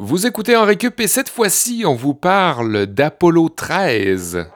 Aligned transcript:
Vous 0.00 0.28
écoutez 0.28 0.54
en 0.54 0.64
récup 0.64 1.00
et 1.00 1.08
cette 1.08 1.28
fois-ci, 1.28 1.82
on 1.84 1.96
vous 1.96 2.14
parle 2.14 2.86
d'Apollo 2.86 3.48
13. 3.48 4.46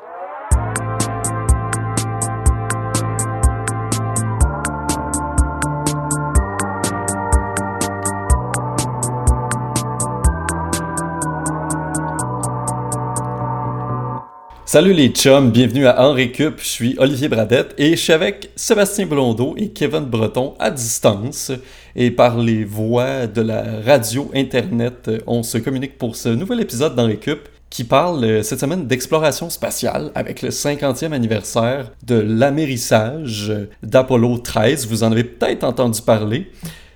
Salut 14.72 14.94
les 14.94 15.08
chums, 15.10 15.50
bienvenue 15.50 15.86
à 15.86 16.02
En 16.02 16.14
Récup, 16.14 16.58
je 16.58 16.66
suis 16.66 16.94
Olivier 16.96 17.28
Bradette 17.28 17.74
et 17.76 17.90
je 17.90 17.96
suis 17.96 18.12
avec 18.14 18.48
Sébastien 18.56 19.04
Blondeau 19.04 19.54
et 19.58 19.68
Kevin 19.68 20.06
Breton 20.06 20.54
à 20.58 20.70
distance. 20.70 21.52
Et 21.94 22.10
par 22.10 22.38
les 22.38 22.64
voix 22.64 23.26
de 23.26 23.42
la 23.42 23.82
radio 23.84 24.30
Internet, 24.34 25.10
on 25.26 25.42
se 25.42 25.58
communique 25.58 25.98
pour 25.98 26.16
ce 26.16 26.30
nouvel 26.30 26.62
épisode 26.62 26.94
d'En 26.94 27.04
Récup 27.04 27.50
qui 27.68 27.84
parle 27.84 28.24
euh, 28.24 28.42
cette 28.42 28.60
semaine 28.60 28.86
d'exploration 28.86 29.50
spatiale 29.50 30.10
avec 30.14 30.40
le 30.40 30.48
50e 30.48 31.12
anniversaire 31.12 31.92
de 32.06 32.14
l'amérissage 32.14 33.52
d'Apollo 33.82 34.38
13. 34.38 34.86
Vous 34.86 35.04
en 35.04 35.12
avez 35.12 35.24
peut-être 35.24 35.64
entendu 35.64 36.00
parler. 36.00 36.50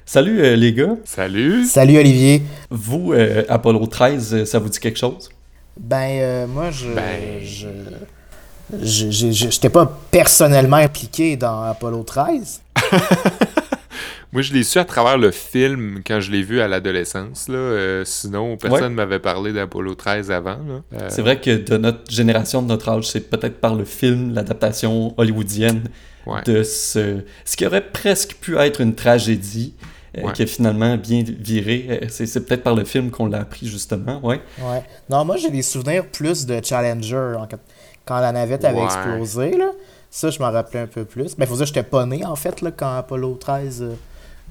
Salut 0.07 0.41
euh, 0.41 0.57
les 0.57 0.73
gars. 0.73 0.97
Salut. 1.05 1.65
Salut 1.67 1.99
Olivier. 1.99 2.41
Vous, 2.71 3.13
euh, 3.13 3.43
Apollo 3.51 3.87
13, 3.87 4.45
ça 4.45 4.59
vous 4.61 4.71
dit 4.71 4.79
quelque 4.79 4.99
chose? 4.99 5.29
Ben, 5.79 6.19
euh, 6.21 6.47
moi, 6.47 6.71
je. 6.71 6.89
Ben. 6.93 7.41
Je. 7.43 7.69
J'étais 8.83 9.71
pas 9.71 9.87
personnellement 10.11 10.77
impliqué 10.77 11.37
dans 11.37 11.63
Apollo 11.63 12.03
13. 12.03 12.63
Moi, 14.33 14.43
je 14.43 14.53
l'ai 14.53 14.65
su 14.65 14.79
à 14.79 14.85
travers 14.85 15.17
le 15.17 15.31
film 15.31 16.01
quand 16.07 16.21
je 16.21 16.31
l'ai 16.31 16.43
vu 16.43 16.61
à 16.61 16.69
l'adolescence. 16.69 17.49
là. 17.49 17.57
Euh, 17.57 18.03
sinon, 18.05 18.57
personne 18.57 18.91
ne 18.91 18.97
m'avait 18.97 19.21
parlé 19.21 19.53
d'Apollo 19.53 19.95
13 19.95 20.31
avant. 20.31 20.59
là. 20.69 20.83
Euh, 20.95 21.07
C'est 21.09 21.23
vrai 21.23 21.41
que 21.41 21.57
de 21.57 21.77
notre 21.79 22.11
génération, 22.11 22.61
de 22.61 22.67
notre 22.67 22.89
âge, 22.91 23.09
c'est 23.09 23.31
peut-être 23.31 23.61
par 23.61 23.75
le 23.75 23.85
film, 23.85 24.35
l'adaptation 24.35 25.15
hollywoodienne 25.17 25.85
ouais. 26.27 26.43
de 26.45 26.65
ce, 26.65 27.21
ce 27.45 27.57
qui 27.57 27.65
aurait 27.67 27.89
presque 27.89 28.35
pu 28.41 28.59
être 28.59 28.81
une 28.81 28.95
tragédie, 28.95 29.75
Ouais. 30.25 30.33
qui 30.33 30.43
a 30.43 30.47
finalement 30.47 30.97
bien 30.97 31.23
viré. 31.27 31.87
Euh, 31.91 32.07
C'est 32.09 32.27
c'est 32.27 32.41
peut-être 32.47 32.63
par 32.63 32.75
le 32.75 32.85
film 32.85 33.11
qu'on 33.11 33.27
l'a 33.27 33.41
appris, 33.41 33.67
justement, 33.67 34.21
ouais. 34.25 34.41
Ouais. 34.59 34.83
Non, 35.11 35.25
moi, 35.25 35.37
j'ai 35.37 35.51
des 35.51 35.63
souvenirs 35.63 36.07
plus 36.07 36.47
de 36.47 36.61
Challenger 36.63 37.35
en- 37.39 37.49
quand 38.05 38.21
la 38.21 38.33
navette 38.33 38.65
avait 38.65 38.79
Ouais. 38.79 38.85
explosé. 38.85 39.57
Là. 39.57 39.73
Ça, 40.11 40.31
je 40.31 40.39
m'en 40.39 40.51
rappelais 40.51 40.81
un 40.81 40.87
peu 40.87 41.05
plus. 41.05 41.37
Mais 41.37 41.47
faut 41.47 41.55
dire 41.57 41.63
que 41.65 41.69
j'étais 41.69 41.83
pas 41.83 42.07
né, 42.07 42.25
en 42.25 42.37
fait, 42.37 42.61
là, 42.63 42.71
quand 42.71 42.97
Apollo 42.97 43.35
13 43.41 43.83
euh, 43.83 43.95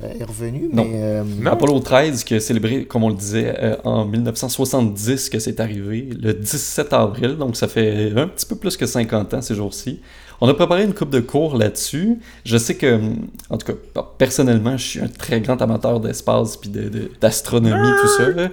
euh, 0.03 0.09
est 0.19 0.23
revenu. 0.25 0.69
Non. 0.71 0.83
Mais, 0.85 0.91
euh, 1.01 1.23
Non. 1.23 1.51
Apollo 1.51 1.79
13, 1.79 2.23
qui 2.25 2.35
a 2.35 2.39
célébré, 2.41 2.85
comme 2.85 3.03
on 3.03 3.09
le 3.09 3.15
disait, 3.15 3.55
euh, 3.57 3.75
en 3.85 4.05
1970 4.05 5.29
que 5.29 5.39
c'est 5.39 5.59
arrivé, 5.59 6.09
le 6.21 6.33
17 6.33 6.91
avril, 6.93 7.37
donc 7.37 7.55
ça 7.55 7.67
fait 7.67 8.11
un 8.15 8.27
petit 8.27 8.45
peu 8.45 8.55
plus 8.55 8.75
que 8.77 8.85
50 8.85 9.33
ans 9.33 9.41
ces 9.41 9.55
jours-ci. 9.55 10.01
On 10.45 10.49
a 10.49 10.53
préparé 10.53 10.83
une 10.83 10.93
coupe 10.93 11.09
de 11.09 11.21
cours 11.21 11.57
là-dessus. 11.57 12.19
Je 12.45 12.55
sais 12.57 12.75
que, 12.75 12.97
hum, 12.97 13.15
en 13.49 13.57
tout 13.57 13.65
cas, 13.73 14.03
personnellement, 14.19 14.77
je 14.77 14.85
suis 14.85 14.99
un 14.99 15.07
très 15.07 15.41
grand 15.41 15.59
amateur 15.59 15.99
d'espace 15.99 16.55
puis 16.57 16.69
de- 16.69 16.87
de- 16.87 17.11
d'astronomie, 17.19 17.89
tout 17.99 18.07
ça. 18.15 18.29
là. 18.29 18.49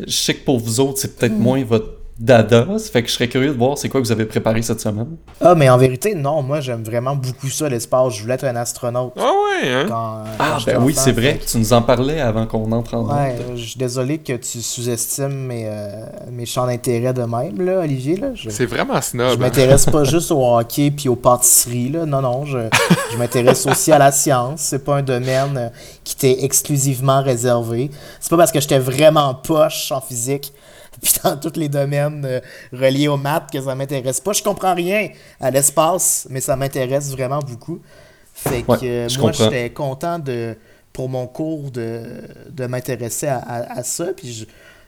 Je 0.00 0.10
sais 0.12 0.34
que 0.34 0.44
pour 0.44 0.58
vous 0.58 0.80
autres, 0.80 0.98
c'est 0.98 1.16
peut-être 1.16 1.32
moins 1.38 1.64
votre 1.64 1.86
dada. 2.20 2.66
Ça 2.78 2.90
fait 2.92 3.02
que 3.02 3.08
je 3.08 3.14
serais 3.14 3.28
curieux 3.28 3.48
de 3.52 3.56
voir 3.58 3.78
c'est 3.78 3.88
quoi 3.88 4.00
que 4.00 4.06
vous 4.06 4.12
avez 4.12 4.26
préparé 4.26 4.60
cette 4.62 4.80
semaine. 4.80 5.16
Ah, 5.40 5.54
mais 5.54 5.68
en 5.70 5.78
vérité, 5.78 6.14
non, 6.14 6.42
moi, 6.42 6.60
j'aime 6.60 6.82
vraiment 6.84 7.16
beaucoup 7.16 7.48
ça, 7.48 7.68
l'espace. 7.68 8.14
Je 8.14 8.22
voulais 8.22 8.34
être 8.34 8.44
un 8.44 8.56
astronaute. 8.56 9.12
Ah 9.18 9.22
ouais, 9.62 9.72
hein? 9.72 9.86
Quand, 9.88 10.24
Ah, 10.38 10.58
quand 10.58 10.64
ben 10.72 10.82
oui, 10.82 10.92
c'est 10.94 11.12
vrai. 11.12 11.38
que- 11.38 11.46
Tu 11.50 11.58
nous 11.58 11.72
en 11.72 11.82
parlais 11.82 12.20
avant 12.20 12.46
qu'on 12.46 12.70
entre 12.72 12.94
en 12.94 13.06
Ouais, 13.08 13.36
euh, 13.40 13.56
je 13.56 13.64
suis 13.64 13.78
désolé 13.78 14.18
que 14.18 14.34
tu 14.34 14.60
sous-estimes 14.60 15.32
mes, 15.46 15.64
euh, 15.66 15.88
mes 16.30 16.44
champs 16.46 16.66
d'intérêt 16.66 17.12
de 17.14 17.22
même, 17.22 17.60
là, 17.60 17.80
Olivier. 17.80 18.16
Là. 18.16 18.28
Je, 18.34 18.50
C'est 18.50 18.66
vraiment 18.66 18.96
je 18.96 19.06
snob. 19.06 19.26
hein? 19.32 19.36
m'intéresse 19.38 19.86
pas 19.86 20.04
juste 20.04 20.30
au 20.30 20.44
hockey 20.56 20.90
puis 20.90 21.08
aux 21.08 21.16
pâtisseries. 21.16 21.88
Là. 21.88 22.04
Non, 22.06 22.20
non, 22.20 22.44
je, 22.44 22.58
je 23.12 23.16
m'intéresse 23.16 23.66
aussi 23.66 23.90
à 23.92 23.98
la 23.98 24.12
science. 24.12 24.60
C'est 24.60 24.84
pas 24.84 24.96
un 24.96 25.02
domaine 25.02 25.56
euh, 25.56 25.68
qui 26.04 26.16
t'est 26.16 26.44
exclusivement 26.44 27.22
réservé. 27.22 27.90
C'est 28.20 28.30
pas 28.30 28.36
parce 28.36 28.52
que 28.52 28.60
j'étais 28.60 28.78
vraiment 28.78 29.34
poche 29.34 29.90
en 29.92 30.00
physique 30.00 30.52
puis 31.02 31.12
dans 31.24 31.36
tous 31.36 31.58
les 31.58 31.68
domaines 31.68 32.24
euh, 32.24 32.40
reliés 32.72 33.08
aux 33.08 33.16
maths 33.16 33.50
que 33.52 33.60
ça 33.60 33.74
m'intéresse 33.74 34.20
pas. 34.20 34.32
Je 34.32 34.42
comprends 34.42 34.74
rien 34.74 35.08
à 35.40 35.50
l'espace, 35.50 36.26
mais 36.30 36.40
ça 36.40 36.56
m'intéresse 36.56 37.10
vraiment 37.10 37.40
beaucoup. 37.40 37.80
Fait 38.34 38.62
que 38.62 38.70
Ouais, 39.04 39.08
je 39.08 39.18
moi, 39.20 39.32
j'étais 39.32 39.70
content 39.70 40.18
de, 40.18 40.56
pour 40.92 41.08
mon 41.08 41.26
cours 41.26 41.70
de, 41.70 42.02
de 42.50 42.66
m'intéresser 42.66 43.26
à, 43.26 43.38
à- 43.38 43.78
à 43.78 43.82
ça. 43.82 44.06
Puis 44.16 44.32
je, 44.32 44.44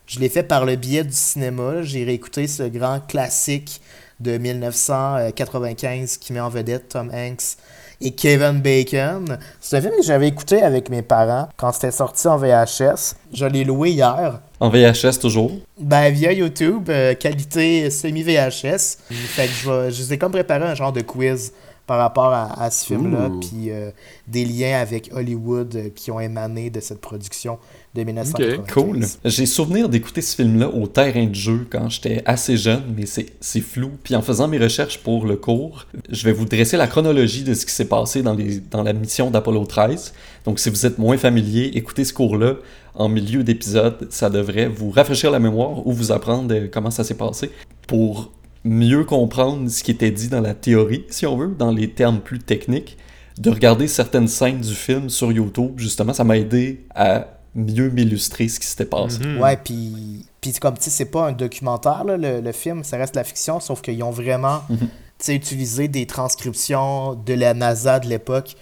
je 0.06 0.18
l'ai 0.20 0.28
fait 0.28 0.42
par 0.42 0.64
le 0.64 0.76
biais 0.76 1.04
du 1.04 1.12
cinéma. 1.12 1.82
J'ai 1.82 2.04
réécouté 2.04 2.46
ce 2.46 2.62
grand 2.64 3.00
classique 3.06 3.80
de 4.20 4.38
1995 4.38 6.16
qui 6.18 6.32
met 6.32 6.40
en 6.40 6.48
vedette 6.48 6.88
Tom 6.90 7.10
Hanks 7.12 7.56
et 8.00 8.12
Kevin 8.12 8.60
Bacon. 8.60 9.38
C'est 9.60 9.76
un 9.76 9.80
film 9.80 9.94
que 9.96 10.02
j'avais 10.02 10.28
écouté 10.28 10.62
avec 10.62 10.88
mes 10.90 11.02
parents 11.02 11.48
quand 11.56 11.72
c'était 11.72 11.90
sorti 11.90 12.26
en 12.28 12.36
VHS. 12.36 13.14
Je 13.32 13.46
l'ai 13.46 13.64
loué 13.64 13.90
hier. 13.90 14.40
En 14.62 14.68
VHS 14.70 15.18
toujours? 15.20 15.50
Ben, 15.80 16.10
via 16.12 16.32
YouTube, 16.32 16.88
euh, 16.88 17.14
qualité 17.14 17.90
semi-VHS. 17.90 18.98
Fait 19.10 19.46
que 19.46 19.52
je, 19.52 19.68
vais- 19.70 19.90
je 19.90 20.02
vous 20.02 20.12
ai 20.12 20.18
comme 20.18 20.30
préparé 20.32 20.64
un 20.64 20.74
genre 20.76 20.92
de 20.92 21.00
quiz 21.00 21.52
par 21.84 21.98
rapport 21.98 22.26
à, 22.32 22.62
à 22.62 22.70
ce 22.70 22.86
film-là, 22.86 23.28
puis 23.40 23.70
euh, 23.70 23.90
des 24.28 24.44
liens 24.44 24.78
avec 24.80 25.10
Hollywood 25.12 25.74
euh, 25.74 25.88
qui 25.94 26.12
ont 26.12 26.20
émané 26.20 26.70
de 26.70 26.78
cette 26.78 27.00
production 27.00 27.58
de 27.96 28.04
1995. 28.04 28.72
Cool. 28.72 29.04
J'ai 29.24 29.46
souvenir 29.46 29.88
d'écouter 29.88 30.22
ce 30.22 30.36
film-là 30.36 30.68
au 30.68 30.86
terrain 30.86 31.26
de 31.26 31.34
jeu 31.34 31.66
quand 31.68 31.88
j'étais 31.90 32.22
assez 32.24 32.56
jeune, 32.56 32.84
mais 32.96 33.04
c'est 33.06 33.26
c'est 33.40 33.60
flou. 33.60 33.90
Puis 34.04 34.14
en 34.14 34.22
faisant 34.22 34.46
mes 34.46 34.58
recherches 34.58 34.98
pour 34.98 35.26
le 35.26 35.34
cours, 35.34 35.86
je 36.08 36.24
vais 36.24 36.32
vous 36.32 36.44
dresser 36.44 36.76
la 36.76 36.86
chronologie 36.86 37.42
de 37.42 37.52
ce 37.52 37.66
qui 37.66 37.72
s'est 37.72 37.88
passé 37.88 38.22
dans, 38.22 38.34
les, 38.34 38.60
dans 38.70 38.84
la 38.84 38.92
mission 38.92 39.32
d'Apollo 39.32 39.64
13. 39.66 40.14
Donc 40.44 40.60
si 40.60 40.70
vous 40.70 40.86
êtes 40.86 40.98
moins 40.98 41.18
familier, 41.18 41.72
écoutez 41.74 42.04
ce 42.04 42.12
cours-là 42.14 42.54
en 42.94 43.08
milieu 43.08 43.42
d'épisode. 43.42 44.08
Ça 44.10 44.30
devrait 44.30 44.68
vous 44.68 44.90
rafraîchir 44.90 45.30
la 45.30 45.38
mémoire 45.38 45.86
ou 45.86 45.92
vous 45.92 46.12
apprendre 46.12 46.54
comment 46.72 46.90
ça 46.90 47.04
s'est 47.04 47.16
passé 47.16 47.50
pour 47.86 48.32
mieux 48.64 49.04
comprendre 49.04 49.68
ce 49.68 49.82
qui 49.82 49.90
était 49.90 50.10
dit 50.10 50.28
dans 50.28 50.40
la 50.40 50.54
théorie, 50.54 51.04
si 51.08 51.26
on 51.26 51.36
veut, 51.36 51.54
dans 51.58 51.70
les 51.70 51.90
termes 51.90 52.20
plus 52.20 52.38
techniques. 52.38 52.96
De 53.38 53.50
regarder 53.50 53.88
certaines 53.88 54.28
scènes 54.28 54.60
du 54.60 54.74
film 54.74 55.08
sur 55.08 55.32
YouTube, 55.32 55.72
justement, 55.76 56.12
ça 56.12 56.22
m'a 56.22 56.36
aidé 56.36 56.84
à 56.94 57.26
mieux 57.54 57.90
m'illustrer 57.90 58.48
ce 58.48 58.60
qui 58.60 58.66
s'était 58.66 58.84
passé. 58.84 59.18
Mhm. 59.20 59.40
Ouais, 59.40 59.56
puis, 59.56 60.26
puis 60.40 60.52
comme 60.54 60.76
tu 60.76 60.84
sais, 60.84 60.90
c'est 60.90 61.10
pas 61.10 61.28
un 61.28 61.32
documentaire, 61.32 62.04
là, 62.04 62.16
le, 62.16 62.40
le 62.40 62.52
film, 62.52 62.84
ça 62.84 62.96
reste 62.98 63.14
de 63.14 63.20
la 63.20 63.24
fiction, 63.24 63.58
sauf 63.60 63.80
qu'ils 63.80 64.02
ont 64.02 64.10
vraiment 64.10 64.62
tu 64.68 64.76
sais, 65.18 65.34
utilisé 65.34 65.88
des 65.88 66.06
transcriptions 66.06 67.14
de 67.14 67.34
la 67.34 67.54
NASA 67.54 68.00
de 68.00 68.08
l'époque. 68.08 68.56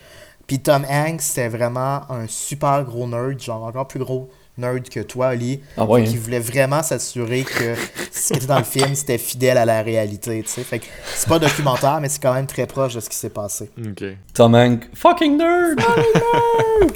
Puis 0.51 0.59
Tom 0.59 0.85
Hanks, 0.91 1.21
c'était 1.23 1.49
vraiment 1.49 2.01
un 2.11 2.27
super 2.27 2.83
gros 2.83 3.07
nerd, 3.07 3.41
genre 3.41 3.63
encore 3.63 3.87
plus 3.87 4.01
gros 4.01 4.29
nerd 4.59 4.89
que 4.89 4.99
toi, 4.99 5.29
Ali, 5.29 5.61
Ah 5.77 5.85
ouais, 5.85 6.03
qui 6.03 6.17
hein? 6.17 6.21
voulait 6.21 6.41
vraiment 6.41 6.83
s'assurer 6.83 7.45
que 7.45 7.77
ce 8.11 8.33
qui 8.33 8.35
était 8.35 8.47
dans 8.47 8.59
le 8.59 8.65
film, 8.65 8.93
c'était 8.97 9.17
fidèle 9.17 9.59
à 9.59 9.65
la 9.65 9.81
réalité, 9.83 10.43
tu 10.43 10.49
sais. 10.49 10.65
Fait 10.65 10.81
que 10.81 10.87
c'est 11.15 11.29
pas 11.29 11.37
un 11.37 11.39
documentaire, 11.39 12.01
mais 12.01 12.09
c'est 12.09 12.21
quand 12.21 12.35
même 12.35 12.49
très 12.49 12.67
proche 12.67 12.95
de 12.95 13.01
ce 13.01 13.09
qui 13.09 13.15
s'est 13.15 13.31
passé. 13.31 13.71
Ok. 13.79 14.03
Tom 14.35 14.57
Hanks, 14.57 14.89
fucking 14.93 15.39
nerd! 15.39 15.79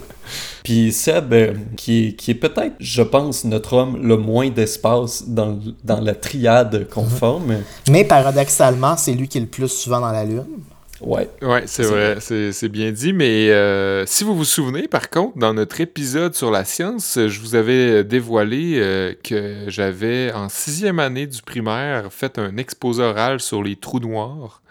Puis 0.64 0.92
Seb, 0.92 1.32
euh, 1.32 1.54
qui 1.76 2.08
est, 2.08 2.12
qui 2.14 2.32
est 2.32 2.34
peut-être, 2.34 2.74
je 2.80 3.02
pense, 3.02 3.44
notre 3.44 3.74
homme 3.74 4.04
le 4.04 4.16
moins 4.16 4.50
d'espace 4.50 5.28
dans, 5.28 5.60
dans 5.84 6.00
la 6.00 6.16
triade 6.16 6.88
qu'on 6.88 7.04
forme. 7.06 7.58
Mais 7.88 8.02
paradoxalement, 8.02 8.96
c'est 8.96 9.12
lui 9.12 9.28
qui 9.28 9.38
est 9.38 9.42
le 9.42 9.46
plus 9.46 9.68
souvent 9.68 10.00
dans 10.00 10.10
la 10.10 10.24
Lune. 10.24 10.44
Ouais. 11.04 11.28
Ouais, 11.42 11.64
c'est 11.66 11.82
vrai, 11.82 12.16
c'est 12.20 12.52
c'est 12.52 12.68
bien 12.68 12.90
dit, 12.90 13.12
mais 13.12 13.50
euh, 13.50 14.06
si 14.06 14.24
vous 14.24 14.34
vous 14.34 14.44
souvenez, 14.44 14.88
par 14.88 15.10
contre, 15.10 15.38
dans 15.38 15.52
notre 15.52 15.80
épisode 15.80 16.34
sur 16.34 16.50
la 16.50 16.64
science, 16.64 17.18
je 17.18 17.40
vous 17.40 17.54
avais 17.54 18.04
dévoilé 18.04 18.76
euh, 18.76 19.12
que 19.22 19.64
j'avais, 19.68 20.32
en 20.32 20.48
sixième 20.48 20.98
année 20.98 21.26
du 21.26 21.42
primaire, 21.42 22.10
fait 22.10 22.38
un 22.38 22.56
exposé 22.56 23.02
oral 23.02 23.40
sur 23.40 23.62
les 23.62 23.76
trous 23.76 24.00
noirs. 24.00 24.62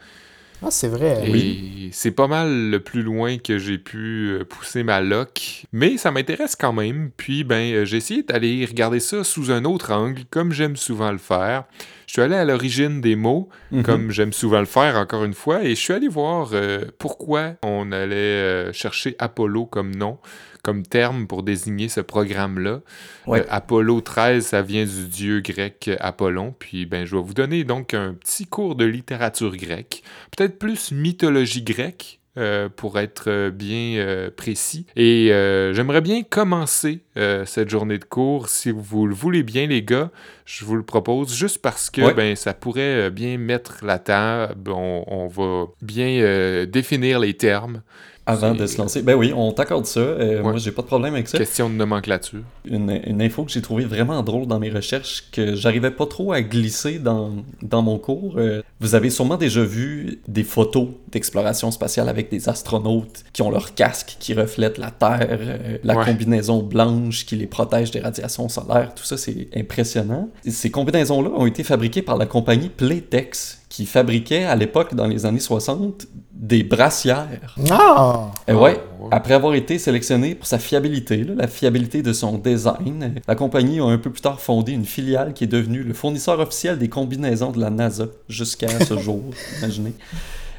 Ah, 0.66 0.72
c'est 0.72 0.88
vrai. 0.88 1.30
Et 1.30 1.90
c'est 1.92 2.12
pas 2.12 2.28
mal 2.28 2.70
le 2.70 2.80
plus 2.80 3.02
loin 3.04 3.38
que 3.38 3.58
j'ai 3.58 3.78
pu 3.78 4.30
euh, 4.30 4.44
pousser 4.46 4.84
ma 4.84 5.02
loc. 5.02 5.66
Mais 5.74 5.98
ça 5.98 6.10
m'intéresse 6.12 6.56
quand 6.56 6.72
même. 6.74 7.12
Puis, 7.18 7.44
ben, 7.44 7.74
euh, 7.74 7.86
j'ai 7.86 7.98
essayé 7.98 8.24
d'aller 8.24 8.66
regarder 8.66 9.00
ça 9.00 9.24
sous 9.24 9.52
un 9.52 9.66
autre 9.66 9.92
angle, 9.92 10.22
comme 10.30 10.52
j'aime 10.54 10.76
souvent 10.78 11.12
le 11.12 11.18
faire. 11.18 11.66
Je 12.08 12.14
suis 12.14 12.22
allé 12.22 12.36
à 12.36 12.46
l'origine 12.46 13.02
des 13.02 13.16
mots, 13.16 13.50
Mhm. 13.72 13.84
comme 13.84 14.12
j'aime 14.12 14.34
souvent 14.34 14.60
le 14.60 14.66
faire 14.66 14.96
encore 14.98 15.24
une 15.24 15.34
fois, 15.34 15.64
et 15.64 15.70
je 15.72 15.82
suis 15.82 15.94
allé 15.94 16.08
voir 16.08 16.52
euh, 16.54 16.86
pourquoi 17.00 17.54
on 17.64 17.92
allait 17.92 18.16
euh, 18.16 18.74
chercher 18.74 19.16
Apollo 19.20 19.66
comme 19.66 19.94
nom, 19.96 20.18
comme 20.64 20.84
terme 20.84 21.28
pour 21.28 21.44
désigner 21.44 21.90
ce 21.90 22.02
programme-là. 22.02 22.82
Ouais. 23.28 23.42
Euh, 23.42 23.46
Apollo 23.50 24.02
13, 24.02 24.46
ça 24.46 24.62
vient 24.62 24.86
du 24.86 25.08
dieu 25.08 25.42
grec 25.42 25.92
Apollon. 26.00 26.56
Puis 26.58 26.86
ben, 26.86 27.06
je 27.06 27.16
vais 27.16 27.22
vous 27.22 27.36
donner 27.36 27.64
donc 27.64 27.94
un 27.94 28.14
petit 28.14 28.48
cours 28.48 28.76
de 28.76 28.86
littérature 28.86 29.56
grecque, 29.56 30.04
peut-être 30.36 30.58
plus 30.58 30.92
mythologie 30.92 31.62
grecque, 31.62 32.20
euh, 32.36 32.68
pour 32.68 32.98
être 32.98 33.26
euh, 33.28 33.52
bien 33.52 33.98
euh, 33.98 34.32
précis. 34.36 34.88
Et 34.96 35.28
j'aimerais 35.28 36.02
bien 36.02 36.24
commencer 36.24 37.04
cette 37.46 37.70
journée 37.70 38.00
de 38.00 38.06
cours, 38.06 38.50
si 38.50 38.72
vous 38.72 39.06
le 39.06 39.14
voulez 39.14 39.44
bien, 39.44 39.68
les 39.68 39.84
gars. 39.84 40.10
Je 40.46 40.66
vous 40.66 40.76
le 40.76 40.82
propose 40.82 41.32
juste 41.32 41.62
parce 41.62 41.92
que 41.92 42.12
ben, 42.12 42.36
ça 42.36 42.56
pourrait 42.56 43.12
bien 43.12 43.38
mettre 43.38 43.86
la 43.86 44.00
table. 44.00 44.72
on 44.72 45.28
va 45.28 45.68
bien 45.84 46.66
définir 46.66 47.20
les 47.20 47.36
termes 47.36 47.84
avant 48.26 48.54
de 48.54 48.66
se 48.66 48.78
lancer. 48.78 49.02
Ben 49.02 49.16
oui, 49.16 49.34
on 49.36 49.52
t'accorde 49.52 49.86
ça. 49.86 50.00
Euh, 50.00 50.42
moi, 50.42 50.58
j'ai 50.58 50.72
pas 50.72 50.82
de 50.82 50.88
problème 50.88 51.14
avec 51.14 51.28
ça. 51.28 51.38
Question 51.38 51.70
de 51.70 51.76
nomenclature. 51.76 52.42
Une, 52.66 53.02
une 53.06 53.22
info 53.22 53.44
que 53.44 53.52
j'ai 53.52 53.62
trouvée 53.62 53.86
vraiment 53.86 54.24
drôle 54.24 54.48
dans 54.48 54.60
mes 54.60 54.70
recherches, 54.70 55.26
que 55.32 55.56
j'arrivais 55.56 55.92
pas 55.92 56.06
trop 56.06 56.32
à 56.32 56.42
glisser 56.42 57.00
dans, 57.00 57.32
dans 57.62 57.82
mon 57.82 57.98
cours. 57.98 58.36
Euh, 58.38 58.62
vous 58.80 58.96
avez 58.96 59.10
sûrement 59.10 59.38
déjà 59.38 59.64
vu 59.64 60.20
des 60.28 60.44
photos 60.44 60.88
d'exploration 61.12 61.72
spatiale 61.72 62.10
avec 62.10 62.30
des 62.30 62.50
astronautes 62.50 63.24
qui 63.34 63.42
ont 63.42 63.50
leur 63.50 63.76
casque 63.76 64.18
qui 64.20 64.34
reflète 64.34 64.78
la 64.78 64.92
Terre, 64.92 65.28
euh, 65.32 65.78
la 65.84 65.96
combinaison 66.06 66.64
blanche 66.64 67.26
qui 67.26 67.36
les 67.36 67.48
protège 67.48 67.92
des 67.92 68.00
radiations 68.00 68.48
solaires. 68.50 68.94
Tout 68.96 69.04
ça, 69.04 69.18
c'est 69.18 69.48
impressionnant. 69.56 70.30
Ces 70.48 70.72
combinaisons-là 70.72 71.30
ont 71.36 71.46
été 71.46 71.64
fabriquées 71.64 72.02
par 72.02 72.18
la 72.18 72.26
compagnie 72.26 72.70
Playtex, 72.70 73.63
qui 73.74 73.88
fabriquait 73.88 74.44
à 74.44 74.56
l'époque, 74.56 74.94
dans 74.94 75.08
les 75.08 75.26
années 75.26 75.40
60, 75.40 76.06
des 76.32 76.62
brassières. 76.62 77.56
Ah! 77.72 78.30
Et 78.48 78.52
eh 78.52 78.54
ouais, 78.54 78.80
après 79.10 79.34
avoir 79.34 79.56
été 79.56 79.80
sélectionné 79.80 80.36
pour 80.36 80.46
sa 80.46 80.60
fiabilité, 80.60 81.24
la 81.24 81.48
fiabilité 81.48 82.04
de 82.04 82.14
son 82.14 82.38
design, 82.38 83.16
la 83.28 83.34
compagnie 83.34 83.80
a 83.80 83.86
un 83.86 83.98
peu 83.98 84.12
plus 84.12 84.22
tard 84.22 84.40
fondé 84.40 84.74
une 84.74 84.86
filiale 84.86 85.34
qui 85.34 85.46
est 85.46 85.48
devenue 85.48 85.82
le 85.82 85.96
fournisseur 85.96 86.40
officiel 86.40 86.78
des 86.78 86.88
combinaisons 86.88 87.50
de 87.50 87.60
la 87.60 87.72
NASA 87.72 88.06
jusqu'à 88.30 88.68
ce 88.80 88.96
jour, 89.00 89.24
imaginez. 89.58 89.94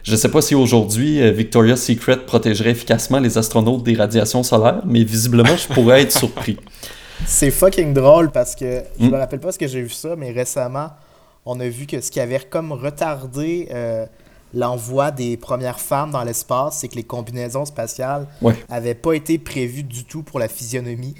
Je 0.02 0.16
sais 0.16 0.28
pas 0.28 0.43
si 0.43 0.56
aujourd'hui 0.56 1.22
euh, 1.22 1.31
Victoria's 1.31 1.81
Secret 1.81 2.16
protégerait 2.16 2.70
efficacement 2.70 3.20
les 3.20 3.38
astronautes 3.38 3.84
des 3.84 3.94
radiations 3.94 4.43
solaires, 4.43 4.82
mais 4.84 5.05
visiblement 5.05 5.56
je 5.56 5.72
pourrais 5.72 6.02
être 6.02 6.19
surpris. 6.19 6.56
C'est 7.26 7.52
fucking 7.52 7.94
drôle 7.94 8.32
parce 8.32 8.56
que 8.56 8.82
je 8.99 9.06
hmm. 9.06 9.11
me 9.11 9.19
rappelle 9.19 9.38
pas 9.38 9.52
ce 9.52 9.58
que 9.61 9.69
j'ai 9.69 9.82
vu 9.82 9.90
ça, 9.90 10.16
mais 10.16 10.32
récemment 10.32 10.88
on 11.46 11.61
a 11.61 11.69
vu 11.69 11.87
que 11.87 12.00
ce 12.00 12.11
qui 12.11 12.20
avait 12.20 12.41
comme 12.41 12.73
retardé 12.73 13.69
euh, 13.70 14.06
l'envoi 14.55 15.11
des 15.11 15.37
premières 15.37 15.81
femmes 15.81 16.11
dans 16.11 16.25
l'espace, 16.25 16.79
c'est 16.79 16.88
que 16.88 16.96
les 16.96 17.05
combinaisons 17.05 17.64
spatiales 17.64 18.26
n'avaient 18.70 18.94
pas 18.94 19.12
été 19.12 19.38
prévues 19.38 19.82
du 19.82 20.05
tout 20.05 20.23
pour 20.23 20.38
la 20.38 20.49
physionomie 20.49 21.14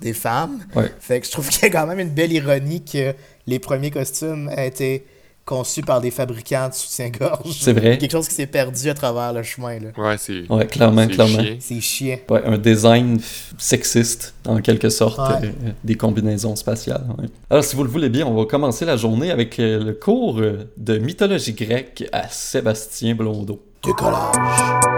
des 0.00 0.12
femmes. 0.12 0.64
Fait 1.00 1.20
que 1.20 1.26
je 1.26 1.32
trouve 1.32 1.48
qu'il 1.48 1.62
y 1.62 1.66
a 1.66 1.70
quand 1.70 1.86
même 1.86 2.00
une 2.00 2.10
belle 2.10 2.32
ironie 2.32 2.84
que 2.84 3.14
les 3.46 3.58
premiers 3.58 3.90
costumes 3.90 4.50
aient 4.56 4.68
été 4.68 5.06
conçu 5.44 5.82
par 5.82 6.00
des 6.00 6.10
fabricants 6.10 6.68
de 6.68 6.74
soutien-gorge. 6.74 7.58
C'est 7.60 7.72
vrai. 7.72 7.98
Quelque 7.98 8.12
chose 8.12 8.28
qui 8.28 8.34
s'est 8.34 8.46
perdu 8.46 8.88
à 8.88 8.94
travers 8.94 9.32
le 9.32 9.42
chemin. 9.42 9.78
Là. 9.78 9.88
Ouais, 9.96 10.16
c'est. 10.18 10.50
Ouais, 10.50 10.66
clairement, 10.66 11.06
clairement. 11.06 11.42
C'est 11.60 11.80
chiant. 11.80 12.18
Ouais, 12.30 12.42
un 12.44 12.58
design 12.58 13.20
sexiste, 13.58 14.34
en 14.46 14.60
quelque 14.60 14.88
sorte, 14.88 15.18
euh, 15.18 15.50
des 15.82 15.94
combinaisons 15.96 16.56
spatiales. 16.56 17.04
Alors, 17.50 17.64
si 17.64 17.76
vous 17.76 17.84
le 17.84 17.90
voulez 17.90 18.08
bien, 18.08 18.26
on 18.26 18.34
va 18.34 18.46
commencer 18.46 18.84
la 18.84 18.96
journée 18.96 19.30
avec 19.30 19.58
euh, 19.58 19.82
le 19.82 19.92
cours 19.92 20.38
euh, 20.40 20.70
de 20.76 20.98
mythologie 20.98 21.52
grecque 21.52 22.04
à 22.12 22.28
Sébastien 22.28 23.14
Blondeau. 23.14 23.62
Décollage. 23.84 24.93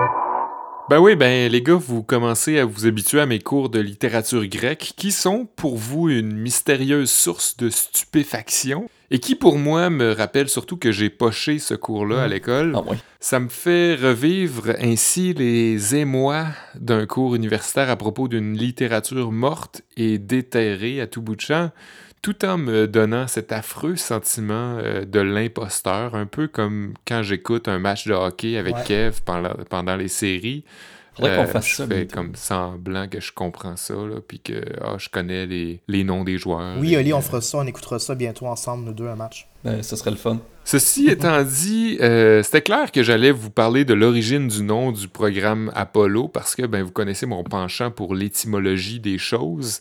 Ben 0.89 1.01
oui, 1.01 1.17
ben 1.17 1.51
les 1.51 1.63
gars, 1.63 1.75
vous 1.75 2.05
commencez 2.05 2.61
à 2.61 2.65
vous 2.65 2.87
habituer 2.87 3.21
à 3.21 3.27
mes 3.27 3.41
cours 3.41 3.71
de 3.71 3.81
littérature 3.81 4.47
grecque 4.47 4.93
qui 4.97 5.11
sont 5.11 5.49
pour 5.57 5.77
vous 5.77 6.09
une 6.09 6.33
mystérieuse 6.33 7.11
source 7.11 7.57
de 7.57 7.71
stupéfaction 7.71 8.89
et 9.11 9.19
qui 9.19 9.35
pour 9.35 9.59
moi 9.59 9.91
me 9.91 10.13
rappelle 10.13 10.49
surtout 10.49 10.77
que 10.77 10.93
j'ai 10.93 11.11
poché 11.11 11.59
ce 11.59 11.75
cours-là 11.75 12.23
à 12.23 12.29
mmh. 12.29 12.31
l'école. 12.31 12.73
Ah 12.77 12.93
Ça 13.19 13.41
me 13.41 13.49
fait 13.49 13.97
revivre 13.97 14.75
ainsi 14.81 15.35
les 15.35 15.97
émois 15.97 16.47
d'un 16.77 17.05
cours 17.07 17.35
universitaire 17.35 17.91
à 17.91 17.97
propos 17.97 18.29
d'une 18.29 18.57
littérature 18.57 19.33
morte 19.33 19.83
et 19.97 20.19
déterrée 20.19 21.01
à 21.01 21.09
tout 21.09 21.21
bout 21.21 21.35
de 21.35 21.41
champ 21.41 21.71
tout 22.23 22.45
en 22.45 22.59
me 22.59 22.87
donnant 22.87 23.29
cet 23.29 23.53
affreux 23.53 23.97
sentiment 23.97 24.79
euh, 24.79 25.05
de 25.05 25.21
l'imposteur, 25.21 26.15
un 26.15 26.27
peu 26.27 26.49
comme 26.49 26.95
quand 27.07 27.23
j'écoute 27.23 27.69
un 27.69 27.79
match 27.79 28.07
de 28.07 28.15
hockey 28.15 28.57
avec 28.57 28.75
Kev 28.85 29.21
pendant, 29.69 29.97
les 29.97 30.09
séries. 30.09 30.65
Euh, 31.23 31.47
fasse 31.47 31.67
je 31.67 31.83
fais 31.85 32.07
comme 32.07 32.35
semblant 32.35 33.09
que 33.09 33.21
je 33.21 33.33
comprends 33.33 33.77
ça, 33.77 33.95
là, 33.95 34.17
puis 34.27 34.39
que 34.39 34.61
ah, 34.83 34.97
je 34.99 35.09
connais 35.09 35.47
les, 35.47 35.81
les, 35.89 36.05
noms 36.05 36.25
des 36.25 36.37
joueurs. 36.37 36.77
Oui, 36.79 36.95
Oli, 36.95 37.15
on 37.15 37.23
fera 37.23 37.41
ça, 37.41 37.59
on 37.59 37.67
écoutera 37.67 37.99
ça 37.99 38.15
bientôt 38.15 38.47
ensemble, 38.47 38.85
nous 38.85 38.93
deux, 38.93 39.09
un 39.09 39.17
match. 39.17 39.49
Ben, 39.65 39.83
ce 39.83 39.97
serait 39.97 40.11
le 40.11 40.17
fun. 40.17 40.39
Ceci 40.65 41.07
étant 41.11 41.43
dit, 41.43 41.97
euh, 42.01 42.43
c'était 42.43 42.61
clair 42.61 42.93
que 42.93 43.03
j'allais 43.03 43.31
vous 43.31 43.51
parler 43.51 43.85
de 43.85 43.95
l'origine 43.95 44.49
du 44.49 44.63
nom 44.63 44.93
du 44.93 45.09
programme 45.09 45.73
Apollo, 45.75 46.29
parce 46.29 46.55
que 46.55 46.67
ben, 46.67 46.83
vous 46.83 46.93
connaissez 46.93 47.25
mon 47.25 47.45
penchant 47.45 47.91
pour 47.91 48.15
l'étymologie 48.15 49.01
des 49.01 49.17
choses. 49.17 49.81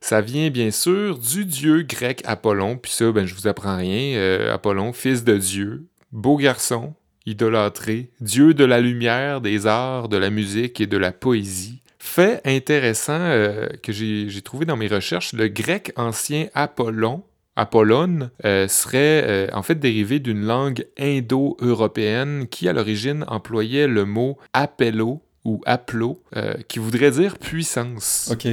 Ça 0.00 0.20
vient 0.20 0.50
bien 0.50 0.70
sûr 0.70 1.18
du 1.18 1.44
dieu 1.44 1.82
grec 1.82 2.22
Apollon, 2.24 2.76
puis 2.76 2.92
ça, 2.92 3.10
ben, 3.12 3.26
je 3.26 3.34
vous 3.34 3.46
apprends 3.46 3.76
rien. 3.76 4.16
Euh, 4.16 4.54
Apollon, 4.54 4.92
fils 4.92 5.24
de 5.24 5.36
Dieu, 5.36 5.86
beau 6.12 6.36
garçon, 6.36 6.94
idolâtré, 7.24 8.10
dieu 8.20 8.54
de 8.54 8.64
la 8.64 8.80
lumière, 8.80 9.40
des 9.40 9.66
arts, 9.66 10.08
de 10.08 10.16
la 10.16 10.30
musique 10.30 10.80
et 10.80 10.86
de 10.86 10.96
la 10.96 11.12
poésie. 11.12 11.82
Fait 11.98 12.40
intéressant 12.44 13.18
euh, 13.18 13.66
que 13.82 13.92
j'ai 13.92 14.42
trouvé 14.42 14.64
dans 14.64 14.76
mes 14.76 14.86
recherches, 14.86 15.32
le 15.32 15.48
grec 15.48 15.92
ancien 15.96 16.46
Apollon, 16.54 17.22
Apollon 17.56 18.30
euh, 18.44 18.68
serait 18.68 19.50
en 19.52 19.62
fait 19.62 19.76
dérivé 19.76 20.20
d'une 20.20 20.44
langue 20.44 20.86
indo-européenne 20.98 22.46
qui 22.48 22.68
à 22.68 22.74
l'origine 22.74 23.24
employait 23.28 23.88
le 23.88 24.04
mot 24.04 24.36
apello 24.52 25.22
ou 25.44 25.62
aplo, 25.64 26.22
qui 26.68 26.80
voudrait 26.80 27.12
dire 27.12 27.38
puissance. 27.38 28.28
OK. 28.32 28.46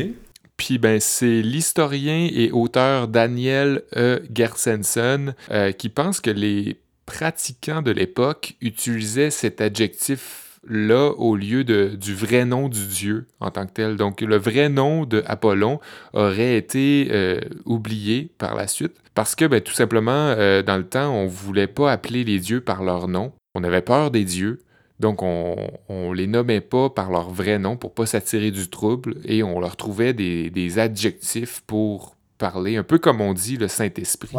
Puis 0.65 0.77
ben, 0.77 1.01
c'est 1.01 1.41
l'historien 1.41 2.29
et 2.31 2.49
auteur 2.53 3.09
Daniel 3.09 3.81
E. 3.97 4.23
Gersensen 4.33 5.35
euh, 5.51 5.73
qui 5.73 5.89
pense 5.89 6.21
que 6.21 6.29
les 6.29 6.79
pratiquants 7.05 7.81
de 7.81 7.91
l'époque 7.91 8.55
utilisaient 8.61 9.29
cet 9.29 9.59
adjectif-là 9.59 11.09
au 11.17 11.35
lieu 11.35 11.65
de, 11.65 11.97
du 11.99 12.15
vrai 12.15 12.45
nom 12.45 12.69
du 12.69 12.87
dieu 12.87 13.27
en 13.41 13.51
tant 13.51 13.65
que 13.65 13.73
tel. 13.73 13.97
Donc 13.97 14.21
le 14.21 14.37
vrai 14.37 14.69
nom 14.69 15.03
de 15.03 15.21
Apollon 15.25 15.81
aurait 16.13 16.55
été 16.55 17.09
euh, 17.11 17.41
oublié 17.65 18.31
par 18.37 18.55
la 18.55 18.67
suite 18.67 18.95
parce 19.15 19.35
que 19.35 19.43
ben, 19.43 19.59
tout 19.59 19.73
simplement, 19.73 20.11
euh, 20.11 20.61
dans 20.61 20.77
le 20.77 20.87
temps, 20.87 21.13
on 21.13 21.25
ne 21.25 21.29
voulait 21.29 21.67
pas 21.67 21.91
appeler 21.91 22.23
les 22.23 22.39
dieux 22.39 22.61
par 22.61 22.83
leur 22.83 23.09
nom. 23.09 23.33
On 23.53 23.65
avait 23.65 23.81
peur 23.81 24.11
des 24.11 24.23
dieux. 24.23 24.61
Donc, 24.99 25.21
on, 25.21 26.13
les 26.13 26.27
nommait 26.27 26.61
pas 26.61 26.89
par 26.89 27.11
leur 27.11 27.29
vrai 27.29 27.59
nom 27.59 27.75
pour 27.75 27.93
pas 27.93 28.05
s'attirer 28.05 28.51
du 28.51 28.69
trouble 28.69 29.15
et 29.25 29.43
on 29.43 29.59
leur 29.59 29.75
trouvait 29.75 30.13
des, 30.13 30.79
adjectifs 30.79 31.61
pour 31.65 32.15
parler, 32.37 32.77
un 32.77 32.83
peu 32.83 32.97
comme 32.97 33.21
on 33.21 33.33
dit 33.33 33.57
le 33.57 33.67
Saint-Esprit. 33.67 34.35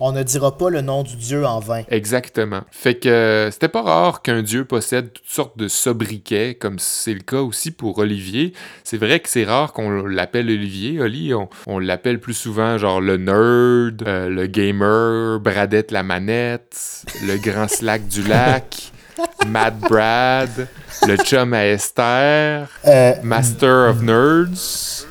On 0.00 0.12
ne 0.12 0.22
dira 0.22 0.56
pas 0.56 0.70
le 0.70 0.80
nom 0.80 1.02
du 1.02 1.16
Dieu 1.16 1.44
en 1.44 1.60
vain. 1.60 1.82
Exactement. 1.90 2.62
Fait 2.70 2.94
que 2.94 3.48
c'était 3.52 3.68
pas 3.68 3.82
rare 3.82 4.22
qu'un 4.22 4.42
Dieu 4.42 4.64
possède 4.64 5.12
toutes 5.12 5.28
sortes 5.28 5.58
de 5.58 5.68
sobriquets, 5.68 6.54
comme 6.54 6.78
c'est 6.78 7.14
le 7.14 7.20
cas 7.20 7.40
aussi 7.40 7.70
pour 7.70 7.98
Olivier. 7.98 8.54
C'est 8.84 8.96
vrai 8.96 9.20
que 9.20 9.28
c'est 9.28 9.44
rare 9.44 9.72
qu'on 9.72 9.90
l'appelle 9.90 10.48
Olivier. 10.48 11.00
Oli, 11.00 11.32
on, 11.66 11.78
l'appelle 11.78 12.20
plus 12.20 12.34
souvent 12.34 12.78
genre 12.78 13.00
le 13.00 13.16
nerd, 13.16 14.02
euh, 14.06 14.28
le 14.28 14.46
gamer, 14.46 15.40
Bradette 15.40 15.90
la 15.90 16.02
manette, 16.02 17.04
le 17.22 17.36
grand 17.36 17.68
slack 17.68 18.08
du 18.08 18.22
lac. 18.22 18.92
Mad 19.46 19.78
Brad, 19.78 20.68
le 21.06 21.16
chum 21.16 21.52
à 21.54 21.66
Esther, 21.66 22.68
euh, 22.86 23.12
Master 23.22 23.90
of 23.90 24.02
Nerds. 24.02 25.06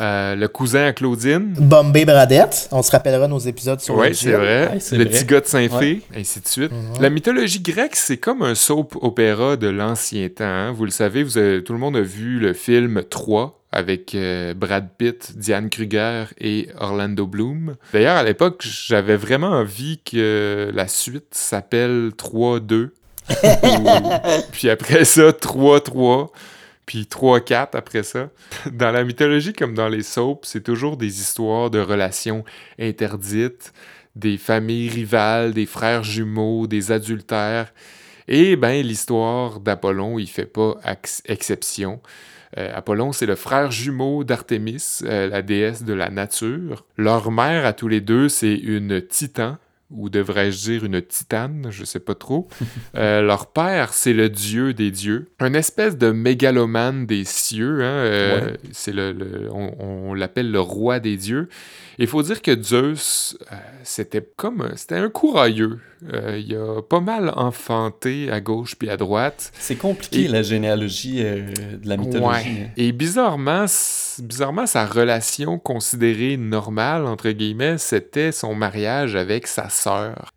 Euh, 0.00 0.34
le 0.34 0.48
cousin 0.48 0.86
à 0.86 0.92
Claudine. 0.92 1.54
Bombay 1.56 2.04
Bradette. 2.04 2.68
On 2.72 2.82
se 2.82 2.90
rappellera 2.90 3.28
nos 3.28 3.38
épisodes 3.38 3.80
sur 3.80 3.96
Oui, 3.96 4.12
c'est 4.12 4.32
vrai. 4.32 4.76
le 4.92 5.04
petit 5.04 5.24
gars 5.24 5.40
de 5.40 5.46
Saint-Fé, 5.46 6.02
ainsi 6.16 6.40
de 6.40 6.48
suite. 6.48 6.72
Mhm. 6.72 7.00
La 7.00 7.10
mythologie 7.10 7.60
grecque, 7.60 7.94
c'est 7.94 8.16
comme 8.16 8.42
un 8.42 8.56
soap 8.56 8.96
opéra 9.02 9.56
de 9.56 9.68
l'ancien 9.68 10.28
temps. 10.30 10.44
Hein. 10.44 10.72
Vous 10.72 10.84
le 10.84 10.90
savez, 10.90 11.22
vous 11.22 11.34
tout 11.60 11.72
le 11.72 11.78
monde 11.78 11.96
a 11.96 12.00
vu 12.00 12.40
le 12.40 12.54
film 12.54 13.04
3 13.08 13.60
avec 13.70 14.14
euh, 14.16 14.52
Brad 14.54 14.88
Pitt, 14.98 15.36
Diane 15.36 15.68
Kruger 15.70 16.24
et 16.40 16.68
Orlando 16.78 17.26
Bloom. 17.26 17.76
D'ailleurs, 17.92 18.16
à 18.16 18.22
l'époque, 18.24 18.64
j'avais 18.66 19.16
vraiment 19.16 19.50
envie 19.50 20.00
que 20.04 20.70
la 20.74 20.88
suite 20.88 21.28
s'appelle 21.32 22.10
3-2 22.18 22.90
puis 24.52 24.68
après 24.70 25.04
ça, 25.04 25.30
3-3. 25.30 26.30
Puis 26.86 27.08
3-4 27.10 27.68
après 27.72 28.02
ça. 28.02 28.28
Dans 28.70 28.90
la 28.90 29.04
mythologie 29.04 29.54
comme 29.54 29.74
dans 29.74 29.88
les 29.88 30.02
soaps, 30.02 30.46
c'est 30.46 30.62
toujours 30.62 30.96
des 30.96 31.20
histoires 31.20 31.70
de 31.70 31.80
relations 31.80 32.44
interdites, 32.78 33.72
des 34.16 34.36
familles 34.36 34.90
rivales, 34.90 35.54
des 35.54 35.66
frères 35.66 36.04
jumeaux, 36.04 36.66
des 36.66 36.92
adultères. 36.92 37.72
Et 38.28 38.56
ben 38.56 38.84
l'histoire 38.84 39.60
d'Apollon, 39.60 40.18
il 40.18 40.28
fait 40.28 40.46
pas 40.46 40.76
exception. 41.24 42.00
Euh, 42.56 42.70
Apollon, 42.74 43.12
c'est 43.12 43.26
le 43.26 43.34
frère 43.34 43.70
jumeau 43.70 44.22
d'Artémis, 44.22 45.00
euh, 45.02 45.28
la 45.28 45.42
déesse 45.42 45.82
de 45.82 45.92
la 45.92 46.10
nature. 46.10 46.84
Leur 46.96 47.30
mère 47.30 47.66
à 47.66 47.72
tous 47.72 47.88
les 47.88 48.00
deux, 48.00 48.28
c'est 48.28 48.54
une 48.54 49.02
titan 49.06 49.56
ou 49.94 50.10
devrais-je 50.10 50.70
dire 50.70 50.84
une 50.84 51.00
titane, 51.00 51.68
je 51.70 51.84
sais 51.84 52.00
pas 52.00 52.14
trop. 52.14 52.48
Euh, 52.96 53.22
leur 53.22 53.46
père, 53.46 53.92
c'est 53.92 54.12
le 54.12 54.28
dieu 54.28 54.72
des 54.72 54.90
dieux, 54.90 55.28
un 55.40 55.54
espèce 55.54 55.96
de 55.96 56.10
mégalomane 56.10 57.06
des 57.06 57.24
cieux. 57.24 57.82
Hein, 57.82 57.86
euh, 57.86 58.56
C'est 58.72 58.92
le, 58.92 59.48
on, 59.52 60.14
l'appelle 60.14 60.50
le 60.50 60.60
roi 60.60 61.00
des 61.00 61.16
dieux. 61.16 61.48
Il 61.98 62.06
faut 62.06 62.22
dire 62.22 62.40
que 62.40 62.60
Zeus, 62.60 63.36
euh, 63.50 63.56
c'était 63.82 64.26
comme, 64.36 64.70
c'était 64.76 64.96
un 64.96 65.08
courailleux. 65.08 65.78
Il 66.12 66.54
a 66.54 66.82
pas 66.82 67.00
mal 67.00 67.32
enfanté 67.34 68.30
à 68.30 68.40
gauche 68.40 68.76
puis 68.76 68.90
à 68.90 68.96
droite. 68.96 69.50
C'est 69.58 69.76
compliqué 69.76 70.28
la 70.28 70.42
généalogie 70.42 71.22
de 71.22 71.88
la 71.88 71.96
mythologie. 71.96 72.26
Ouais. 72.26 72.62
Hein. 72.66 72.70
Et 72.76 72.92
bizarrement, 72.92 73.64
bizarrement, 74.18 74.66
sa 74.66 74.84
relation 74.86 75.58
considérée 75.58 76.36
normale, 76.36 77.06
entre 77.06 77.30
guillemets, 77.30 77.78
c'était 77.78 78.32
son 78.32 78.54
mariage 78.54 79.16
avec 79.16 79.46
sa 79.46 79.68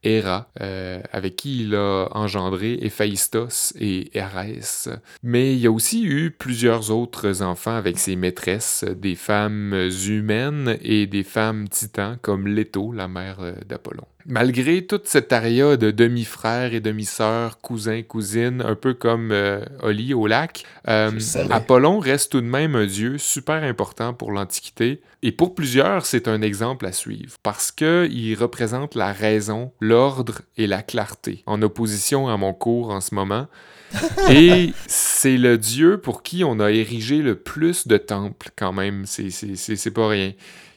Héra, 0.03 0.49
euh, 0.61 1.01
avec 1.11 1.35
qui 1.35 1.61
il 1.61 1.75
a 1.75 2.07
engendré 2.11 2.77
Héphaïstos 2.81 3.73
et 3.79 4.09
Hérès. 4.17 4.89
Mais 5.23 5.53
il 5.53 5.59
y 5.59 5.67
a 5.67 5.71
aussi 5.71 6.03
eu 6.03 6.31
plusieurs 6.31 6.91
autres 6.91 7.41
enfants 7.41 7.75
avec 7.75 7.99
ses 7.99 8.15
maîtresses, 8.15 8.83
des 8.83 9.15
femmes 9.15 9.89
humaines 10.07 10.77
et 10.81 11.07
des 11.07 11.23
femmes 11.23 11.67
titans, 11.69 12.17
comme 12.21 12.47
Leto, 12.47 12.91
la 12.91 13.07
mère 13.07 13.37
d'Apollon. 13.67 14.05
Malgré 14.29 14.86
toute 14.86 15.07
cette 15.07 15.31
aria 15.31 15.77
de 15.77 15.89
demi-frères 15.89 16.74
et 16.74 16.81
demi-sœurs, 16.81 17.62
cousins, 17.62 18.01
cousines, 18.03 18.62
un 18.62 18.75
peu 18.75 18.93
comme 18.93 19.31
euh, 19.31 19.63
Oli 19.81 20.13
au 20.13 20.27
lac, 20.27 20.65
euh, 20.89 21.12
Apollon 21.50 22.00
reste 22.00 22.34
tout 22.34 22.41
de 22.41 22.46
même 22.46 22.75
un 22.75 22.86
dieu 22.86 23.17
super 23.17 23.63
important 23.63 24.13
pour 24.13 24.34
l'Antiquité. 24.34 25.01
Et 25.24 25.31
pour 25.31 25.55
plusieurs, 25.55 26.05
c'est 26.05 26.27
un 26.27 26.41
exemple 26.41 26.86
à 26.86 26.91
suivre, 26.91 27.38
parce 27.41 27.72
qu'il 27.72 28.36
représente 28.38 28.96
la 28.96 29.13
raison, 29.13 29.72
l'ordre 29.79 30.41
et 30.57 30.67
la 30.67 30.81
clarté, 30.81 31.43
en 31.46 31.62
opposition 31.62 32.27
à 32.27 32.36
mon 32.36 32.53
cours 32.53 32.89
en 32.89 33.00
ce 33.00 33.15
moment. 33.15 33.48
et 34.29 34.74
c'est 34.88 35.38
le 35.38 35.57
dieu 35.57 36.01
pour 36.01 36.22
qui 36.22 36.43
on 36.43 36.60
a 36.60 36.69
érigé 36.69 37.22
le 37.22 37.36
plus 37.36 37.88
de 37.88 37.96
temples 37.96 38.50
quand 38.57 38.74
même, 38.74 39.05
c'est 39.05 39.93
pas 39.93 40.10
rien. 40.10 40.34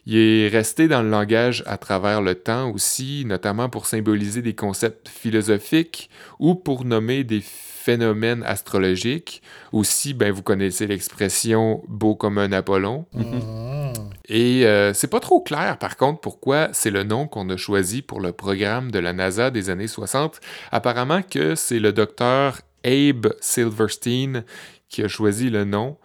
Il 0.06 0.16
est 0.16 0.48
resté 0.48 0.88
dans 0.88 1.02
le 1.02 1.10
langage 1.10 1.62
à 1.66 1.76
travers 1.76 2.22
le 2.22 2.34
temps 2.34 2.70
aussi, 2.70 3.24
notamment 3.26 3.68
pour 3.68 3.86
symboliser 3.86 4.42
des 4.42 4.54
concepts 4.54 5.08
philosophiques 5.08 6.10
ou 6.38 6.54
pour 6.54 6.84
nommer 6.84 7.24
des 7.24 7.42
phénomènes 7.42 8.42
astrologiques. 8.44 9.42
Aussi, 9.72 10.14
ben, 10.14 10.32
vous 10.32 10.42
connaissez 10.42 10.86
l'expression 10.86 11.82
beau 11.88 12.14
comme 12.14 12.38
un 12.38 12.52
Apollon. 12.52 13.06
Mm-hmm. 13.16 13.94
Et 14.28 14.64
euh, 14.64 14.94
c'est 14.94 15.08
pas 15.08 15.18
trop 15.18 15.40
clair, 15.40 15.76
par 15.78 15.96
contre, 15.96 16.20
pourquoi 16.20 16.68
c'est 16.72 16.90
le 16.90 17.02
nom 17.02 17.26
qu'on 17.26 17.48
a 17.50 17.56
choisi 17.56 18.00
pour 18.00 18.20
le 18.20 18.30
programme 18.30 18.92
de 18.92 19.00
la 19.00 19.12
NASA 19.12 19.50
des 19.50 19.70
années 19.70 19.88
60. 19.88 20.40
Apparemment 20.70 21.22
que 21.22 21.56
c'est 21.56 21.80
le 21.80 21.92
docteur 21.92 22.60
Abe 22.84 23.34
Silverstein 23.40 24.44
qui 24.88 25.02
a 25.02 25.08
choisi 25.08 25.50
le 25.50 25.64
nom 25.64 25.96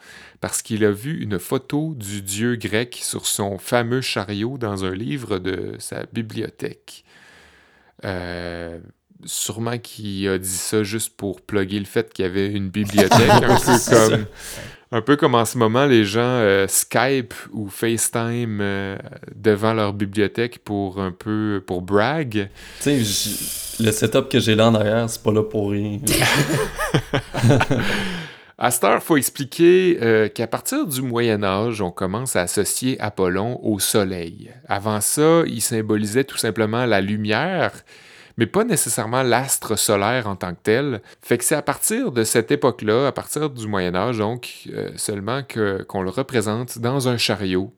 parce 0.41 0.61
qu'il 0.61 0.83
a 0.85 0.91
vu 0.91 1.21
une 1.21 1.39
photo 1.39 1.93
du 1.95 2.21
dieu 2.21 2.55
grec 2.55 2.99
sur 3.01 3.25
son 3.25 3.57
fameux 3.57 4.01
chariot 4.01 4.57
dans 4.57 4.85
un 4.85 4.93
livre 4.93 5.39
de 5.39 5.75
sa 5.79 6.05
bibliothèque. 6.11 7.03
Euh, 8.03 8.79
sûrement 9.23 9.77
qu'il 9.77 10.27
a 10.27 10.37
dit 10.37 10.47
ça 10.47 10.83
juste 10.83 11.15
pour 11.15 11.41
plugger 11.41 11.79
le 11.79 11.85
fait 11.85 12.11
qu'il 12.13 12.25
y 12.25 12.27
avait 12.27 12.47
une 12.51 12.69
bibliothèque, 12.69 13.31
un, 14.91 15.01
peu 15.01 15.15
comme, 15.15 15.35
en 15.35 15.45
ce 15.45 15.57
moment 15.57 15.85
les 15.85 16.03
gens 16.05 16.21
euh, 16.21 16.67
Skype 16.67 17.33
ou 17.51 17.69
FaceTime 17.69 18.59
euh, 18.61 18.97
devant 19.33 19.73
leur 19.73 19.93
bibliothèque 19.93 20.59
pour 20.59 20.99
un 20.99 21.11
peu 21.11 21.63
pour 21.65 21.81
brag. 21.81 22.49
Tu 22.81 23.03
sais, 23.03 23.83
le 23.83 23.91
setup 23.91 24.29
que 24.29 24.39
j'ai 24.39 24.55
là 24.55 24.67
en 24.69 24.75
arrière, 24.75 25.09
c'est 25.09 25.23
pas 25.23 25.31
là 25.31 25.43
pour 25.43 25.71
rien. 25.71 25.99
À 28.57 28.71
cette 28.71 28.85
heure, 28.85 28.95
il 28.95 29.01
faut 29.01 29.17
expliquer 29.17 29.99
euh, 30.01 30.29
qu'à 30.29 30.47
partir 30.47 30.87
du 30.87 31.01
Moyen 31.01 31.43
Âge, 31.43 31.81
on 31.81 31.91
commence 31.91 32.37
à 32.37 32.41
associer 32.43 32.97
Apollon 33.01 33.59
au 33.61 33.79
Soleil. 33.79 34.49
Avant 34.69 35.01
ça, 35.01 35.43
il 35.45 35.61
symbolisait 35.61 36.23
tout 36.23 36.37
simplement 36.37 36.85
la 36.85 37.01
lumière, 37.01 37.73
mais 38.37 38.45
pas 38.45 38.63
nécessairement 38.63 39.23
l'astre 39.23 39.77
solaire 39.77 40.27
en 40.27 40.37
tant 40.37 40.53
que 40.53 40.61
tel. 40.63 41.01
Fait 41.21 41.37
que 41.37 41.43
c'est 41.43 41.55
à 41.55 41.61
partir 41.61 42.13
de 42.13 42.23
cette 42.23 42.49
époque-là, 42.49 43.07
à 43.07 43.11
partir 43.11 43.49
du 43.49 43.67
Moyen 43.67 43.93
Âge, 43.93 44.19
donc, 44.19 44.69
euh, 44.73 44.89
seulement 44.95 45.41
qu'on 45.43 46.01
le 46.01 46.09
représente 46.09 46.79
dans 46.79 47.09
un 47.09 47.17
chariot 47.17 47.73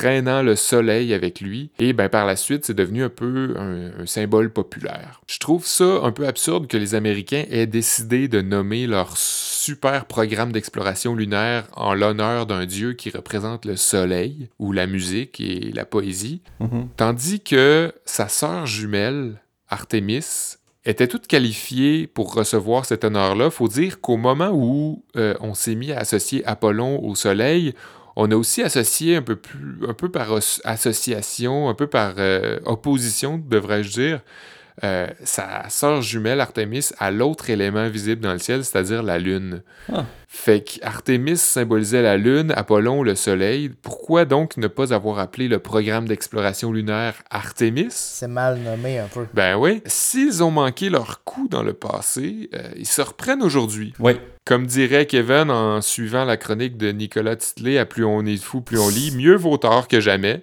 traînant 0.00 0.42
le 0.42 0.56
soleil 0.56 1.12
avec 1.12 1.42
lui. 1.42 1.70
Et 1.78 1.92
ben, 1.92 2.08
par 2.08 2.24
la 2.24 2.34
suite, 2.34 2.64
c'est 2.64 2.74
devenu 2.74 3.04
un 3.04 3.10
peu 3.10 3.54
un, 3.58 4.06
symbole 4.06 4.50
populaire. 4.50 5.20
Je 5.26 5.38
trouve 5.38 5.66
ça 5.66 6.00
un 6.02 6.10
peu 6.10 6.26
absurde 6.26 6.66
que 6.68 6.78
les 6.78 6.94
Américains 6.94 7.44
aient 7.50 7.66
décidé 7.66 8.26
de 8.26 8.40
nommer 8.40 8.86
leur 8.86 9.18
super 9.18 10.06
programme 10.06 10.52
d'exploration 10.52 11.14
lunaire 11.14 11.66
en 11.74 11.92
l'honneur 11.92 12.46
d'un 12.46 12.64
dieu 12.64 12.94
qui 12.94 13.10
représente 13.10 13.66
le 13.66 13.76
soleil, 13.76 14.48
ou 14.58 14.72
la 14.72 14.86
musique 14.86 15.38
et 15.38 15.70
la 15.74 15.84
poésie, 15.84 16.40
mm-hmm. 16.62 16.86
tandis 16.96 17.40
que 17.40 17.92
sa 18.06 18.28
sœur 18.28 18.64
jumelle, 18.64 19.42
Artemis, 19.68 20.56
était 20.86 21.08
toute 21.08 21.26
qualifiée 21.26 22.06
pour 22.06 22.34
recevoir 22.34 22.86
cet 22.86 23.04
honneur-là. 23.04 23.50
Faut 23.50 23.68
dire 23.68 24.00
qu'au 24.00 24.16
moment 24.16 24.50
où 24.50 25.04
euh, 25.16 25.34
on 25.40 25.52
s'est 25.52 25.74
mis 25.74 25.92
à 25.92 25.98
associer 25.98 26.42
Apollon 26.46 27.04
au 27.04 27.14
soleil, 27.14 27.74
on 28.16 28.30
a 28.30 28.36
aussi 28.36 28.62
associé 28.62 29.16
un 29.16 29.22
peu, 29.22 29.36
plus, 29.36 29.78
un 29.88 29.94
peu 29.94 30.10
par 30.10 30.28
association, 30.64 31.68
un 31.68 31.74
peu 31.74 31.86
par 31.86 32.14
euh, 32.18 32.58
opposition, 32.64 33.42
devrais-je 33.44 33.90
dire, 33.90 34.20
euh, 34.82 35.06
sa 35.24 35.68
sœur 35.68 36.00
jumelle 36.00 36.40
Artemis 36.40 36.88
à 36.98 37.10
l'autre 37.10 37.50
élément 37.50 37.88
visible 37.88 38.22
dans 38.22 38.32
le 38.32 38.38
ciel, 38.38 38.64
c'est-à-dire 38.64 39.02
la 39.02 39.18
Lune. 39.18 39.62
Ah. 39.92 40.06
Fait 40.26 40.62
qu'Artemis 40.62 41.36
symbolisait 41.36 42.00
la 42.00 42.16
Lune, 42.16 42.52
Apollon 42.56 43.02
le 43.02 43.14
Soleil. 43.14 43.68
Pourquoi 43.68 44.24
donc 44.24 44.56
ne 44.56 44.68
pas 44.68 44.94
avoir 44.94 45.18
appelé 45.18 45.48
le 45.48 45.58
programme 45.58 46.08
d'exploration 46.08 46.72
lunaire 46.72 47.14
Artemis? 47.30 47.88
C'est 47.90 48.28
mal 48.28 48.58
nommé 48.60 48.98
un 49.00 49.08
peu. 49.08 49.26
Ben 49.34 49.56
oui. 49.56 49.82
S'ils 49.84 50.42
ont 50.42 50.50
manqué 50.50 50.88
leur 50.88 51.24
coup 51.24 51.48
dans 51.48 51.62
le 51.62 51.74
passé, 51.74 52.48
euh, 52.54 52.70
ils 52.76 52.86
se 52.86 53.02
reprennent 53.02 53.42
aujourd'hui. 53.42 53.92
Oui. 53.98 54.14
Comme 54.50 54.66
dirait 54.66 55.06
Kevin 55.06 55.48
en 55.48 55.80
suivant 55.80 56.24
la 56.24 56.36
chronique 56.36 56.76
de 56.76 56.90
Nicolas 56.90 57.36
Titley 57.36 57.78
à 57.78 57.86
Plus 57.86 58.04
on 58.04 58.26
est 58.26 58.36
fou, 58.36 58.60
plus 58.60 58.80
on 58.80 58.88
lit, 58.88 59.12
mieux 59.12 59.36
vaut 59.36 59.58
tard 59.58 59.86
que 59.86 60.00
jamais. 60.00 60.42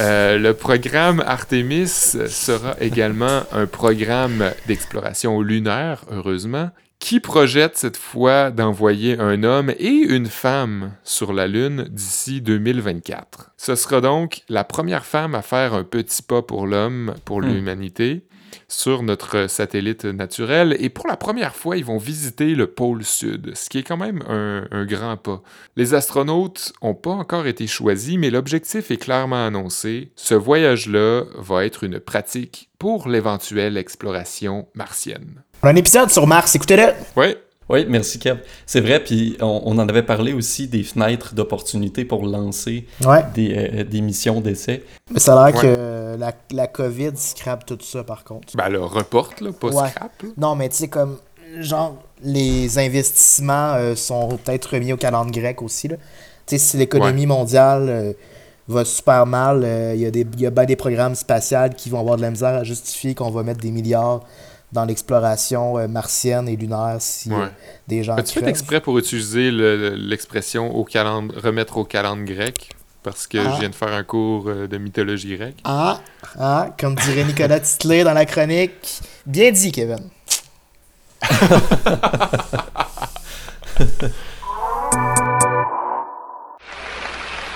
Euh, 0.00 0.38
le 0.38 0.54
programme 0.54 1.22
Artemis 1.24 1.86
sera 1.86 2.74
également 2.80 3.44
un 3.52 3.66
programme 3.66 4.50
d'exploration 4.66 5.40
lunaire, 5.40 6.04
heureusement, 6.10 6.70
qui 6.98 7.20
projette 7.20 7.76
cette 7.76 7.96
fois 7.96 8.50
d'envoyer 8.50 9.20
un 9.20 9.44
homme 9.44 9.70
et 9.78 9.86
une 9.86 10.26
femme 10.26 10.94
sur 11.04 11.32
la 11.32 11.46
Lune 11.46 11.86
d'ici 11.92 12.40
2024. 12.40 13.52
Ce 13.56 13.76
sera 13.76 14.00
donc 14.00 14.42
la 14.48 14.64
première 14.64 15.04
femme 15.04 15.36
à 15.36 15.42
faire 15.42 15.74
un 15.74 15.84
petit 15.84 16.22
pas 16.22 16.42
pour 16.42 16.66
l'homme, 16.66 17.14
pour 17.24 17.40
hmm. 17.40 17.46
l'humanité, 17.46 18.24
sur 18.68 19.02
notre 19.02 19.48
satellite 19.48 20.04
naturel. 20.04 20.76
Et 20.80 20.88
pour 20.88 21.06
la 21.06 21.16
première 21.16 21.54
fois, 21.54 21.76
ils 21.76 21.84
vont 21.84 21.98
visiter 21.98 22.54
le 22.54 22.66
pôle 22.66 23.04
sud, 23.04 23.52
ce 23.54 23.68
qui 23.68 23.78
est 23.78 23.82
quand 23.82 23.96
même 23.96 24.22
un, 24.28 24.84
grand 24.84 25.16
pas. 25.16 25.42
Les 25.76 25.94
astronautes 25.94 26.72
n'ont 26.82 26.94
pas 26.94 27.10
encore 27.10 27.46
été 27.46 27.66
choisis, 27.66 28.16
mais 28.18 28.30
l'objectif 28.30 28.90
est 28.90 28.96
clairement 28.96 29.46
annoncé. 29.46 30.12
Ce 30.16 30.34
voyage-là 30.34 31.24
va 31.36 31.64
être 31.64 31.84
une 31.84 32.00
pratique 32.00 32.70
pour 32.78 33.08
l'éventuelle 33.08 33.76
exploration 33.76 34.68
martienne. 34.74 35.42
Un 35.62 35.76
épisode 35.76 36.10
sur 36.10 36.26
Mars, 36.26 36.54
écoutez-le! 36.54 36.92
Oui, 37.16 37.34
oui, 37.68 37.86
merci 37.88 38.18
Kev. 38.18 38.40
C'est 38.66 38.80
vrai, 38.80 39.00
puis 39.00 39.36
on, 39.40 39.78
en 39.78 39.88
avait 39.88 40.02
parlé 40.02 40.32
aussi 40.32 40.68
des 40.68 40.82
fenêtres 40.82 41.34
d'opportunité 41.34 42.04
pour 42.04 42.26
lancer 42.26 42.86
des, 43.34 43.54
euh, 43.56 43.84
des, 43.84 44.00
missions 44.00 44.40
d'essai. 44.40 44.84
Mais 45.10 45.20
ça 45.20 45.40
a 45.40 45.50
l'air 45.50 45.60
que 45.60 46.16
la, 46.18 46.32
la, 46.50 46.66
COVID 46.66 47.12
scrape 47.16 47.66
tout 47.66 47.78
ça 47.82 48.04
par 48.04 48.24
contre. 48.24 48.56
Ben 48.56 48.70
là, 48.70 48.80
reporte, 48.80 49.40
là, 49.40 49.50
pas 49.52 49.70
scrap. 49.88 50.12
Non, 50.38 50.54
mais 50.54 50.70
tu 50.70 50.76
sais, 50.76 50.88
comme, 50.88 51.18
genre, 51.58 51.96
les 52.22 52.78
investissements 52.78 53.74
euh, 53.74 53.94
sont 53.94 54.38
peut-être 54.44 54.74
remis 54.74 54.92
au 54.94 54.96
calendrier 54.96 55.42
grec 55.42 55.62
aussi. 55.62 55.88
Tu 55.88 55.96
sais, 56.46 56.58
si 56.58 56.76
l'économie 56.78 57.26
mondiale 57.26 57.86
euh, 57.88 58.12
va 58.66 58.86
super 58.86 59.26
mal, 59.26 59.66
il 59.94 60.00
y 60.00 60.06
a, 60.06 60.10
des, 60.10 60.26
y 60.38 60.46
a 60.46 60.50
bien 60.50 60.64
des 60.64 60.76
programmes 60.76 61.14
spatials 61.14 61.74
qui 61.74 61.90
vont 61.90 62.00
avoir 62.00 62.16
de 62.16 62.22
la 62.22 62.30
misère 62.30 62.54
à 62.54 62.64
justifier 62.64 63.14
qu'on 63.14 63.30
va 63.30 63.42
mettre 63.42 63.60
des 63.60 63.70
milliards 63.70 64.24
dans 64.72 64.84
l'exploration 64.84 65.78
euh, 65.78 65.88
martienne 65.88 66.48
et 66.48 66.56
lunaire 66.56 66.96
si 67.00 67.32
euh, 67.32 67.46
des 67.86 68.02
gens. 68.02 68.16
As-tu 68.16 68.40
fait 68.40 68.48
exprès 68.48 68.80
pour 68.80 68.98
utiliser 68.98 69.50
l'expression 69.50 70.74
au 70.76 70.84
remettre 70.84 71.78
au 71.78 71.84
calendrier 71.84 72.34
grec? 72.34 72.70
Parce 73.02 73.26
que 73.26 73.40
je 73.40 73.48
ah. 73.48 73.56
viens 73.58 73.70
de 73.70 73.74
faire 73.74 73.92
un 73.92 74.02
cours 74.02 74.48
euh, 74.48 74.66
de 74.66 74.76
mythologie 74.76 75.36
grecque. 75.36 75.60
Ah, 75.64 76.00
ah, 76.38 76.74
comme 76.78 76.94
dirait 76.96 77.24
Nicolas 77.24 77.60
Titler 77.60 78.04
dans 78.04 78.12
la 78.12 78.26
chronique. 78.26 79.00
Bien 79.24 79.52
dit, 79.52 79.72
Kevin. 79.72 80.10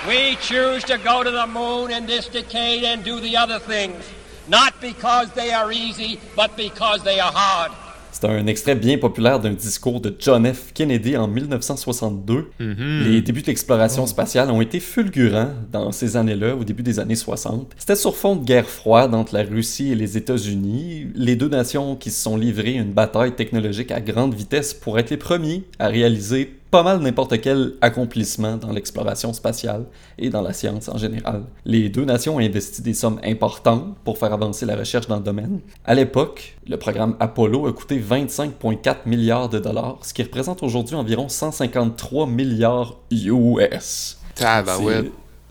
We 0.07 0.35
choose 0.41 0.83
to 0.85 0.97
go 0.97 1.23
to 1.23 1.31
the 1.31 1.47
moon 1.47 1.91
in 1.91 2.05
this 2.05 2.27
decade 2.27 2.83
and 2.83 3.03
do 3.03 3.19
the 3.21 3.37
other 3.37 3.59
things. 3.59 4.03
Not 4.49 4.73
because 4.81 5.29
they 5.35 5.51
are 5.51 5.71
easy, 5.71 6.19
but 6.35 6.55
because 6.55 7.03
they 7.03 7.19
are 7.19 7.33
hard. 7.33 7.71
C'est 8.13 8.25
un 8.25 8.45
extrait 8.45 8.75
bien 8.75 8.99
populaire 8.99 9.39
d'un 9.39 9.53
discours 9.53 9.99
de 9.99 10.15
John 10.17 10.45
F. 10.45 10.71
Kennedy 10.73 11.17
en 11.17 11.27
1962. 11.27 12.51
Mhm. 12.59 13.03
Les 13.05 13.21
débuts 13.21 13.41
de 13.41 13.47
l'exploration 13.47 14.05
spatiale 14.05 14.51
ont 14.51 14.61
été 14.61 14.79
fulgurants 14.79 15.49
dans 15.71 15.91
ces 15.91 16.15
années-là, 16.15 16.55
au 16.55 16.63
début 16.63 16.83
des 16.83 16.99
années 16.99 17.15
60. 17.15 17.73
C'était 17.75 17.95
sur 17.95 18.15
fond 18.15 18.35
de 18.35 18.45
guerre 18.45 18.69
froide 18.69 19.15
entre 19.15 19.33
la 19.33 19.41
Russie 19.41 19.91
et 19.91 19.95
les 19.95 20.15
États-Unis, 20.15 21.07
les 21.15 21.35
deux 21.35 21.49
nations 21.49 21.95
qui 21.95 22.11
se 22.11 22.21
sont 22.21 22.37
livrées 22.37 22.73
une 22.73 22.93
bataille 22.93 23.33
technologique 23.33 23.91
à 23.91 23.99
grande 23.99 24.35
vitesse 24.35 24.75
pour 24.75 24.99
être 24.99 25.09
les 25.09 25.17
premiers 25.17 25.63
à 25.79 25.87
réaliser 25.87 26.53
pas 26.73 26.81
mal 26.81 27.01
n'importe 27.01 27.39
quel 27.39 27.73
accomplissement 27.81 28.57
dans 28.57 28.71
l'exploration 28.71 29.31
spatiale 29.31 29.85
et 30.17 30.31
dans 30.31 30.41
la 30.41 30.53
science 30.53 30.89
en 30.89 30.97
général. 30.97 31.43
Les 31.65 31.87
deux 31.87 32.03
nations 32.03 32.37
ont 32.37 32.39
investi 32.39 32.81
des 32.81 32.95
sommes 32.95 33.19
importantes 33.23 33.95
pour 34.03 34.17
faire 34.17 34.33
avancer 34.33 34.65
la 34.65 34.75
recherche 34.75 35.05
dans 35.05 35.17
le 35.17 35.21
domaine. 35.21 35.59
À 35.85 35.93
l'époque, 35.93 36.57
le 36.67 36.77
programme 36.77 37.15
Apollo 37.19 37.67
a 37.67 37.73
coûté 37.73 37.99
25,4 38.01 38.95
milliards 39.05 39.49
de 39.49 39.59
dollars, 39.59 39.99
ce 40.01 40.15
qui 40.15 40.23
représente 40.23 40.63
aujourd'hui 40.63 40.95
environ 40.95 41.29
153 41.29 42.25
milliards 42.25 42.97
US. 43.11 44.17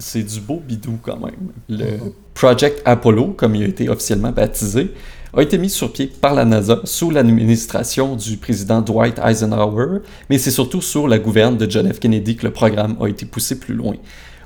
C'est 0.01 0.25
du 0.25 0.41
beau 0.41 0.61
bidou 0.67 0.99
quand 1.01 1.21
même. 1.21 1.53
Le 1.69 1.99
Project 2.35 2.83
Apollo, 2.85 3.35
comme 3.37 3.55
il 3.55 3.63
a 3.63 3.69
été 3.69 3.89
officiellement 3.89 4.33
baptisé, 4.33 4.93
a 5.35 5.43
été 5.43 5.57
mis 5.57 5.71
sur 5.71 5.93
pied 5.93 6.07
par 6.07 6.35
la 6.35 6.45
NASA 6.45 6.81
sous 6.85 7.11
l'administration 7.11 8.17
du 8.17 8.37
président 8.37 8.83
Dwight 8.83 9.19
Eisenhower, 9.19 10.01
mais 10.29 10.37
c'est 10.37 10.51
surtout 10.51 10.83
sur 10.83 11.09
la 11.09 11.19
gouverne 11.19 11.57
de 11.57 11.71
John 11.71 11.91
F. 11.91 12.01
Kennedy 12.01 12.37
que 12.37 12.47
le 12.47 12.53
programme 12.53 12.97
a 13.01 13.07
été 13.07 13.25
poussé 13.25 13.59
plus 13.59 13.75
loin. 13.75 13.95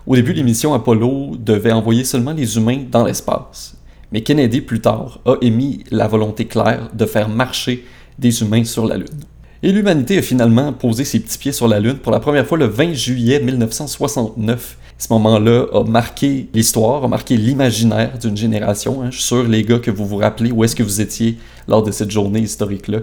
Au 0.07 0.15
début, 0.15 0.33
les 0.33 0.45
missions 0.45 0.75
Apollo 0.75 1.37
devaient 1.39 1.73
envoyer 1.73 2.05
seulement 2.05 2.33
les 2.33 2.57
humains 2.57 2.85
dans 2.89 3.05
l'espace. 3.05 3.77
Mais 4.13 4.23
Kennedy, 4.23 4.61
plus 4.61 4.81
tard, 4.81 5.19
a 5.27 5.35
émis 5.41 5.83
la 5.91 6.07
volonté 6.07 6.47
claire 6.47 6.89
de 6.95 7.05
faire 7.05 7.29
marcher 7.29 7.85
des 8.17 8.41
humains 8.41 8.65
sur 8.65 8.87
la 8.87 8.97
Lune. 8.97 9.25
Et 9.67 9.73
l'humanité 9.73 10.17
a 10.17 10.23
finalement 10.23 10.73
posé 10.73 11.05
ses 11.05 11.19
petits 11.19 11.39
pieds 11.39 11.51
sur 11.51 11.67
la 11.67 11.81
Lune 11.81 11.97
pour 11.97 12.13
la 12.13 12.21
première 12.21 12.47
fois 12.47 12.57
le 12.57 12.67
20 12.67 12.93
juillet 12.93 13.41
1969 13.41 14.77
ce 14.97 15.13
moment-là 15.13 15.67
a 15.73 15.83
marqué 15.83 16.49
l'histoire, 16.55 17.03
a 17.03 17.09
marqué 17.09 17.37
l'imaginaire 17.37 18.17
d'une 18.17 18.37
génération. 18.37 19.03
Hein. 19.03 19.09
Je 19.11 19.17
suis 19.17 19.27
sûr, 19.27 19.43
les 19.43 19.65
gars, 19.65 19.81
que 19.81 19.91
vous 19.91 20.07
vous 20.07 20.19
rappelez 20.19 20.53
où 20.53 20.63
est-ce 20.63 20.77
que 20.77 20.85
vous 20.85 21.01
étiez 21.01 21.37
lors 21.67 21.83
de 21.83 21.91
cette 21.91 22.13
journée 22.13 22.39
historique-là. 22.39 23.01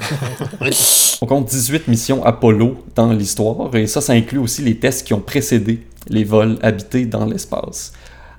On 1.20 1.26
compte 1.26 1.46
18 1.46 1.88
missions 1.88 2.24
Apollo 2.24 2.76
dans 2.94 3.12
l'histoire, 3.12 3.74
et 3.74 3.88
ça, 3.88 4.00
ça 4.00 4.12
inclut 4.12 4.38
aussi 4.38 4.62
les 4.62 4.76
tests 4.76 5.04
qui 5.04 5.14
ont 5.14 5.20
précédé 5.20 5.80
les 6.08 6.22
vols 6.22 6.58
habités 6.62 7.06
dans 7.06 7.26
l'espace. 7.26 7.92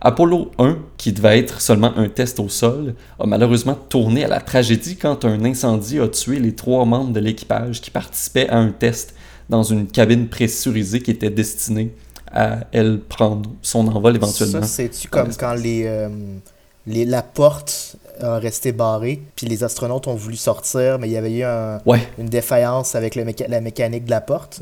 Apollo 0.05 0.51
1, 0.59 0.77
qui 0.97 1.11
devait 1.13 1.39
être 1.39 1.61
seulement 1.61 1.91
un 1.97 2.09
test 2.09 2.39
au 2.39 2.47
sol, 2.47 2.93
a 3.19 3.25
malheureusement 3.25 3.73
tourné 3.73 4.23
à 4.23 4.27
la 4.27 4.39
tragédie 4.39 4.97
quand 4.97 5.25
un 5.25 5.43
incendie 5.43 5.99
a 5.99 6.07
tué 6.07 6.37
les 6.37 6.53
trois 6.53 6.85
membres 6.85 7.11
de 7.11 7.19
l'équipage 7.19 7.81
qui 7.81 7.89
participaient 7.89 8.47
à 8.49 8.57
un 8.57 8.69
test 8.69 9.15
dans 9.49 9.63
une 9.63 9.87
cabine 9.87 10.27
pressurisée 10.27 11.01
qui 11.01 11.09
était 11.09 11.31
destinée 11.31 11.91
à 12.31 12.59
elle 12.71 12.99
prendre 12.99 13.49
son 13.63 13.87
envol 13.87 14.15
éventuellement. 14.15 14.61
Ça, 14.61 14.67
c'est-tu 14.67 15.07
comme 15.07 15.33
quand 15.33 15.55
les, 15.55 15.85
euh, 15.87 16.09
les, 16.85 17.05
la 17.05 17.23
porte 17.23 17.95
a 18.21 18.37
resté 18.37 18.73
barrée, 18.73 19.23
puis 19.35 19.47
les 19.47 19.63
astronautes 19.63 20.07
ont 20.07 20.13
voulu 20.13 20.35
sortir, 20.35 20.99
mais 20.99 21.07
il 21.09 21.13
y 21.13 21.17
avait 21.17 21.33
eu 21.33 21.43
un, 21.43 21.79
une 22.19 22.29
défaillance 22.29 22.93
avec 22.93 23.15
le 23.15 23.25
la 23.47 23.59
mécanique 23.59 24.05
de 24.05 24.11
la 24.11 24.21
porte? 24.21 24.61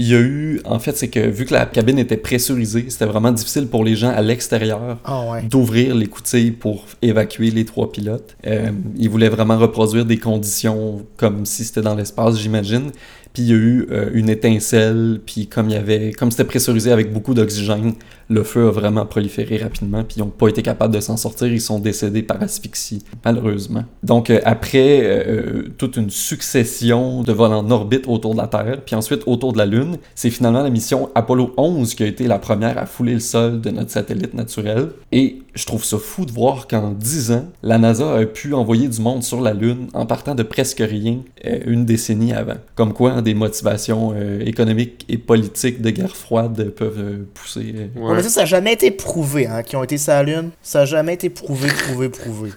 Il 0.00 0.08
y 0.08 0.14
a 0.14 0.18
eu, 0.18 0.62
en 0.64 0.78
fait, 0.78 0.96
c'est 0.96 1.08
que 1.08 1.20
vu 1.20 1.44
que 1.44 1.52
la 1.52 1.66
cabine 1.66 1.98
était 1.98 2.16
pressurisée, 2.16 2.86
c'était 2.88 3.04
vraiment 3.04 3.32
difficile 3.32 3.66
pour 3.66 3.84
les 3.84 3.96
gens 3.96 4.08
à 4.08 4.22
l'extérieur 4.22 4.96
ah, 5.04 5.42
d'ouvrir 5.42 5.94
les 5.94 6.06
coutilles 6.06 6.52
pour 6.52 6.86
évacuer 7.02 7.50
les 7.50 7.66
trois 7.66 7.92
pilotes. 7.92 8.34
Euh, 8.46 8.70
ils 8.96 9.10
voulaient 9.10 9.28
vraiment 9.28 9.58
reproduire 9.58 10.06
des 10.06 10.16
conditions 10.16 11.04
comme 11.18 11.44
si 11.44 11.64
c'était 11.66 11.82
dans 11.82 11.94
l'espace, 11.94 12.38
j'imagine. 12.38 12.92
Puis 13.34 13.42
il 13.42 13.48
y 13.50 13.52
a 13.52 13.56
eu 13.56 13.88
euh, 13.90 14.08
une 14.14 14.30
étincelle, 14.30 15.20
puis 15.26 15.48
comme 15.48 15.68
il 15.68 15.74
y 15.74 15.78
avait, 15.78 16.12
comme 16.12 16.30
c'était 16.30 16.44
pressurisé 16.44 16.90
avec 16.90 17.12
beaucoup 17.12 17.34
d'oxygène, 17.34 17.92
le 18.30 18.42
feu 18.44 18.68
a 18.68 18.70
vraiment 18.70 19.04
proliféré 19.04 19.58
rapidement, 19.58 20.04
puis 20.04 20.16
ils 20.18 20.20
n'ont 20.20 20.30
pas 20.30 20.48
été 20.48 20.62
capables 20.62 20.94
de 20.94 21.00
s'en 21.00 21.16
sortir, 21.16 21.48
ils 21.48 21.60
sont 21.60 21.78
décédés 21.78 22.22
par 22.22 22.42
asphyxie, 22.42 23.04
malheureusement. 23.24 23.84
Donc 24.02 24.30
euh, 24.30 24.40
après 24.44 25.00
euh, 25.02 25.64
toute 25.76 25.96
une 25.96 26.10
succession 26.10 27.22
de 27.22 27.32
vols 27.32 27.52
en 27.52 27.68
orbite 27.70 28.06
autour 28.06 28.34
de 28.34 28.38
la 28.38 28.46
Terre, 28.46 28.78
puis 28.86 28.94
ensuite 28.94 29.22
autour 29.26 29.52
de 29.52 29.58
la 29.58 29.66
Lune, 29.66 29.98
c'est 30.14 30.30
finalement 30.30 30.62
la 30.62 30.70
mission 30.70 31.10
Apollo 31.14 31.52
11 31.56 31.94
qui 31.94 32.04
a 32.04 32.06
été 32.06 32.26
la 32.26 32.38
première 32.38 32.78
à 32.78 32.86
fouler 32.86 33.14
le 33.14 33.20
sol 33.20 33.60
de 33.60 33.70
notre 33.70 33.90
satellite 33.90 34.34
naturel. 34.34 34.90
Et 35.12 35.42
je 35.54 35.66
trouve 35.66 35.84
ça 35.84 35.98
fou 35.98 36.24
de 36.24 36.32
voir 36.32 36.68
qu'en 36.68 36.92
10 36.92 37.32
ans, 37.32 37.48
la 37.62 37.78
NASA 37.78 38.14
a 38.14 38.24
pu 38.24 38.54
envoyer 38.54 38.88
du 38.88 39.00
monde 39.00 39.24
sur 39.24 39.40
la 39.40 39.52
Lune 39.52 39.88
en 39.92 40.06
partant 40.06 40.34
de 40.34 40.44
presque 40.44 40.78
rien 40.80 41.18
une 41.66 41.84
décennie 41.84 42.32
avant. 42.32 42.56
Comme 42.74 42.92
quoi, 42.92 43.22
des 43.22 43.34
motivations 43.34 44.12
euh, 44.14 44.40
économiques 44.44 45.04
et 45.08 45.18
politiques 45.18 45.80
de 45.80 45.90
guerre 45.90 46.16
froide 46.16 46.70
peuvent 46.70 46.98
euh, 46.98 47.26
pousser. 47.34 47.74
Euh. 47.96 48.19
Mais 48.20 48.28
ça, 48.28 48.34
ça 48.34 48.40
n'a 48.40 48.46
jamais 48.46 48.72
été 48.72 48.90
prouvé, 48.90 49.46
hein, 49.46 49.62
qui 49.62 49.76
ont 49.76 49.82
été 49.82 49.96
la 50.06 50.22
Lune. 50.22 50.50
Ça 50.62 50.80
n'a 50.80 50.84
jamais 50.84 51.14
été 51.14 51.30
prouvé, 51.30 51.68
prouvé, 51.68 52.08
prouvé. 52.08 52.50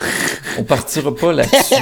on 0.58 0.64
partira 0.64 1.14
pas 1.14 1.32
là-dessus. 1.32 1.74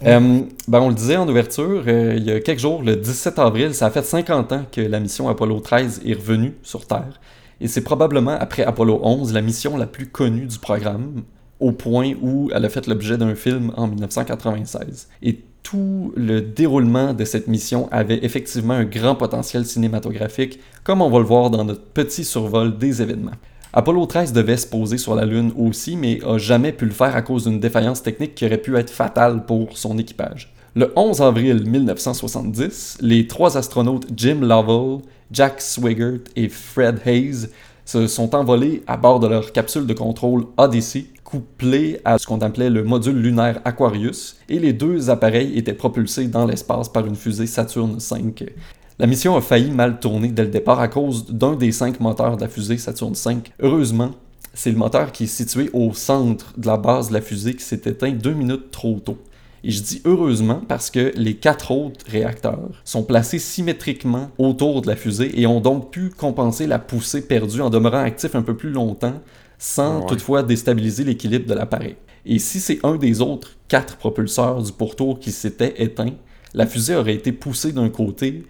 ben, 0.00 0.48
on 0.68 0.88
le 0.88 0.94
disait 0.94 1.16
en 1.16 1.28
ouverture, 1.28 1.88
il 1.88 2.24
y 2.24 2.30
a 2.30 2.40
quelques 2.40 2.60
jours, 2.60 2.82
le 2.82 2.96
17 2.96 3.38
avril, 3.38 3.74
ça 3.74 3.86
a 3.86 3.90
fait 3.90 4.04
50 4.04 4.52
ans 4.52 4.64
que 4.70 4.80
la 4.80 5.00
mission 5.00 5.28
Apollo 5.28 5.60
13 5.60 6.02
est 6.06 6.14
revenue 6.14 6.54
sur 6.62 6.86
Terre. 6.86 7.20
Et 7.60 7.68
c'est 7.68 7.82
probablement, 7.82 8.36
après 8.38 8.64
Apollo 8.64 9.00
11, 9.02 9.32
la 9.32 9.40
mission 9.40 9.76
la 9.76 9.86
plus 9.86 10.06
connue 10.06 10.46
du 10.46 10.58
programme, 10.58 11.22
au 11.60 11.72
point 11.72 12.12
où 12.20 12.50
elle 12.54 12.64
a 12.64 12.68
fait 12.68 12.86
l'objet 12.86 13.16
d'un 13.16 13.34
film 13.34 13.72
en 13.76 13.86
1996. 13.86 15.08
Et 15.22 15.40
tout 15.64 16.12
le 16.14 16.40
déroulement 16.40 17.14
de 17.14 17.24
cette 17.24 17.48
mission 17.48 17.88
avait 17.90 18.20
effectivement 18.22 18.74
un 18.74 18.84
grand 18.84 19.16
potentiel 19.16 19.64
cinématographique, 19.64 20.60
comme 20.84 21.02
on 21.02 21.10
va 21.10 21.18
le 21.18 21.24
voir 21.24 21.50
dans 21.50 21.64
notre 21.64 21.82
petit 21.82 22.24
survol 22.24 22.78
des 22.78 23.02
événements. 23.02 23.32
Apollo 23.72 24.06
13 24.06 24.32
devait 24.32 24.58
se 24.58 24.68
poser 24.68 24.98
sur 24.98 25.16
la 25.16 25.24
Lune 25.24 25.52
aussi, 25.58 25.96
mais 25.96 26.20
a 26.24 26.38
jamais 26.38 26.70
pu 26.70 26.84
le 26.84 26.92
faire 26.92 27.16
à 27.16 27.22
cause 27.22 27.44
d'une 27.44 27.58
défaillance 27.58 28.02
technique 28.02 28.36
qui 28.36 28.46
aurait 28.46 28.58
pu 28.58 28.76
être 28.76 28.90
fatale 28.90 29.46
pour 29.46 29.76
son 29.76 29.98
équipage. 29.98 30.54
Le 30.76 30.92
11 30.94 31.22
avril 31.22 31.68
1970, 31.68 32.98
les 33.00 33.26
trois 33.26 33.56
astronautes 33.56 34.06
Jim 34.14 34.40
Lovell, 34.42 35.00
Jack 35.32 35.60
Swigert 35.60 36.20
et 36.36 36.48
Fred 36.48 37.00
Hayes 37.06 37.48
se 37.84 38.06
sont 38.06 38.34
envolés 38.34 38.82
à 38.86 38.96
bord 38.96 39.20
de 39.20 39.26
leur 39.26 39.52
capsule 39.52 39.86
de 39.86 39.94
contrôle 39.94 40.46
Odyssey 40.56 41.06
couplé 41.22 42.00
à 42.04 42.18
ce 42.18 42.26
qu'on 42.26 42.38
appelait 42.38 42.70
le 42.70 42.84
module 42.84 43.20
lunaire 43.20 43.60
Aquarius, 43.64 44.36
et 44.48 44.58
les 44.58 44.72
deux 44.72 45.10
appareils 45.10 45.58
étaient 45.58 45.74
propulsés 45.74 46.28
dans 46.28 46.46
l'espace 46.46 46.88
par 46.88 47.06
une 47.06 47.16
fusée 47.16 47.46
Saturn 47.46 47.98
V. 47.98 48.54
La 48.98 49.06
mission 49.06 49.36
a 49.36 49.40
failli 49.40 49.70
mal 49.70 49.98
tourner 49.98 50.28
dès 50.28 50.44
le 50.44 50.50
départ 50.50 50.78
à 50.78 50.86
cause 50.86 51.26
d'un 51.26 51.56
des 51.56 51.72
cinq 51.72 51.98
moteurs 51.98 52.36
de 52.36 52.42
la 52.42 52.48
fusée 52.48 52.78
Saturn 52.78 53.14
V. 53.14 53.38
Heureusement, 53.60 54.12
c'est 54.52 54.70
le 54.70 54.76
moteur 54.76 55.10
qui 55.10 55.24
est 55.24 55.26
situé 55.26 55.68
au 55.72 55.92
centre 55.92 56.52
de 56.56 56.66
la 56.68 56.76
base 56.76 57.08
de 57.08 57.14
la 57.14 57.20
fusée 57.20 57.54
qui 57.54 57.64
s'est 57.64 57.82
éteint 57.86 58.12
deux 58.12 58.34
minutes 58.34 58.70
trop 58.70 59.00
tôt. 59.00 59.18
Et 59.66 59.70
je 59.70 59.82
dis 59.82 60.02
heureusement 60.04 60.60
parce 60.68 60.90
que 60.90 61.12
les 61.16 61.36
quatre 61.36 61.70
autres 61.70 62.04
réacteurs 62.06 62.82
sont 62.84 63.02
placés 63.02 63.38
symétriquement 63.38 64.30
autour 64.36 64.82
de 64.82 64.88
la 64.88 64.94
fusée 64.94 65.40
et 65.40 65.46
ont 65.46 65.60
donc 65.60 65.90
pu 65.90 66.10
compenser 66.10 66.66
la 66.66 66.78
poussée 66.78 67.26
perdue 67.26 67.62
en 67.62 67.70
demeurant 67.70 68.02
actifs 68.02 68.34
un 68.34 68.42
peu 68.42 68.54
plus 68.54 68.70
longtemps 68.70 69.22
sans 69.58 70.02
toutefois 70.02 70.42
déstabiliser 70.42 71.04
l'équilibre 71.04 71.48
de 71.48 71.54
l'appareil. 71.54 71.96
Et 72.26 72.38
si 72.38 72.60
c'est 72.60 72.84
un 72.84 72.96
des 72.96 73.22
autres 73.22 73.56
quatre 73.68 73.96
propulseurs 73.96 74.62
du 74.62 74.72
pourtour 74.72 75.18
qui 75.18 75.32
s'était 75.32 75.82
éteint, 75.82 76.12
la 76.52 76.66
fusée 76.66 76.94
aurait 76.94 77.14
été 77.14 77.32
poussée 77.32 77.72
d'un 77.72 77.88
côté, 77.88 78.44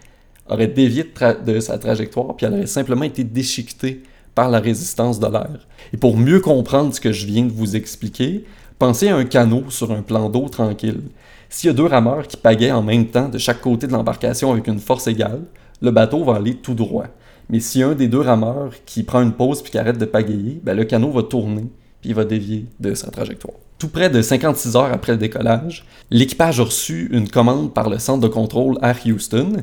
aurait 0.49 0.67
dévié 0.67 1.09
de, 1.47 1.61
sa 1.61 1.79
trajectoire, 1.79 2.35
puis 2.37 2.47
elle 2.47 2.55
aurait 2.55 2.67
simplement 2.67 3.05
été 3.05 3.23
déchiquetée 3.23 4.03
par 4.35 4.51
la 4.51 4.59
résistance 4.59 5.21
de 5.21 5.29
l'air. 5.29 5.69
Et 5.93 5.97
pour 5.97 6.17
mieux 6.17 6.41
comprendre 6.41 6.93
ce 6.93 7.01
que 7.01 7.13
je 7.13 7.27
viens 7.27 7.45
de 7.45 7.53
vous 7.53 7.77
expliquer, 7.77 8.45
pensez 8.79 9.09
à 9.09 9.17
un 9.17 9.25
canot 9.25 9.65
sur 9.69 9.93
un 9.93 10.03
plan 10.03 10.29
d'eau 10.29 10.49
tranquille. 10.49 11.03
S'il 11.49 11.69
y 11.69 11.71
a 11.71 11.75
deux 11.75 11.87
rameurs 11.87 12.27
qui 12.27 12.37
pagaient 12.37 12.73
en 12.73 12.83
même 12.83 13.07
temps 13.07 13.29
de 13.29 13.39
chaque 13.39 13.61
côté 13.61 13.87
de 13.87 13.93
l'embarcation 13.93 14.53
avec 14.53 14.67
une 14.67 14.81
force 14.81 15.07
égale, 15.07 15.43
le 15.81 15.91
bateau 15.91 16.25
va 16.25 16.37
aller 16.37 16.55
tout 16.55 16.75
droit. 16.75 17.07
Mais 17.51 17.59
a 17.59 17.87
un 17.87 17.95
des 17.95 18.09
deux 18.09 18.21
rameurs 18.21 18.73
qui 18.87 19.03
prend 19.03 19.23
une 19.23 19.33
pause 19.33 19.63
puis 19.63 19.71
qui 19.71 19.79
arrête 19.79 19.99
de 19.99 20.07
pagayer, 20.07 20.61
ben 20.63 20.75
le 20.75 20.85
canot 20.85 21.11
va 21.11 21.23
tourner 21.23 21.67
puis 22.01 22.11
il 22.11 22.15
va 22.15 22.25
dévier 22.25 22.67
de 22.81 22.95
sa 22.95 23.11
trajectoire. 23.11 23.57
Tout 23.79 23.89
près 23.89 24.11
de 24.11 24.21
56 24.23 24.77
heures 24.77 24.93
après 24.93 25.13
le 25.13 25.19
décollage, 25.19 25.85
l'équipage 26.11 26.61
a 26.61 26.65
reçu 26.65 27.09
une 27.13 27.29
commande 27.29 27.73
par 27.73 27.89
le 27.89 27.99
centre 27.99 28.21
de 28.21 28.29
contrôle 28.29 28.79
Air 28.83 28.99
Houston. 29.07 29.63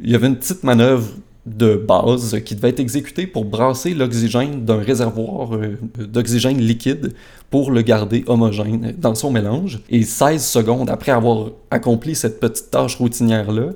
Il 0.00 0.10
y 0.10 0.14
avait 0.14 0.28
une 0.28 0.36
petite 0.36 0.64
manœuvre 0.64 1.08
de 1.56 1.76
base 1.76 2.40
qui 2.44 2.54
devait 2.54 2.70
être 2.70 2.80
exécutée 2.80 3.26
pour 3.26 3.44
brasser 3.44 3.94
l'oxygène 3.94 4.64
d'un 4.64 4.78
réservoir 4.78 5.54
euh, 5.54 5.78
d'oxygène 5.98 6.58
liquide 6.58 7.14
pour 7.50 7.70
le 7.70 7.82
garder 7.82 8.24
homogène 8.26 8.94
dans 8.98 9.14
son 9.14 9.30
mélange. 9.30 9.80
Et 9.90 10.02
16 10.02 10.44
secondes 10.44 10.90
après 10.90 11.12
avoir 11.12 11.50
accompli 11.70 12.14
cette 12.14 12.40
petite 12.40 12.70
tâche 12.70 12.96
routinière-là, 12.96 13.70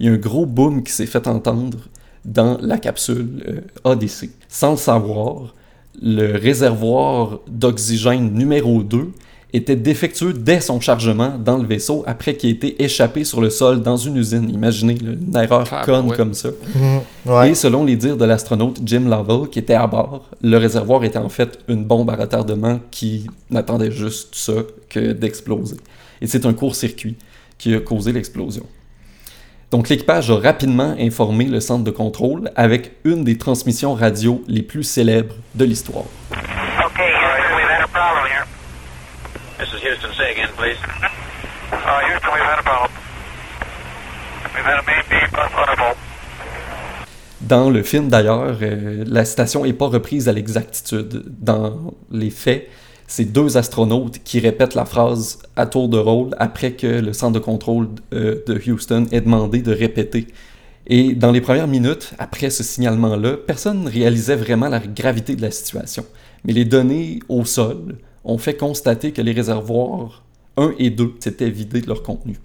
il 0.00 0.06
y 0.06 0.08
a 0.08 0.12
un 0.12 0.16
gros 0.16 0.46
boom 0.46 0.82
qui 0.82 0.92
s'est 0.92 1.06
fait 1.06 1.26
entendre 1.26 1.78
dans 2.24 2.58
la 2.60 2.78
capsule 2.78 3.42
euh, 3.48 3.60
Odyssey. 3.84 4.30
Sans 4.48 4.72
le 4.72 4.76
savoir, 4.76 5.54
le 6.00 6.36
réservoir 6.36 7.40
d'oxygène 7.48 8.32
numéro 8.32 8.82
2 8.82 9.10
était 9.52 9.76
défectueux 9.76 10.34
dès 10.34 10.60
son 10.60 10.78
chargement 10.80 11.38
dans 11.38 11.56
le 11.56 11.66
vaisseau 11.66 12.04
après 12.06 12.34
qu'il 12.36 12.50
ait 12.50 12.52
été 12.52 12.82
échappé 12.84 13.24
sur 13.24 13.40
le 13.40 13.48
sol 13.48 13.80
dans 13.82 13.96
une 13.96 14.16
usine. 14.16 14.50
Imaginez 14.50 14.94
là, 14.96 15.12
une 15.12 15.36
erreur 15.36 15.66
Ah, 15.72 15.82
conne 15.84 16.08
ouais. 16.10 16.16
comme 16.16 16.34
ça. 16.34 16.50
Mhm. 16.74 17.00
Ouais. 17.32 17.50
Et 17.50 17.54
selon 17.54 17.84
les 17.84 17.96
dires 17.96 18.16
de 18.18 18.24
l'astronaute 18.26 18.78
Jim 18.84 19.08
Lovell, 19.08 19.48
qui 19.48 19.58
était 19.58 19.74
à 19.74 19.86
bord, 19.86 20.28
le 20.42 20.56
réservoir 20.58 21.02
était 21.04 21.18
en 21.18 21.30
fait 21.30 21.58
une 21.68 21.84
bombe 21.84 22.10
à 22.10 22.16
retardement 22.16 22.78
qui 22.90 23.26
n'attendait 23.50 23.90
juste 23.90 24.34
ça 24.34 24.52
que 24.90 25.12
d'exploser. 25.12 25.76
Et 26.20 26.26
c'est 26.26 26.44
un 26.44 26.52
court-circuit 26.52 27.16
qui 27.56 27.74
a 27.74 27.80
causé 27.80 28.12
l'explosion. 28.12 28.64
Donc 29.70 29.88
l'équipage 29.88 30.30
a 30.30 30.36
rapidement 30.36 30.94
informé 30.98 31.44
le 31.44 31.60
centre 31.60 31.84
de 31.84 31.90
contrôle 31.90 32.50
avec 32.56 32.92
une 33.04 33.22
des 33.24 33.36
transmissions 33.38 33.94
radio 33.94 34.42
les 34.48 34.62
plus 34.62 34.82
célèbres 34.82 35.34
de 35.54 35.64
l'histoire. 35.64 36.04
Okay, 36.30 37.10
Houston, 37.12 37.56
we've 37.56 37.68
had 37.68 37.82
a 37.84 37.88
problem 37.88 38.24
here. 38.26 38.46
This 39.58 39.68
is 39.74 39.77
Houston. 39.88 40.12
Say 40.16 40.32
again, 40.32 40.50
please. 40.56 40.76
Uh, 41.72 42.00
Houston, 42.08 42.30
we've 42.34 42.42
had 42.42 42.58
a 42.58 42.62
problem. 42.62 42.90
We've 44.54 44.64
had 44.64 44.78
a 44.78 44.82
main 44.82 45.02
beam 45.08 45.28
unable. 45.32 45.96
Dans 47.40 47.70
le 47.70 47.82
film, 47.82 48.08
d'ailleurs, 48.08 48.58
euh, 48.60 49.04
la 49.06 49.24
citation 49.24 49.64
n'est 49.64 49.72
pas 49.72 49.86
reprise 49.86 50.28
à 50.28 50.32
l'exactitude. 50.32 51.24
Dans 51.40 51.94
les 52.10 52.28
faits, 52.30 52.68
c'est 53.06 53.24
deux 53.24 53.56
astronautes 53.56 54.18
qui 54.24 54.40
répètent 54.40 54.74
la 54.74 54.84
phrase 54.84 55.38
à 55.56 55.64
tour 55.64 55.88
de 55.88 55.96
rôle 55.96 56.30
après 56.38 56.72
que 56.72 56.86
le 56.86 57.14
centre 57.14 57.32
de 57.32 57.38
contrôle 57.38 57.88
euh, 58.12 58.42
de 58.46 58.70
Houston 58.70 59.06
ait 59.12 59.22
demandé 59.22 59.62
de 59.62 59.72
répéter. 59.72 60.26
Et 60.86 61.14
dans 61.14 61.32
les 61.32 61.40
premières 61.40 61.68
minutes, 61.68 62.12
après 62.18 62.50
ce 62.50 62.62
signalement-là, 62.62 63.36
personne 63.46 63.84
ne 63.84 63.90
réalisait 63.90 64.36
vraiment 64.36 64.68
la 64.68 64.80
gravité 64.80 65.34
de 65.36 65.42
la 65.42 65.50
situation. 65.50 66.04
Mais 66.44 66.52
les 66.52 66.66
données 66.66 67.20
au 67.28 67.46
sol 67.46 67.96
ont 68.24 68.38
fait 68.38 68.54
constater 68.54 69.12
que 69.12 69.22
les 69.22 69.32
réservoirs 69.32 70.22
1 70.56 70.74
et 70.78 70.90
2 70.90 71.14
s'étaient 71.20 71.50
vidés 71.50 71.80
de 71.80 71.86
leur 71.88 72.02
contenu. 72.02 72.38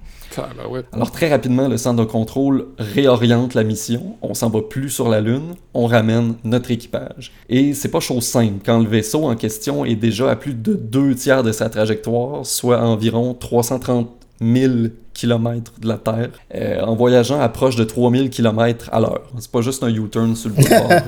Alors 0.92 1.12
très 1.12 1.30
rapidement, 1.30 1.68
le 1.68 1.78
centre 1.78 2.04
de 2.04 2.10
contrôle 2.10 2.66
réoriente 2.80 3.54
la 3.54 3.64
mission. 3.64 4.16
On 4.24 4.34
s'en 4.34 4.50
va 4.50 4.62
plus 4.62 4.90
sur 4.90 5.08
la 5.08 5.22
Lune, 5.22 5.54
on 5.76 5.86
ramène 5.86 6.36
notre 6.44 6.72
équipage. 6.72 7.32
Et 7.50 7.74
c'est 7.76 7.90
pas 7.90 8.00
chose 8.00 8.24
simple 8.24 8.62
quand 8.66 8.80
le 8.80 8.88
vaisseau 8.88 9.26
en 9.26 9.36
question 9.36 9.86
est 9.86 9.96
déjà 9.96 10.32
à 10.32 10.36
plus 10.36 10.56
de 10.56 10.74
deux 10.74 11.14
tiers 11.14 11.44
de 11.44 11.52
sa 11.52 11.70
trajectoire, 11.70 12.46
soit 12.48 12.82
environ 12.82 13.36
330 13.36 14.10
000 14.42 14.74
km 15.14 15.74
de 15.80 15.88
la 15.88 15.98
Terre, 15.98 16.30
euh, 16.56 16.82
en 16.82 16.96
voyageant 16.96 17.40
à 17.40 17.48
proche 17.50 17.76
de 17.76 17.84
3000 17.84 18.32
km 18.32 18.90
à 18.92 19.00
l'heure. 19.00 19.30
C'est 19.38 19.52
pas 19.52 19.62
juste 19.62 19.84
un 19.84 19.90
U-turn 19.90 20.36
sur 20.36 20.50
le 20.50 20.56
boulevard. 20.56 21.04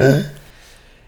euh. 0.00 0.20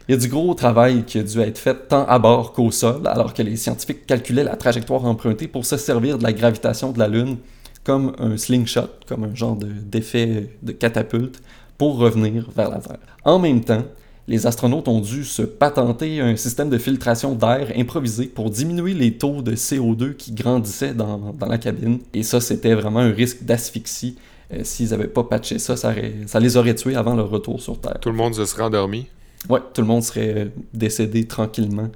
Il 0.08 0.12
y 0.12 0.14
a 0.14 0.20
du 0.20 0.28
gros 0.28 0.54
travail 0.54 1.04
qui 1.04 1.18
a 1.18 1.22
dû 1.22 1.38
être 1.40 1.58
fait 1.58 1.88
tant 1.88 2.06
à 2.06 2.18
bord 2.18 2.52
qu'au 2.52 2.70
sol, 2.70 3.02
alors 3.06 3.34
que 3.34 3.42
les 3.42 3.56
scientifiques 3.56 4.06
calculaient 4.06 4.44
la 4.44 4.56
trajectoire 4.56 5.04
empruntée 5.04 5.48
pour 5.48 5.66
se 5.66 5.76
servir 5.76 6.16
de 6.18 6.22
la 6.22 6.32
gravitation 6.32 6.92
de 6.92 6.98
la 6.98 7.08
Lune 7.08 7.36
comme 7.84 8.12
un 8.18 8.36
slingshot, 8.36 8.88
comme 9.06 9.24
un 9.24 9.34
genre 9.34 9.56
de- 9.56 9.66
d'effet 9.66 10.50
de 10.62 10.72
catapulte, 10.72 11.40
pour 11.76 11.98
revenir 11.98 12.48
vers 12.56 12.70
la 12.70 12.78
Terre. 12.78 12.98
En 13.24 13.38
même 13.38 13.62
temps, 13.62 13.82
les 14.26 14.46
astronautes 14.46 14.88
ont 14.88 15.00
dû 15.00 15.24
se 15.24 15.42
patenter 15.42 16.20
un 16.20 16.36
système 16.36 16.68
de 16.70 16.76
filtration 16.78 17.34
d'air 17.34 17.72
improvisé 17.76 18.26
pour 18.26 18.50
diminuer 18.50 18.94
les 18.94 19.12
taux 19.16 19.42
de 19.42 19.54
CO2 19.54 20.14
qui 20.14 20.32
grandissaient 20.32 20.92
dans, 20.94 21.32
dans 21.38 21.46
la 21.46 21.56
cabine. 21.58 21.98
Et 22.14 22.22
ça, 22.22 22.40
c'était 22.40 22.74
vraiment 22.74 23.00
un 23.00 23.12
risque 23.12 23.42
d'asphyxie. 23.44 24.16
Euh, 24.52 24.60
S'ils 24.64 24.90
n'avaient 24.90 25.06
pas 25.06 25.24
patché 25.24 25.58
ça, 25.58 25.76
ça, 25.76 25.94
ça 26.26 26.40
les 26.40 26.56
aurait 26.56 26.74
tués 26.74 26.96
avant 26.96 27.14
leur 27.14 27.30
retour 27.30 27.60
sur 27.60 27.78
Terre. 27.80 27.98
Tout 28.00 28.10
le 28.10 28.16
monde 28.16 28.34
se 28.34 28.44
serait 28.46 28.62
endormi? 28.64 29.06
Ouais, 29.48 29.60
tout 29.72 29.80
le 29.80 29.86
monde 29.86 30.02
serait 30.02 30.34
euh, 30.36 30.44
décédé 30.74 31.26
tranquillement 31.26 31.90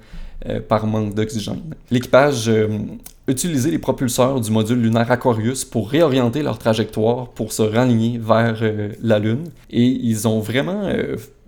euh, 0.49 0.59
par 0.59 0.85
manque 0.85 1.13
d'oxygène. 1.13 1.61
L'équipage 1.89 2.49
euh, 2.49 2.67
utilisait 3.29 3.71
les 3.71 3.79
propulseurs 3.79 4.41
du 4.41 4.51
module 4.51 4.81
lunaire 4.81 5.09
Aquarius 5.09 5.63
pour 5.63 5.89
réorienter 5.89 6.43
leur 6.43 6.57
trajectoire 6.57 7.29
pour 7.29 7.53
se 7.53 7.61
raligner 7.61 8.17
vers 8.17 8.57
euh, 8.61 8.89
la 9.01 9.19
Lune. 9.19 9.51
Et 9.69 9.85
ils 9.85 10.27
ont 10.27 10.41
vraiment 10.41 10.91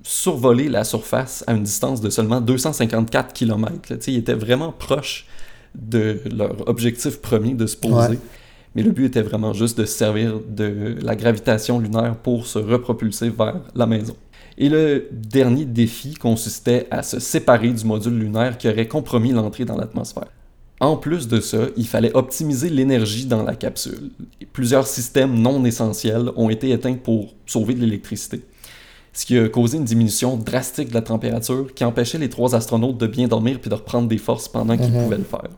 survolé 0.01 0.69
la 0.69 0.86
surface 0.86 1.43
à 1.45 1.53
une 1.55 1.63
distance 1.63 1.99
de 1.99 2.10
seulement 2.10 2.39
254 2.39 3.34
km. 3.34 3.73
Ils 4.08 4.15
étaient 4.17 4.34
vraiment 4.34 4.71
proches 4.71 5.25
de 5.73 6.21
leur 6.34 6.65
objectif 6.69 7.19
premier 7.19 7.53
de 7.53 7.67
se 7.67 7.75
poser. 7.75 8.12
Ouais. 8.12 8.19
Mais 8.75 8.84
le 8.84 8.91
but 8.91 9.08
était 9.08 9.21
vraiment 9.21 9.51
juste 9.51 9.77
de 9.77 9.84
se 9.84 9.93
servir 9.93 10.39
de 10.47 10.95
la 11.01 11.17
gravitation 11.17 11.79
lunaire 11.79 12.15
pour 12.15 12.47
se 12.47 12.60
repropulser 12.60 13.29
vers 13.29 13.60
la 13.73 13.88
maison. 13.88 14.15
Et 14.58 14.70
le 14.70 15.08
dernier 15.12 15.65
défi 15.65 16.13
consistait 16.13 16.88
à 16.89 17.04
se 17.04 17.20
séparer 17.20 17.70
du 17.72 17.84
module 17.86 18.18
lunaire 18.18 18.58
qui 18.58 18.70
aurait 18.70 18.88
compromis 18.88 19.32
l'entrée 19.32 19.65
dans 19.65 19.76
l'atmosphère. 19.78 20.28
En 20.80 20.98
plus 20.98 21.28
de 21.28 21.39
ça, 21.39 21.68
il 21.78 21.88
fallait 21.88 22.13
optimiser 22.15 22.70
l'énergie 22.70 23.26
dans 23.26 23.44
la 23.44 23.56
capsule. 23.56 24.12
Plusieurs 24.54 24.88
systèmes 24.88 25.34
non 25.39 25.63
essentiels 25.65 26.32
ont 26.36 26.50
été 26.50 26.72
éteints 26.72 26.96
pour 26.96 27.34
sauver 27.46 27.74
de 27.74 27.80
l'électricité, 27.82 28.41
ce 29.13 29.26
qui 29.26 29.38
a 29.38 29.48
causé 29.50 29.78
une 29.78 29.86
diminution 29.86 30.36
drastique 30.38 30.89
de 30.89 30.94
la 30.94 31.02
température 31.02 31.74
qui 31.74 31.84
empêchait 31.86 32.18
les 32.18 32.30
trois 32.30 32.56
astronautes 32.56 32.98
de 32.98 33.08
bien 33.08 33.28
dormir 33.28 33.60
puis 33.60 33.70
de 33.70 33.76
reprendre 33.76 34.08
des 34.10 34.18
forces 34.18 34.48
pendant 34.50 34.78
qu'ils 34.78 34.91
Mhm. 34.91 35.04
pouvaient 35.04 35.18
le 35.18 35.24
faire. 35.24 35.50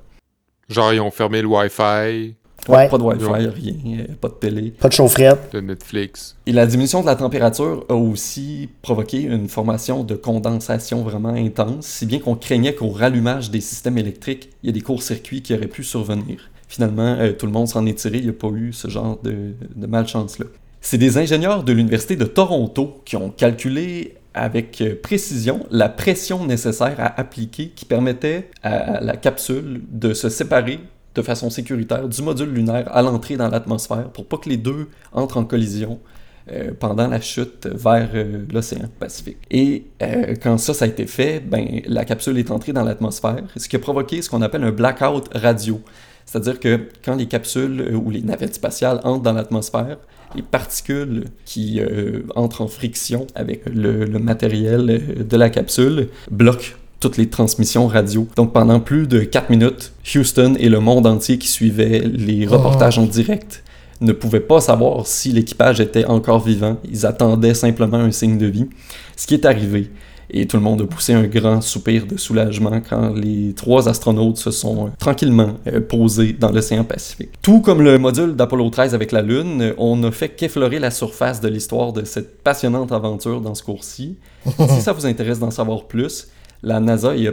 Genre, 0.70 0.94
ils 0.94 1.02
ont 1.02 1.12
fermé 1.12 1.42
le 1.42 1.48
Wi-Fi 1.48 2.36
Ouais. 2.68 2.90
Pas 2.90 2.98
de 2.98 3.04
Wi-Fi, 3.04 3.26
Ouais. 3.26 3.48
rien, 3.48 4.06
pas 4.20 4.28
de 4.30 4.34
télé. 4.34 4.72
Pas 4.72 4.88
de 4.90 4.94
chaufferette. 4.94 5.50
de 5.54 5.60
Netflix. 5.62 6.36
Et 6.46 6.52
la 6.52 6.66
diminution 6.66 7.02
de 7.02 7.06
la 7.06 7.16
température 7.16 7.86
a 7.90 7.94
aussi 7.96 8.70
provoqué 8.82 9.22
une 9.22 9.48
formation 9.48 10.04
de 10.04 10.16
condensation 10.16 11.02
vraiment 11.04 11.30
intense, 11.34 11.86
si 11.86 12.06
bien 12.06 12.20
qu'on 12.20 12.36
craignait 12.36 12.74
qu'au 12.76 12.90
rallumage 12.90 13.52
des 13.52 13.62
systèmes 13.62 13.98
électriques, 13.98 14.50
il 14.64 14.68
y 14.68 14.70
ait 14.70 14.74
des 14.74 14.82
courts-circuits 14.82 15.42
qui 15.42 15.54
auraient 15.54 15.68
pu 15.68 15.84
survenir. 15.84 16.50
Finalement, 16.68 17.16
euh, 17.20 17.32
tout 17.32 17.46
le 17.46 17.52
monde 17.52 17.68
s'en 17.68 17.86
est 17.86 17.98
tiré, 17.98 18.18
il 18.18 18.24
n'y 18.26 18.30
a 18.30 18.34
pas 18.34 18.50
eu 18.50 18.74
ce 18.74 18.90
genre 18.90 19.18
de, 19.24 19.54
de 19.76 19.88
malchance-là. 19.88 20.46
C'est 20.82 20.98
des 20.98 21.18
ingénieurs 21.18 21.64
de 21.64 21.72
l'Université 21.74 22.16
de 22.16 22.26
Toronto 22.26 23.02
qui 23.06 23.16
ont 23.16 23.30
calculé 23.30 24.16
avec 24.34 24.82
euh, 24.82 24.94
précision 25.02 25.66
la 25.72 25.90
pression 25.90 26.46
nécessaire 26.46 26.96
à 27.00 27.20
appliquer 27.20 27.70
qui 27.70 27.86
permettait 27.86 28.50
à 28.64 29.00
la 29.02 29.16
capsule 29.18 29.82
de 29.92 30.14
se 30.14 30.30
séparer 30.30 30.80
de 31.18 31.22
façon 31.24 31.50
sécuritaire 31.50 32.08
du 32.08 32.22
module 32.22 32.50
lunaire 32.50 32.96
à 32.96 33.02
l'entrée 33.02 33.38
dans 33.38 33.50
l'atmosphère 33.50 34.10
pour 34.10 34.26
pas 34.28 34.38
que 34.38 34.48
les 34.48 34.58
deux 34.58 34.88
entrent 35.12 35.38
en 35.38 35.46
collision 35.46 36.00
euh, 36.52 36.72
pendant 36.80 37.08
la 37.08 37.20
chute 37.20 37.68
vers 37.68 38.10
euh, 38.14 38.46
l'océan 38.54 38.88
Pacifique. 39.00 39.40
Et 39.52 39.86
euh, 40.02 40.36
quand 40.42 40.58
ça, 40.58 40.74
ça 40.74 40.86
a 40.86 40.88
été 40.88 41.08
fait, 41.08 41.42
ben, 41.42 41.82
la 41.88 42.06
capsule 42.06 42.38
est 42.38 42.52
entrée 42.52 42.72
dans 42.72 42.84
l'atmosphère, 42.84 43.44
ce 43.58 43.68
qui 43.68 43.76
a 43.76 43.80
provoqué 43.80 44.22
ce 44.22 44.30
qu'on 44.30 44.42
appelle 44.42 44.64
un 44.64 44.72
blackout 44.72 45.28
radio. 45.34 45.82
C'est-à-dire 46.26 46.60
que 46.60 46.88
quand 47.04 47.16
les 47.16 47.26
capsules 47.26 47.96
ou 47.96 48.10
les 48.12 48.22
navettes 48.22 48.56
spatiales 48.56 49.02
entrent 49.04 49.24
dans 49.24 49.34
l'atmosphère, 49.34 49.98
les 50.36 50.42
particules 50.42 51.26
qui 51.46 51.82
entrent 52.36 52.62
en 52.62 52.68
friction 52.68 53.28
avec 53.34 53.66
le, 53.66 54.04
le 54.04 54.20
matériel 54.20 55.26
de 55.26 55.38
la 55.38 55.50
capsule 55.50 56.10
bloquent 56.30 56.76
toutes 57.00 57.18
les 57.18 57.30
transmissions 57.30 57.88
radio. 57.88 58.28
Donc 58.36 58.54
pendant 58.54 58.80
plus 58.80 59.08
de 59.08 59.22
4 59.22 59.50
minutes, 59.50 59.94
Houston 60.16 60.56
et 60.60 60.70
le 60.70 60.80
monde 60.80 61.08
entier 61.08 61.38
qui 61.38 61.48
suivait 61.48 62.00
les 62.00 62.46
reportages 62.46 62.98
en 62.98 63.06
direct 63.06 63.64
ne 64.02 64.12
pouvaient 64.12 64.40
pas 64.40 64.62
savoir 64.62 65.08
si 65.08 65.32
l'équipage 65.32 65.80
était 65.80 66.06
encore 66.06 66.40
vivant. 66.40 66.78
Ils 66.90 67.06
attendaient 67.06 67.54
simplement 67.54 67.98
un 67.98 68.12
signe 68.12 68.38
de 68.38 68.46
vie, 68.46 68.68
ce 69.16 69.28
qui 69.28 69.34
est 69.34 69.46
arrivé. 69.46 69.90
Et 70.30 70.46
tout 70.46 70.58
le 70.58 70.64
monde 70.64 70.82
a 70.82 70.86
poussé 70.86 71.14
un 71.14 71.24
grand 71.24 71.62
soupir 71.62 72.06
de 72.06 72.18
soulagement 72.18 72.82
quand 72.88 73.14
les 73.14 73.54
trois 73.54 73.88
astronautes 73.88 74.38
se 74.38 74.52
sont 74.52 74.88
euh, 74.88 74.90
tranquillement 75.00 75.54
euh, 75.68 75.80
posés 75.80 76.34
dans 76.34 76.52
l'océan 76.52 76.84
Pacifique. 76.84 77.30
Tout 77.42 77.62
comme 77.62 77.82
le 77.82 77.98
module 77.98 78.36
d'Apollo 78.36 78.70
13 78.70 78.94
avec 78.94 79.14
la 79.14 79.22
Lune, 79.22 79.74
on 79.78 79.96
n'a 79.96 80.12
fait 80.12 80.30
qu'effleurer 80.30 80.80
la 80.80 80.92
surface 80.92 81.40
de 81.40 81.48
l'histoire 81.48 81.94
de 81.94 82.04
cette 82.04 82.44
passionnante 82.44 82.92
aventure 82.92 83.40
dans 83.40 83.56
ce 83.56 83.64
cours-ci. 83.64 84.18
si 84.46 84.82
ça 84.82 84.92
vous 84.92 85.06
intéresse 85.06 85.40
d'en 85.40 85.52
savoir 85.52 85.86
plus, 85.86 86.28
la 86.64 86.80
NASA 86.80 87.16
et, 87.16 87.32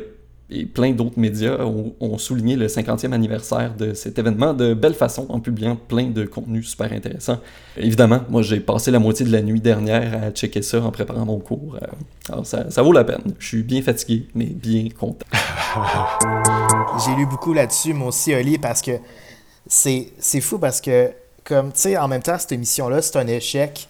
plein 0.66 0.92
d'autres 0.92 1.18
médias 1.18 1.56
ont, 1.64 2.18
souligné 2.18 2.54
le 2.54 2.66
50e 2.66 3.12
anniversaire 3.12 3.74
de 3.74 3.94
cet 3.94 4.18
événement 4.18 4.52
de 4.52 4.74
belle 4.74 4.94
façon 4.94 5.26
en 5.30 5.40
publiant 5.40 5.74
plein 5.74 6.10
de 6.10 6.24
contenus 6.24 6.68
super 6.68 6.92
intéressants. 6.92 7.38
Évidemment, 7.76 8.20
moi 8.28 8.42
j'ai 8.42 8.60
passé 8.60 8.90
la 8.90 8.98
moitié 8.98 9.26
de 9.26 9.32
la 9.32 9.42
nuit 9.42 9.60
dernière 9.60 10.22
à 10.22 10.30
checker 10.30 10.62
ça 10.62 10.80
en 10.80 10.90
préparant 10.90 11.24
mon 11.24 11.40
cours. 11.40 11.76
euh, 11.82 11.87
Alors 12.32 12.46
ça, 12.46 12.82
vaut 12.82 12.92
la 12.92 13.04
peine. 13.04 13.34
Je 13.38 13.46
suis 13.46 13.62
bien 13.62 13.82
fatigué, 13.82 14.28
mais 14.34 14.46
bien 14.46 14.88
content. 14.96 15.26
J'ai 17.04 17.16
lu 17.16 17.26
beaucoup 17.26 17.52
là-dessus, 17.52 17.94
moi 17.94 18.08
aussi, 18.08 18.34
Oli, 18.34 18.58
parce 18.58 18.82
que 18.82 18.92
c'est 19.66 20.40
fou 20.40 20.58
parce 20.58 20.80
que, 20.80 21.10
comme, 21.42 21.72
tu 21.72 21.80
sais, 21.80 21.96
en 21.96 22.06
même 22.06 22.22
temps, 22.22 22.38
cette 22.38 22.52
émission-là, 22.52 23.02
c'est 23.02 23.16
un 23.16 23.26
échec, 23.26 23.88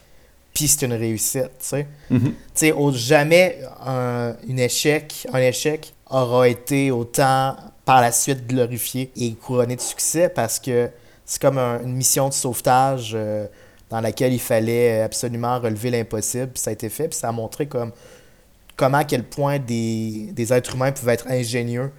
puis 0.55 0.69
c'est 0.69 0.87
une 0.87 0.93
réussite, 0.95 1.51
tu 1.59 1.67
sais. 1.67 1.87
Mhm. 2.11 2.21
Tu 2.21 2.33
sais, 2.55 2.73
au- 2.73 2.93
jamais 2.93 3.59
un, 3.85 4.35
une 4.49 4.61
échec, 4.61 5.27
un 5.33 5.40
échec 5.40 5.93
aura 6.09 6.49
été 6.49 6.90
autant 6.90 7.57
par 7.85 8.01
la 8.01 8.12
suite 8.12 8.47
glorifié 8.47 9.11
et 9.17 9.33
couronné 9.35 9.77
de 9.77 9.81
succès 9.81 10.29
parce 10.29 10.59
que 10.61 10.88
c'est 11.27 11.40
comme 11.43 11.59
un- 11.59 11.83
une 11.83 11.95
mission 11.95 12.29
de 12.29 12.35
sauvetage 12.35 13.12
euh, 13.14 13.47
dans 13.90 14.01
laquelle 14.01 14.33
il 14.33 14.40
fallait 14.40 15.03
absolument 15.03 15.59
relever 15.61 15.90
l'impossible, 15.90 16.49
puis 16.49 16.62
ça 16.62 16.71
a 16.71 16.73
été 16.73 16.88
fait, 16.88 17.09
puis 17.09 17.19
ça 17.19 17.29
a 17.29 17.33
montré 17.33 17.67
comme 17.67 17.90
comment, 18.77 18.99
à 18.99 19.05
quel 19.05 19.25
point 19.25 19.59
des, 19.59 20.31
des 20.33 20.53
êtres 20.53 20.75
humains 20.75 20.93
pouvaient 20.93 21.14
être 21.14 21.29
ingénieux, 21.29 21.90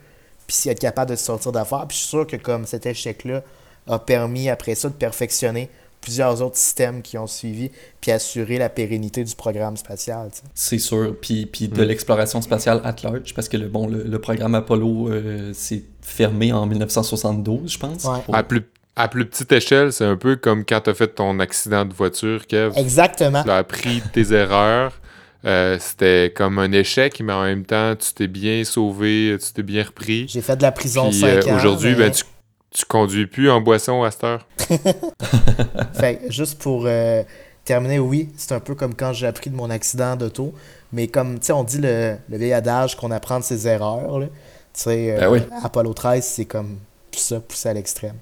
puis 0.48 0.70
être 0.70 0.80
capables 0.80 1.12
de 1.12 1.16
se 1.16 1.26
sortir 1.26 1.52
d'affaires. 1.52 1.86
Puis 1.88 1.98
je 1.98 2.02
suis 2.02 2.10
sûr 2.10 2.28
que 2.28 2.36
comme 2.38 2.66
cet 2.66 2.86
échec-là 2.86 3.44
a 3.88 4.00
permis 4.00 4.50
après 4.50 4.76
ça 4.76 4.90
de 4.90 4.94
perfectionner 4.94 5.70
plusieurs 6.06 6.40
autres 6.44 6.56
systèmes 6.58 7.02
qui 7.02 7.18
ont 7.18 7.26
suivi, 7.26 7.72
puis 8.00 8.12
assurer 8.12 8.60
la 8.60 8.70
pérennité 8.70 9.24
du 9.24 9.34
programme 9.36 9.76
spatial. 9.76 10.30
C'est 10.54 10.78
sûr. 10.78 11.16
Puis, 11.20 11.48
puis 11.48 11.68
de 11.68 11.82
Mm. 11.84 11.88
l'exploration 11.88 12.42
spatiale 12.44 12.80
at 12.84 12.96
large, 13.04 13.34
parce 13.34 13.50
que 13.50 13.58
le, 13.58 13.68
bon, 13.68 13.88
le, 13.88 14.04
le 14.04 14.20
programme 14.20 14.54
Apollo 14.54 15.10
euh, 15.10 15.52
s'est 15.54 15.84
fermé 16.02 16.54
en 16.54 16.68
1972, 16.68 17.72
je 17.74 17.78
pense. 17.80 18.04
Ouais. 18.04 18.20
Pour- 18.24 18.36
À 18.36 18.44
plus, 18.44 18.62
à 18.96 19.08
plus 19.08 19.26
petite 19.26 19.52
échelle, 19.52 19.92
c'est 19.92 20.06
un 20.06 20.16
peu 20.16 20.36
comme 20.36 20.64
quand 20.64 20.82
tu 20.82 20.92
as 20.92 20.94
fait 20.94 21.08
ton 21.08 21.40
accident 21.40 21.84
de 21.86 21.94
voiture, 21.94 22.46
Kev. 22.46 22.72
Exactement. 22.78 23.44
Tu 23.44 23.50
as 23.50 23.58
appris 23.58 24.02
tes 24.14 24.32
erreurs. 24.32 24.94
Euh, 25.44 25.78
C'était 25.80 26.32
comme 26.36 26.58
un 26.60 26.72
échec, 26.72 27.20
mais 27.24 27.34
en 27.34 27.44
même 27.44 27.66
temps, 27.66 27.96
tu 27.96 28.14
t'es 28.14 28.28
bien 28.28 28.64
sauvé, 28.64 29.36
tu 29.44 29.54
t'es 29.54 29.64
bien 29.64 29.84
repris. 29.84 30.26
J'ai 30.28 30.42
fait 30.42 30.56
de 30.56 30.62
la 30.64 30.72
prison 30.72 31.10
Puis 31.10 31.20
5 31.20 31.28
euh, 31.48 31.56
aujourd'hui, 31.58 31.92
mais- 31.92 32.06
ben, 32.10 32.12
tu, 32.12 32.24
tu 32.76 32.86
conduis 32.86 33.26
plus 33.28 33.50
en 33.50 33.62
boisson 33.62 34.04
à 34.04 34.12
cette 34.12 34.24
heure? 34.24 34.46
Fait 35.94 36.18
que 36.18 36.32
juste 36.32 36.60
pour 36.60 36.84
euh, 36.86 37.24
terminer, 37.64 38.00
oui, 38.00 38.30
c'est 38.38 38.54
un 38.54 38.60
peu 38.60 38.76
comme 38.76 38.94
quand 38.96 39.14
j'ai 39.14 39.28
appris 39.28 39.50
de 39.50 39.56
mon 39.56 39.70
accident 39.70 40.16
d'auto. 40.16 40.54
Mais 40.92 41.08
comme, 41.08 41.40
tu 41.40 41.48
sais, 41.48 41.54
on 41.54 41.64
dit 41.64 41.80
le, 41.80 42.16
le 42.30 42.38
vieil 42.38 42.54
adage 42.54 42.96
qu'on 42.96 43.12
apprend 43.12 43.40
de 43.40 43.44
ses 43.44 43.68
erreurs. 43.68 44.20
Tu 44.22 44.28
sais, 44.74 45.12
euh, 45.16 45.20
Ben 45.20 45.30
oui. 45.30 45.40
Apollo 45.64 45.94
13, 45.94 46.24
c'est 46.26 46.46
comme 46.46 46.78
ça 47.12 47.40
poussé 47.40 47.70
à 47.70 47.74
l'extrême. 47.74 48.16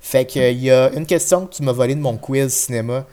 Fait 0.00 0.24
que 0.24 0.50
il 0.52 0.62
y 0.62 0.70
a 0.70 0.90
une 0.92 1.04
question 1.04 1.46
que 1.46 1.54
tu 1.56 1.62
m'as 1.62 1.72
volée 1.72 1.94
de 1.96 2.00
mon 2.00 2.16
quiz 2.16 2.52
cinéma 2.52 3.04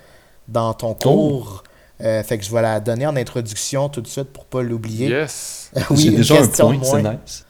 dans 0.48 0.74
ton 0.74 0.94
cours. 0.94 1.64
Euh, 2.02 2.22
fait 2.24 2.38
que 2.38 2.46
je 2.46 2.52
vais 2.52 2.62
la 2.62 2.80
donner 2.80 3.08
en 3.08 3.16
introduction 3.16 3.90
tout 3.90 4.02
de 4.02 4.08
suite 4.08 4.32
pour 4.32 4.46
pas 4.46 4.62
l'oublier. 4.62 5.10
Yes! 5.10 5.72
oui, 5.90 5.98
J'ai 5.98 6.08
une 6.10 6.16
déjà 6.18 6.36
un 6.36 6.38
question 6.38 6.68
point, 6.68 6.78
de 6.78 6.86
c'est 6.86 7.02
moins. 7.02 7.14
nice. 7.26 7.46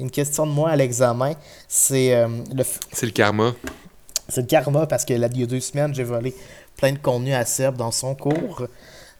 Une 0.00 0.10
question 0.10 0.46
de 0.46 0.50
moins 0.52 0.70
à 0.72 0.76
l'examen. 0.76 1.32
C'est 1.68 2.14
euh, 2.14 2.28
le, 2.54 2.64
C'est 2.92 3.06
le 3.06 3.12
karma. 3.12 3.54
c'est 4.28 4.40
le 4.40 4.46
karma 4.46 4.86
parce 4.86 5.04
que 5.04 5.14
là, 5.14 5.28
il 5.32 5.40
y 5.40 5.42
a 5.42 5.46
deux 5.46 5.60
semaines, 5.60 5.94
j'ai 5.94 6.04
volé 6.04 6.34
plein 6.76 6.92
de 6.92 6.98
contenu 6.98 7.32
à 7.34 7.44
Seb 7.44 7.76
dans 7.76 7.90
son 7.90 8.14
cours. 8.14 8.62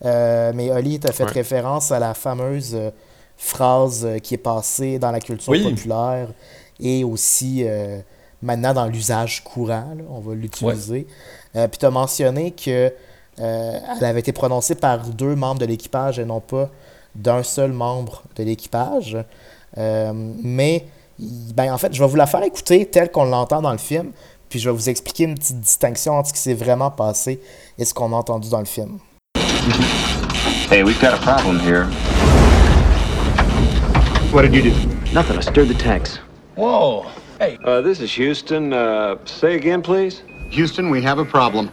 Euh, 0.05 0.53
mais 0.55 0.71
Oli 0.71 0.99
t'a 0.99 1.13
fait 1.13 1.25
Ouais. 1.25 1.31
référence 1.31 1.93
à 1.93 1.99
la 2.01 2.15
fameuse 2.15 2.75
euh, 2.75 2.91
phrase 3.37 4.07
qui 4.23 4.35
est 4.35 4.39
passée 4.39 4.99
dans 4.99 5.13
la 5.13 5.21
culture 5.21 5.51
Oui. 5.51 5.63
populaire 5.63 6.29
et 6.81 7.05
aussi 7.05 7.65
maintenant 8.43 8.73
dans 8.75 8.87
l'usage 8.87 9.43
courant. 9.45 9.95
là, 9.97 10.03
on 10.11 10.19
va 10.21 10.35
l'utiliser. 10.35 11.07
Puis 11.53 11.79
tu 11.79 11.87
as 11.87 11.91
mentionné 11.91 12.51
que 12.53 12.93
elle 13.39 14.05
avait 14.05 14.21
été 14.21 14.33
prononcée 14.33 14.75
par 14.75 14.99
deux 15.07 15.35
membres 15.37 15.61
de 15.61 15.67
l'équipage 15.67 16.19
et 16.19 16.25
non 16.25 16.41
pas 16.41 16.71
d'un 17.15 17.43
seul 17.43 17.73
membre 17.73 18.23
de 18.37 18.43
l'équipage. 18.45 19.17
Euh, 19.79 20.13
mais 20.43 20.85
ben, 21.19 21.73
en 21.73 21.79
fait, 21.79 21.93
je 21.95 22.03
vais 22.03 22.09
vous 22.09 22.17
la 22.17 22.27
faire 22.27 22.43
écouter 22.43 22.87
telle 22.87 23.11
qu'on 23.11 23.25
l'entend 23.25 23.63
dans 23.63 23.73
le 23.73 23.79
film, 23.79 24.13
puis 24.49 24.59
je 24.59 24.69
vais 24.69 24.77
vous 24.77 24.89
expliquer 24.89 25.25
une 25.25 25.35
petite 25.35 25.61
distinction 25.61 26.15
entre 26.15 26.29
ce 26.29 26.35
qui 26.35 26.41
s'est 26.41 26.55
vraiment 26.55 26.91
passé 26.91 27.41
et 27.79 27.85
ce 27.85 27.95
qu'on 27.95 28.13
a 28.13 28.17
entendu 28.17 28.49
dans 28.51 28.59
le 28.61 28.65
film. 28.65 28.99
Hey, 30.71 30.83
we've 30.83 31.01
got 31.01 31.13
a 31.15 31.19
problem 31.19 31.59
here. 31.61 31.87
What 34.33 34.43
did 34.43 34.55
you 34.55 34.63
do? 34.63 34.71
Nothing. 35.13 35.37
I 35.37 35.43
stirred 35.43 35.69
the 35.69 35.75
tanks. 35.75 36.19
Whoa. 36.57 37.05
Hey, 37.39 37.59
Uh, 37.65 37.83
this 37.83 38.01
is 38.01 38.11
Houston. 38.17 38.73
Uh, 38.73 39.17
say 39.27 39.55
again, 39.57 39.83
please. 39.83 40.23
Houston, 40.51 40.91
we 40.91 41.03
have 41.03 41.19
a 41.19 41.25
problem. 41.25 41.71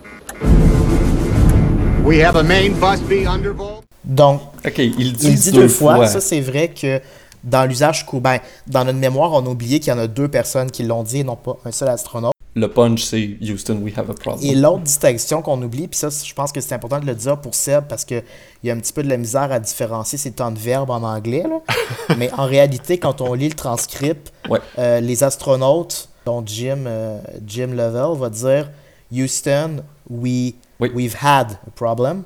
We 2.03 2.17
have 2.19 2.35
a 2.35 2.43
main 2.43 2.73
bus 2.79 2.99
B 3.01 3.25
undervolt. 3.27 3.83
Donc, 4.03 4.41
Ok, 4.65 4.77
il 4.79 5.13
dit, 5.13 5.27
il 5.27 5.35
dit 5.35 5.51
deux 5.51 5.67
fois, 5.67 6.07
ça 6.07 6.19
c'est 6.19 6.41
vrai 6.41 6.69
que 6.69 6.99
dans 7.43 7.65
l'usage 7.65 8.05
courant, 8.05 8.21
ben, 8.21 8.39
dans 8.67 8.83
notre 8.85 8.97
mémoire, 8.99 9.31
on 9.33 9.45
a 9.45 9.49
oublié 9.49 9.79
qu'il 9.79 9.91
y 9.91 9.95
en 9.95 9.99
a 9.99 10.07
deux 10.07 10.27
personnes 10.27 10.71
qui 10.71 10.83
l'ont 10.83 11.03
dit 11.03 11.19
et 11.19 11.23
non 11.23 11.35
pas 11.35 11.57
un 11.65 11.71
seul 11.71 11.89
astronaute. 11.89 12.33
Le 12.55 12.67
punch, 12.67 13.03
c'est 13.03 13.37
Houston, 13.41 13.79
we 13.81 13.93
have 13.97 14.09
a 14.09 14.13
problem. 14.13 14.43
Et 14.43 14.55
l'autre 14.55 14.81
distinction 14.81 15.41
qu'on 15.41 15.61
oublie, 15.61 15.87
puis 15.87 15.97
ça, 15.99 16.09
je 16.09 16.33
pense 16.33 16.51
que 16.51 16.59
c'est 16.59 16.73
important 16.73 16.99
de 16.99 17.05
le 17.05 17.13
dire 17.15 17.39
pour 17.39 17.53
Seb 17.55 17.85
parce 17.87 18.03
qu'il 18.03 18.23
y 18.63 18.71
a 18.71 18.73
un 18.73 18.77
petit 18.79 18.91
peu 18.91 19.03
de 19.03 19.07
la 19.07 19.17
misère 19.17 19.51
à 19.51 19.59
différencier 19.59 20.17
ces 20.17 20.31
temps 20.31 20.51
de 20.51 20.57
verbe 20.59 20.89
en 20.89 21.03
anglais. 21.03 21.43
là. 21.47 21.59
Mais 22.17 22.31
en 22.37 22.45
réalité, 22.45 22.97
quand 22.97 23.21
on 23.21 23.33
lit 23.35 23.49
le 23.49 23.55
transcript, 23.55 24.33
Ouais. 24.49 24.59
euh, 24.79 24.99
les 24.99 25.23
astronautes, 25.23 26.09
dont 26.25 26.43
Jim, 26.45 26.79
euh, 26.87 27.19
Jim 27.45 27.67
Lovell, 27.67 28.17
va 28.19 28.29
dire 28.29 28.69
Houston, 29.11 29.83
we, 30.09 30.53
Oui. 30.79 30.91
we've 30.93 31.15
had 31.21 31.51
a 31.67 31.71
problem. 31.75 32.23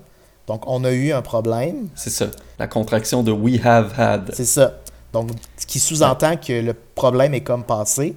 Donc, 0.47 0.63
on 0.67 0.83
a 0.83 0.91
eu 0.91 1.11
un 1.13 1.21
problème. 1.21 1.87
C'est 1.95 2.09
ça. 2.09 2.27
La 2.59 2.67
contraction 2.67 3.23
de 3.23 3.31
we 3.31 3.59
have 3.65 3.93
had. 3.97 4.31
C'est 4.33 4.45
ça. 4.45 4.75
Donc, 5.13 5.29
ce 5.57 5.65
qui 5.65 5.79
sous-entend 5.79 6.35
que 6.37 6.53
le 6.53 6.73
problème 6.95 7.33
est 7.33 7.41
comme 7.41 7.63
passé. 7.63 8.15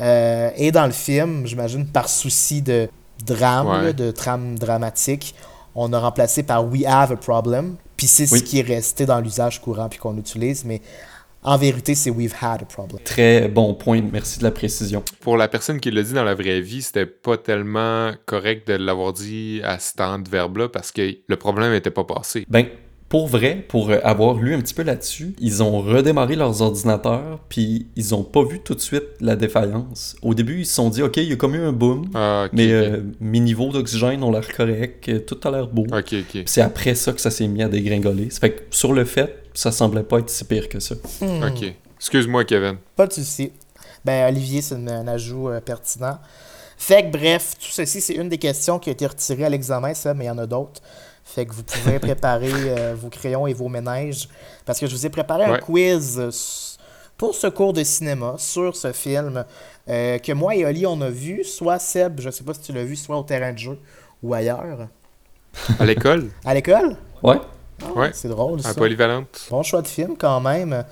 Euh, 0.00 0.50
et 0.56 0.72
dans 0.72 0.86
le 0.86 0.92
film, 0.92 1.46
j'imagine 1.46 1.86
par 1.86 2.08
souci 2.08 2.62
de 2.62 2.88
drame, 3.26 3.66
Ouais. 3.68 3.82
là, 3.84 3.92
de 3.92 4.10
trame 4.10 4.58
dramatique, 4.58 5.34
on 5.74 5.92
a 5.92 5.98
remplacé 6.00 6.42
par 6.42 6.66
We 6.66 6.84
have 6.86 7.12
a 7.12 7.16
problem. 7.16 7.76
Puis 7.96 8.06
c'est 8.06 8.26
ce 8.26 8.42
qui 8.42 8.58
est 8.60 8.62
resté 8.66 9.04
dans 9.04 9.20
l'usage 9.20 9.60
courant 9.60 9.88
puis 9.90 9.98
qu'on 9.98 10.16
utilise. 10.16 10.64
Mais 10.64 10.80
en 11.42 11.58
vérité, 11.58 11.94
c'est 11.94 12.08
We've 12.10 12.34
had 12.40 12.62
a 12.62 12.64
problem. 12.64 13.02
Très 13.04 13.46
bon 13.48 13.74
point, 13.74 14.00
merci 14.10 14.38
de 14.38 14.44
la 14.44 14.50
précision. 14.50 15.02
Pour 15.20 15.36
la 15.36 15.48
personne 15.48 15.78
qui 15.80 15.90
l'a 15.90 16.02
dit 16.02 16.14
dans 16.14 16.24
la 16.24 16.34
vraie 16.34 16.62
vie, 16.62 16.80
c'était 16.80 17.04
pas 17.06 17.36
tellement 17.36 18.12
correct 18.24 18.66
de 18.68 18.74
l'avoir 18.74 19.12
dit 19.12 19.60
à 19.64 19.78
ce 19.78 19.94
temps 19.94 20.18
de 20.18 20.28
verbe-là 20.30 20.70
parce 20.70 20.92
que 20.92 21.14
le 21.26 21.36
problème 21.36 21.72
n'était 21.72 21.90
pas 21.90 22.04
passé. 22.04 22.46
Ben, 22.48 22.66
pour 23.10 23.26
vrai, 23.26 23.64
pour 23.68 23.90
euh, 23.90 23.98
avoir 24.04 24.36
lu 24.36 24.54
un 24.54 24.60
petit 24.60 24.72
peu 24.72 24.84
là-dessus, 24.84 25.34
ils 25.40 25.64
ont 25.64 25.80
redémarré 25.82 26.36
leurs 26.36 26.62
ordinateurs, 26.62 27.40
puis 27.48 27.88
ils 27.96 28.14
ont 28.14 28.22
pas 28.22 28.44
vu 28.44 28.60
tout 28.60 28.76
de 28.76 28.80
suite 28.80 29.02
la 29.20 29.34
défaillance. 29.34 30.14
Au 30.22 30.32
début, 30.32 30.60
ils 30.60 30.66
se 30.66 30.74
sont 30.74 30.90
dit, 30.90 31.02
OK, 31.02 31.16
il 31.16 31.24
y 31.24 31.32
a 31.32 31.36
comme 31.36 31.56
eu 31.56 31.60
un 31.60 31.72
boom, 31.72 32.08
Ah, 32.14 32.46
mais 32.52 32.70
euh, 32.70 33.02
mes 33.20 33.40
niveaux 33.40 33.70
d'oxygène 33.70 34.22
ont 34.22 34.30
l'air 34.30 34.46
corrects, 34.56 35.08
euh, 35.08 35.18
tout 35.18 35.36
a 35.42 35.50
l'air 35.50 35.66
beau. 35.66 35.86
C'est 36.46 36.62
après 36.62 36.94
ça 36.94 37.12
que 37.12 37.20
ça 37.20 37.32
s'est 37.32 37.48
mis 37.48 37.64
à 37.64 37.68
dégringoler. 37.68 38.30
Ça 38.30 38.38
fait 38.38 38.52
que 38.52 38.62
sur 38.70 38.92
le 38.92 39.04
fait, 39.04 39.42
ça 39.54 39.72
semblait 39.72 40.04
pas 40.04 40.20
être 40.20 40.30
si 40.30 40.44
pire 40.44 40.68
que 40.68 40.78
ça. 40.78 40.94
Ok. 41.20 41.74
Excuse-moi, 41.96 42.44
Kevin. 42.44 42.76
Pas 42.94 43.08
de 43.08 43.12
souci. 43.12 43.50
Ben, 44.04 44.28
Olivier, 44.28 44.62
c'est 44.62 44.76
un 44.76 45.08
ajout 45.08 45.48
euh, 45.48 45.60
pertinent. 45.60 46.18
Fait 46.78 47.02
que 47.02 47.10
bref, 47.10 47.56
tout 47.58 47.72
ceci, 47.72 48.00
c'est 48.00 48.14
une 48.14 48.28
des 48.28 48.38
questions 48.38 48.78
qui 48.78 48.88
a 48.88 48.92
été 48.92 49.04
retirée 49.06 49.44
à 49.44 49.48
l'examen, 49.48 49.92
ça, 49.94 50.14
mais 50.14 50.24
il 50.24 50.28
y 50.28 50.30
en 50.30 50.38
a 50.38 50.46
d'autres. 50.46 50.80
Fait 51.24 51.46
que 51.46 51.52
vous 51.54 51.62
pouvez 51.62 51.98
préparer 52.00 52.50
euh, 52.52 52.94
vos 52.96 53.08
crayons 53.08 53.46
et 53.46 53.52
vos 53.52 53.68
ménages. 53.68 54.28
Parce 54.64 54.78
que 54.80 54.86
je 54.86 54.94
vous 54.94 55.06
ai 55.06 55.10
préparé 55.10 55.44
un 55.44 55.58
quiz 55.58 56.20
pour 57.16 57.34
ce 57.34 57.46
cours 57.48 57.72
de 57.72 57.84
cinéma 57.84 58.34
sur 58.38 58.74
ce 58.74 58.92
film 58.92 59.44
euh, 59.88 60.18
que 60.18 60.32
moi 60.32 60.54
et 60.54 60.64
Oli, 60.64 60.86
on 60.86 61.00
a 61.02 61.10
vu, 61.10 61.44
soit 61.44 61.78
Seb, 61.78 62.20
je 62.20 62.30
sais 62.30 62.44
pas 62.44 62.54
si 62.54 62.60
tu 62.60 62.72
l'as 62.72 62.84
vu, 62.84 62.96
soit 62.96 63.18
au 63.18 63.22
terrain 63.22 63.52
de 63.52 63.58
jeu 63.58 63.78
ou 64.22 64.32
ailleurs. 64.34 64.88
À 65.78 65.84
l'école, 65.84 66.30
À 66.44 66.54
l'école? 66.54 66.96
Ouais, 67.22 67.36
Ah, 67.82 67.92
Ouais. 67.94 68.10
C'est 68.14 68.28
drôle, 68.28 68.60
à 68.60 68.62
ça. 68.62 68.74
Polyvalente. 68.74 69.46
Bon 69.50 69.62
choix 69.62 69.82
de 69.82 69.88
film 69.88 70.16
quand 70.16 70.40
même. 70.40 70.84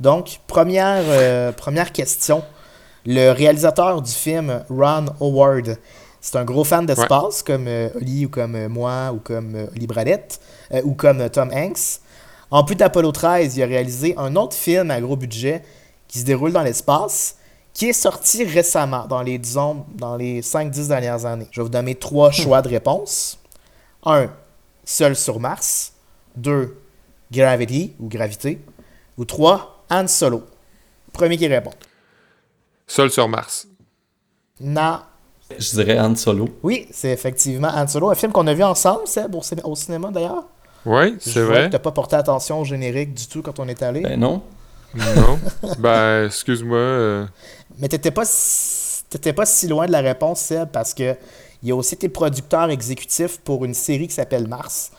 Donc, 0.00 0.40
première, 0.46 1.02
euh, 1.06 1.52
première 1.52 1.92
question. 1.92 2.42
Le 3.04 3.30
réalisateur 3.30 4.02
du 4.02 4.10
film, 4.10 4.64
Ron 4.68 5.06
Howard, 5.20 5.78
c'est 6.20 6.36
un 6.36 6.44
gros 6.44 6.64
fan 6.64 6.86
d'espace, 6.86 7.42
comme 7.42 7.66
euh, 7.68 7.88
Oli 7.94 8.26
ou 8.26 8.28
comme 8.28 8.54
euh, 8.54 8.68
moi 8.68 9.12
ou 9.12 9.18
comme 9.18 9.54
euh, 9.54 9.66
Oli 9.74 9.86
Bradette 9.86 10.40
euh, 10.72 10.82
ou 10.84 10.94
comme 10.94 11.20
euh, 11.20 11.28
Tom 11.28 11.50
Hanks. 11.52 12.00
En 12.50 12.64
plus 12.64 12.76
d'Apollo 12.76 13.12
13, 13.12 13.56
il 13.56 13.62
a 13.62 13.66
réalisé 13.66 14.14
un 14.16 14.36
autre 14.36 14.56
film 14.56 14.90
à 14.90 15.00
gros 15.00 15.16
budget 15.16 15.62
qui 16.08 16.20
se 16.20 16.24
déroule 16.24 16.52
dans 16.52 16.62
l'espace, 16.62 17.36
qui 17.72 17.86
est 17.88 17.92
sorti 17.92 18.44
récemment, 18.44 19.06
dans 19.06 19.22
les, 19.22 19.38
disons, 19.38 19.84
dans 19.94 20.16
les 20.16 20.40
5-10 20.42 20.88
dernières 20.88 21.26
années. 21.26 21.48
Je 21.50 21.60
vais 21.60 21.64
vous 21.64 21.70
donner 21.70 21.94
trois 21.94 22.30
choix 22.30 22.62
de 22.62 22.68
réponse. 22.68 23.38
1. 24.04 24.30
Seul 24.84 25.16
sur 25.16 25.40
Mars. 25.40 25.92
2. 26.36 26.76
Gravity 27.32 27.94
ou 27.98 28.08
Gravité. 28.08 28.60
Ou 29.18 29.24
3. 29.24 29.84
Han 29.90 30.06
Solo. 30.06 30.44
Premier 31.12 31.36
qui 31.36 31.48
répond. 31.48 31.72
Seul 32.86 33.10
sur 33.10 33.28
Mars. 33.28 33.66
Non. 34.60 35.00
Je 35.58 35.70
dirais 35.70 35.98
Han 35.98 36.14
Solo. 36.16 36.48
Oui, 36.62 36.86
c'est 36.90 37.10
effectivement 37.10 37.68
Han 37.74 37.86
Solo, 37.86 38.10
un 38.10 38.14
film 38.14 38.32
qu'on 38.32 38.46
a 38.46 38.54
vu 38.54 38.62
ensemble, 38.64 39.06
Seb, 39.06 39.34
au, 39.34 39.40
cin- 39.40 39.62
au 39.64 39.74
cinéma 39.74 40.10
d'ailleurs. 40.10 40.44
Oui, 40.84 41.16
c'est 41.20 41.40
vrai. 41.40 41.66
que 41.66 41.72
t'as 41.72 41.78
pas 41.80 41.90
porté 41.92 42.14
attention 42.16 42.60
au 42.60 42.64
générique 42.64 43.12
du 43.14 43.26
tout 43.26 43.42
quand 43.42 43.58
on 43.58 43.66
est 43.68 43.82
allé. 43.82 44.00
Ben 44.02 44.18
non. 44.20 44.42
Non. 44.94 45.38
ben, 45.78 46.26
excuse-moi. 46.26 46.78
euh, 46.78 47.26
Mais 47.78 47.88
t'étais 47.88 48.10
pas, 48.12 48.24
si- 48.24 49.02
t'étais 49.10 49.32
pas 49.32 49.46
si 49.46 49.66
loin 49.68 49.86
de 49.86 49.92
la 49.92 50.00
réponse, 50.00 50.40
Seb, 50.40 50.68
parce 50.70 50.94
que 50.94 51.16
il 51.62 51.68
y 51.68 51.72
a 51.72 51.74
aussi 51.74 51.94
été 51.96 52.08
producteur 52.08 52.70
exécutif 52.70 53.38
pour 53.38 53.64
une 53.64 53.74
série 53.74 54.06
qui 54.08 54.14
s'appelle 54.14 54.46
Mars, 54.46 54.92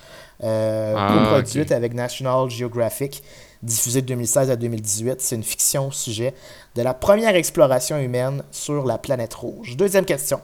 euh, 0.43 0.93
Ah, 0.97 1.13
coproduite 1.13 1.67
ok. 1.67 1.71
avec 1.71 1.93
National 1.93 2.49
Geographic, 2.49 3.23
diffusée 3.63 4.01
de 4.01 4.07
2016 4.07 4.51
à 4.51 4.55
2018. 4.55 5.21
C'est 5.21 5.35
une 5.35 5.43
fiction 5.43 5.87
au 5.87 5.91
sujet 5.91 6.33
de 6.75 6.81
la 6.81 6.93
première 6.93 7.35
exploration 7.35 7.97
humaine 7.97 8.43
sur 8.51 8.85
la 8.85 8.97
planète 8.97 9.33
rouge. 9.33 9.75
Deuxième 9.77 10.05
question. 10.05 10.39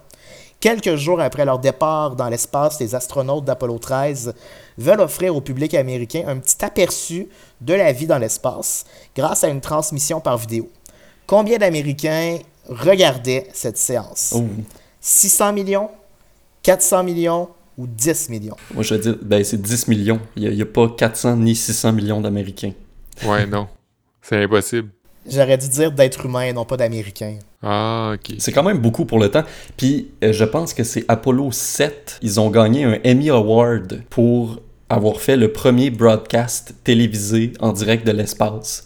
quelques 0.60 0.96
jours 0.96 1.20
après 1.20 1.46
leur 1.46 1.60
départ 1.60 2.16
dans 2.16 2.30
l'espace, 2.30 2.80
les 2.80 2.96
astronautes 2.96 3.46
d'Apollo 3.46 3.78
13 3.78 4.34
veulent 4.78 5.02
offrir 5.02 5.36
au 5.36 5.42
public 5.42 5.74
américain 5.74 6.24
un 6.28 6.38
petit 6.38 6.64
aperçu 6.64 7.28
de 7.62 7.74
la 7.74 7.92
vie 7.92 8.08
dans 8.08 8.18
l'espace 8.18 8.86
grâce 9.16 9.44
à 9.44 9.50
une 9.50 9.62
transmission 9.62 10.20
par 10.20 10.38
vidéo. 10.38 10.70
Combien 11.28 11.58
d'Américains 11.58 12.40
regardaient 12.68 13.48
cette 13.54 13.78
séance? 13.78 14.34
Oh. 14.36 14.46
600 15.00 15.54
millions, 15.54 15.90
400 16.64 17.04
millions 17.04 17.50
ou 17.78 17.88
10 17.88 18.30
millions? 18.30 18.56
Moi, 18.74 18.84
je 18.84 18.96
veux 18.96 19.02
dire, 19.02 19.18
ben, 19.22 19.44
c'est 19.44 19.62
10 19.62 19.88
millions. 19.88 20.20
Il 20.36 20.50
n'y 20.50 20.62
a, 20.62 20.66
pas 20.66 20.88
400 20.90 21.38
ni 21.38 21.56
600 21.56 21.92
millions 21.94 22.22
d'Américains. 22.22 22.74
Ouais, 23.26 23.46
non. 23.46 23.68
C'est 24.22 24.44
impossible. 24.44 24.90
J'aurais 25.30 25.58
dû 25.58 25.70
dire 25.70 25.92
d'êtres 25.92 26.26
humains 26.26 26.44
et 26.44 26.54
non 26.54 26.66
pas 26.66 26.76
d'Américains. 26.76 27.38
Ah, 27.62 28.14
ok. 28.16 28.36
C'est 28.40 28.52
quand 28.52 28.64
même 28.64 28.80
beaucoup 28.80 29.06
pour 29.06 29.20
le 29.20 29.30
temps. 29.30 29.44
Puis, 29.78 30.12
euh, 30.24 30.34
je 30.34 30.44
pense 30.44 30.74
que 30.74 30.84
c'est 30.84 31.06
Apollo 31.08 31.52
7. 31.52 32.20
Ils 32.22 32.40
ont 32.40 32.50
gagné 32.50 32.84
un 32.84 33.00
Emmy 33.06 33.30
Award 33.30 34.04
pour 34.10 34.60
avoir 34.90 35.22
fait 35.22 35.38
le 35.38 35.52
premier 35.52 35.90
broadcast 35.90 36.76
télévisé 36.84 37.54
en 37.60 37.72
direct 37.72 38.06
de 38.06 38.12
l'espace. 38.12 38.84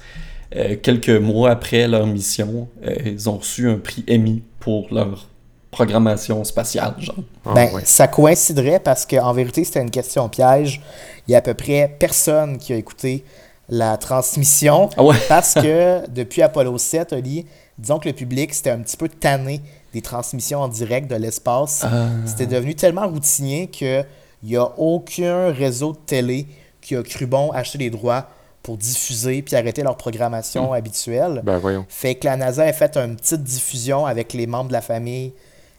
Euh, 0.56 0.76
quelques 0.82 1.10
mois 1.10 1.50
après 1.50 1.88
leur 1.88 2.06
mission, 2.06 2.70
euh, 2.86 2.96
ils 3.06 3.30
ont 3.30 3.38
reçu 3.38 3.68
un 3.70 3.78
prix 3.78 4.06
Emmy 4.10 4.44
pour 4.60 4.88
leur 4.92 5.28
programmation 5.72 6.44
spatiale, 6.44 6.96
genre. 7.00 7.16
Ah, 7.46 7.54
ben, 7.54 7.74
ouais. 7.74 7.82
ça 7.84 8.08
coïnciderait 8.08 8.80
parce 8.80 9.06
qu'en 9.06 9.34
vérité, 9.34 9.64
c'était 9.64 9.82
une 9.82 9.92
question 9.92 10.30
piège. 10.30 10.82
Il 11.28 11.32
y 11.32 11.36
a 11.36 11.40
à 11.40 11.42
peu 11.42 11.54
près 11.56 11.94
personne 12.00 12.58
qui 12.58 12.74
a 12.74 12.78
écouté 12.78 13.26
la 13.70 13.98
transmission. 13.98 14.90
Ah 14.98 15.04
ouais? 15.04 15.16
parce 15.28 15.54
que 15.54 16.08
depuis 16.10 16.42
Apollo 16.42 16.78
7, 16.78 17.14
Oli, 17.14 17.46
disons 17.78 18.00
que 18.00 18.08
le 18.08 18.16
public 18.16 18.54
c'était 18.54 18.72
un 18.72 18.80
petit 18.80 18.98
peu 18.98 19.10
tanné 19.10 19.62
des 19.94 20.02
transmissions 20.02 20.62
en 20.62 20.68
direct 20.68 21.10
de 21.10 21.16
l'espace. 21.16 21.84
Ah. 21.84 22.08
C'était 22.26 22.48
devenu 22.48 22.76
tellement 22.76 23.08
routinier 23.08 23.68
qu'il 23.68 24.06
n'y 24.44 24.56
a 24.56 24.72
aucun 24.78 25.52
réseau 25.52 25.94
de 25.94 25.98
télé 26.06 26.48
qui 26.82 26.96
a 26.96 27.04
cru 27.04 27.26
bon 27.26 27.52
acheter 27.52 27.78
les 27.78 27.90
droits 27.90 28.28
pour 28.64 28.78
diffuser 28.78 29.42
puis 29.42 29.56
arrêter 29.56 29.82
leur 29.82 29.96
programmation 29.96 30.74
habituelle. 30.74 31.42
Ben, 31.44 31.58
voyons. 31.58 31.86
Fait 31.88 32.16
que 32.16 32.26
la 32.26 32.36
NASA 32.36 32.64
a 32.64 32.74
fait 32.74 32.98
une 32.98 33.16
petite 33.16 33.44
diffusion 33.44 34.06
avec 34.06 34.34
les 34.34 34.46
membres 34.46 34.68
de 34.68 34.74
la 34.74 34.82
famille, 34.82 35.34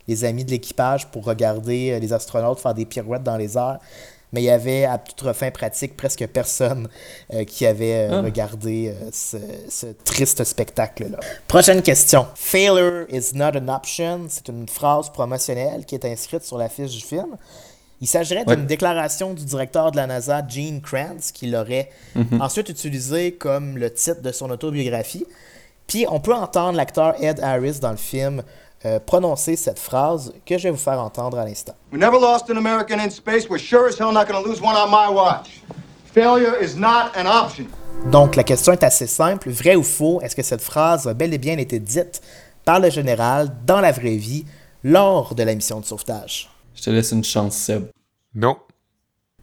les 0.07 0.25
amis 0.25 0.45
de 0.45 0.51
l'équipage 0.51 1.07
pour 1.09 1.25
regarder 1.25 1.91
euh, 1.93 1.99
les 1.99 2.13
astronautes 2.13 2.61
faire 2.61 2.75
des 2.75 2.87
pirouettes 2.87 3.23
dans 3.23 3.37
les 3.37 3.57
airs. 3.59 3.79
Mais 4.33 4.43
il 4.43 4.45
y 4.45 4.51
avait, 4.51 4.85
à 4.85 4.99
toute 4.99 5.33
fin 5.33 5.51
pratique, 5.51 5.97
presque 5.97 6.27
personne 6.27 6.89
euh, 7.33 7.45
qui 7.45 7.65
avait 7.65 8.09
euh, 8.11 8.19
Ah. 8.19 8.21
regardé 8.23 8.89
euh, 8.89 9.09
ce, 9.13 9.39
ce 9.71 9.87
triste 10.05 10.45
spectacle-là. 10.45 11.19
Prochaine 11.47 11.81
question. 11.83 12.27
Failure 12.35 13.07
is 13.11 13.31
not 13.35 13.57
an 13.57 13.69
option. 13.69 14.27
C'est 14.29 14.49
une 14.49 14.69
phrase 14.69 15.11
promotionnelle 15.11 15.85
qui 15.87 15.95
est 15.95 16.05
inscrite 16.05 16.43
sur 16.45 16.59
la 16.59 16.69
fiche 16.69 16.91
du 16.93 17.01
film. 17.01 17.37
Il 18.01 18.07
s'agirait 18.07 18.45
Ouais. 18.47 18.55
d'une 18.55 18.67
déclaration 18.67 19.35
du 19.35 19.45
directeur 19.45 19.91
de 19.93 19.97
la 19.97 20.07
NASA, 20.07 20.43
Gene 20.47 20.81
Kranz, 20.81 21.33
qui 21.33 21.47
l'aurait 21.49 21.91
ensuite 22.39 22.69
utilisé 22.69 23.33
comme 23.33 23.77
le 23.77 23.93
titre 23.93 24.23
de 24.23 24.31
son 24.31 24.51
autobiographie. 24.51 25.27
Puis 25.89 26.05
on 26.09 26.21
peut 26.21 26.35
entendre 26.35 26.77
l'acteur 26.77 27.15
Ed 27.21 27.41
Harris 27.41 27.79
dans 27.81 27.91
le 27.91 27.97
film 27.97 28.43
euh, 28.85 28.99
prononcer 29.01 29.57
cette 29.57 29.79
phrase 29.79 30.33
que 30.47 30.57
je 30.57 30.65
vais 30.65 30.71
vous 30.71 30.77
faire 30.77 31.01
entendre 31.01 31.39
à 31.39 31.45
l'instant. 31.45 31.75
We 31.93 32.01
never 32.01 32.19
lost 32.21 32.49
an 32.51 32.57
American 32.57 32.99
in 33.01 33.11
space. 33.11 33.49
We're 33.49 33.59
sure 33.59 33.89
as 33.89 33.99
hell 33.99 34.13
not 34.13 34.27
going 34.27 34.43
to 34.43 34.49
lose 34.49 34.61
one 34.61 34.77
on 34.77 34.89
my 34.89 35.13
watch. 35.13 35.63
Failure 36.13 36.55
is 36.63 36.77
not 36.77 37.11
an 37.17 37.27
option. 37.27 37.67
Donc 38.11 38.37
la 38.37 38.45
question 38.45 38.73
est 38.73 38.85
assez 38.85 39.07
simple. 39.09 39.51
Vrai 39.51 39.75
ou 39.75 39.83
faux, 39.83 40.21
est-ce 40.23 40.37
que 40.37 40.43
cette 40.43 40.63
phrase 40.63 41.07
a 41.09 41.15
bel 41.15 41.35
et 41.35 41.39
bien 41.39 41.59
été 41.59 41.79
dite 41.81 42.21
par 42.65 42.79
le 42.81 42.91
général 42.91 43.51
dans 43.67 43.81
la 43.81 43.91
vraie 43.93 44.17
vie 44.17 44.45
lors 44.85 45.35
de 45.35 45.43
la 45.43 45.55
mission 45.55 45.81
de 45.81 45.85
sauvetage? 45.85 46.49
Je 46.77 46.83
te 46.83 46.91
laisse 46.91 47.11
une 47.11 47.25
chance, 47.25 47.57
Seb. 47.57 47.89
Non. 48.35 48.57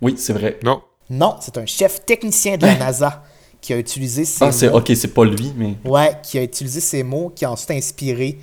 Oui, 0.02 0.16
c'est 0.18 0.32
vrai. 0.34 0.58
Non. 0.64 0.82
Non, 1.10 1.36
c'est 1.42 1.58
un 1.58 1.66
chef 1.66 2.06
technicien 2.06 2.56
de 2.58 2.66
la 2.66 2.76
NASA 2.80 3.24
qui 3.60 3.74
a 3.74 3.78
utilisé 3.78 4.24
ces 4.26 4.46
Ah, 4.46 4.52
c'est 4.52 4.70
mots. 4.70 4.78
ok, 4.78 4.92
c'est 4.96 5.14
pas 5.14 5.26
lui, 5.26 5.52
mais. 5.58 5.76
Ouais, 5.84 6.18
qui 6.24 6.38
a 6.40 6.44
utilisé 6.44 6.80
ces 6.80 7.04
mots, 7.04 7.32
qui 7.36 7.44
a 7.46 7.52
ensuite 7.52 7.72
inspiré 7.72 8.40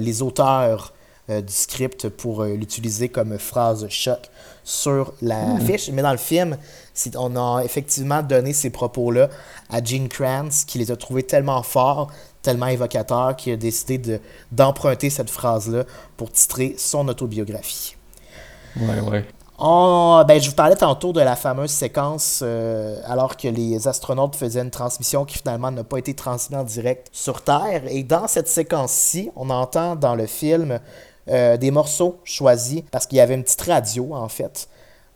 les 0.00 0.22
auteurs 0.22 0.92
euh, 1.30 1.40
du 1.40 1.52
script 1.52 2.08
pour 2.08 2.42
euh, 2.42 2.54
l'utiliser 2.54 3.08
comme 3.08 3.38
phrase 3.38 3.86
choc 3.88 4.28
sur 4.64 5.12
la 5.22 5.58
fiche. 5.60 5.88
Mais 5.92 6.02
dans 6.02 6.10
le 6.12 6.18
film, 6.18 6.56
on 7.16 7.36
a 7.36 7.62
effectivement 7.64 8.22
donné 8.22 8.52
ces 8.52 8.70
propos-là 8.70 9.28
à 9.70 9.82
Gene 9.82 10.08
Kranz, 10.08 10.64
qui 10.66 10.78
les 10.78 10.90
a 10.90 10.96
trouvés 10.96 11.22
tellement 11.22 11.62
forts, 11.62 12.10
tellement 12.42 12.66
évocateurs, 12.66 13.36
qu'il 13.36 13.52
a 13.52 13.56
décidé 13.56 13.98
de- 13.98 14.20
d'emprunter 14.50 15.10
cette 15.10 15.30
phrase-là 15.30 15.84
pour 16.16 16.30
titrer 16.32 16.74
son 16.76 17.06
autobiographie. 17.08 17.94
Ouais, 18.76 19.00
ouais. 19.00 19.24
Oh, 19.64 20.20
ben, 20.26 20.40
je 20.42 20.50
vous 20.50 20.56
parlais 20.56 20.74
tantôt 20.74 21.12
de 21.12 21.20
la 21.20 21.36
fameuse 21.36 21.70
séquence 21.70 22.40
euh, 22.42 22.96
alors 23.06 23.36
que 23.36 23.46
les 23.46 23.86
astronautes 23.86 24.34
faisaient 24.34 24.60
une 24.60 24.72
transmission 24.72 25.24
qui 25.24 25.38
finalement 25.38 25.70
n'a 25.70 25.84
pas 25.84 25.98
été 25.98 26.14
transmise 26.14 26.58
en 26.58 26.64
direct 26.64 27.06
sur 27.12 27.42
Terre. 27.42 27.82
Et 27.86 28.02
dans 28.02 28.26
cette 28.26 28.48
séquence-ci, 28.48 29.30
on 29.36 29.50
entend 29.50 29.94
dans 29.94 30.16
le 30.16 30.26
film 30.26 30.80
euh, 31.28 31.56
des 31.56 31.70
morceaux 31.70 32.18
choisis 32.24 32.82
parce 32.90 33.06
qu'il 33.06 33.18
y 33.18 33.20
avait 33.20 33.34
une 33.34 33.44
petite 33.44 33.62
radio 33.62 34.12
en 34.16 34.28
fait. 34.28 34.68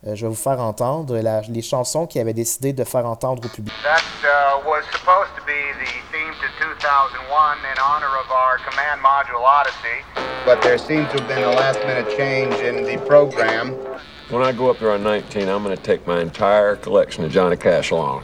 Euh, 0.07 0.15
je 0.15 0.21
vais 0.25 0.29
vous 0.29 0.35
faire 0.35 0.61
entendre 0.61 1.17
la- 1.17 1.41
les 1.41 1.61
chansons 1.61 2.07
qu'ils 2.07 2.21
avaient 2.21 2.31
décidé 2.33 2.71
de 2.71 2.85
faire 2.85 3.05
entendre 3.05 3.43
au 3.45 3.49
public. 3.49 3.73
That 3.83 3.99
uh, 4.23 4.65
was 4.65 4.83
supposed 4.93 5.35
to 5.35 5.43
be 5.45 5.59
the 5.83 5.91
theme 6.13 6.31
to 6.39 6.47
2001 6.63 7.57
in 7.67 7.77
honor 7.83 8.15
of 8.23 8.31
our 8.31 8.57
command 8.63 9.01
module 9.03 9.43
Odyssey. 9.43 10.05
But 10.45 10.61
there 10.61 10.77
seems 10.77 11.09
to 11.11 11.17
have 11.19 11.27
been 11.27 11.43
a 11.43 11.51
last 11.53 11.79
minute 11.85 12.07
change 12.15 12.55
in 12.63 12.85
the 12.85 12.97
program. 13.05 13.75
When 14.29 14.43
I 14.43 14.51
go 14.51 14.69
up 14.69 14.79
there 14.79 14.91
on 14.91 15.03
19, 15.03 15.47
I'm 15.47 15.63
going 15.63 15.73
to 15.75 15.81
take 15.81 16.05
my 16.05 16.19
entire 16.19 16.75
collection 16.75 17.23
of 17.23 17.31
Johnny 17.31 17.55
Cash 17.55 17.91
along. 17.91 18.23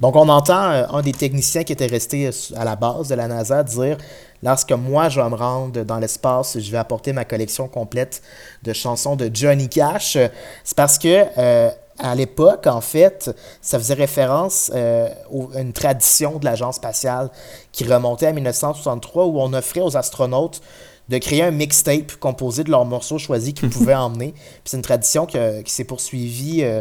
Donc, 0.00 0.14
on 0.14 0.28
entend 0.28 0.70
euh, 0.70 0.86
un 0.92 1.02
des 1.02 1.10
techniciens 1.12 1.64
qui 1.64 1.72
était 1.72 1.86
resté 1.86 2.28
euh, 2.28 2.30
à 2.56 2.64
la 2.64 2.76
base 2.76 3.08
de 3.08 3.16
la 3.16 3.26
NASA 3.26 3.64
dire 3.64 3.96
Lorsque 4.44 4.70
moi, 4.70 5.08
je 5.08 5.20
vais 5.20 5.28
me 5.28 5.34
rendre 5.34 5.82
dans 5.82 5.98
l'espace, 5.98 6.58
je 6.60 6.70
vais 6.70 6.78
apporter 6.78 7.12
ma 7.12 7.24
collection 7.24 7.66
complète 7.66 8.22
de 8.62 8.72
chansons 8.72 9.16
de 9.16 9.30
Johnny 9.34 9.68
Cash. 9.68 10.14
Euh, 10.14 10.28
C'est 10.62 10.76
parce 10.76 10.96
que. 10.96 11.24
euh, 11.38 11.70
à 11.98 12.14
l'époque, 12.14 12.66
en 12.66 12.80
fait, 12.80 13.30
ça 13.60 13.78
faisait 13.78 13.94
référence 13.94 14.70
euh, 14.74 15.08
à 15.54 15.60
une 15.60 15.72
tradition 15.72 16.38
de 16.38 16.44
l'agence 16.44 16.76
spatiale 16.76 17.30
qui 17.70 17.84
remontait 17.84 18.26
à 18.26 18.32
1963 18.32 19.26
où 19.26 19.40
on 19.40 19.52
offrait 19.52 19.80
aux 19.82 19.96
astronautes 19.96 20.60
de 21.08 21.18
créer 21.18 21.42
un 21.42 21.50
mixtape 21.50 22.12
composé 22.16 22.64
de 22.64 22.70
leurs 22.70 22.84
morceaux 22.84 23.18
choisis 23.18 23.52
qu'ils 23.54 23.70
pouvaient 23.78 23.94
emmener. 23.94 24.32
Puis 24.32 24.42
c'est 24.64 24.76
une 24.76 24.82
tradition 24.82 25.26
que- 25.26 25.60
qui 25.62 25.72
s'est 25.72 25.84
poursuivie 25.84 26.62
euh, 26.64 26.80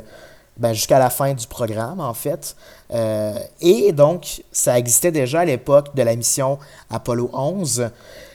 ben, 0.58 0.74
jusqu'à 0.74 1.00
la 1.00 1.10
fin 1.10 1.34
du 1.34 1.48
programme, 1.48 2.00
en 2.00 2.14
fait. 2.14 2.56
Euh, 2.94 3.34
et 3.62 3.92
donc, 3.94 4.44
ça 4.52 4.78
existait 4.78 5.12
déjà 5.12 5.40
à 5.42 5.46
l'époque 5.46 5.96
de 5.96 6.04
la 6.04 6.16
mission 6.16 6.60
Apollo 6.90 7.30
11. 7.34 7.90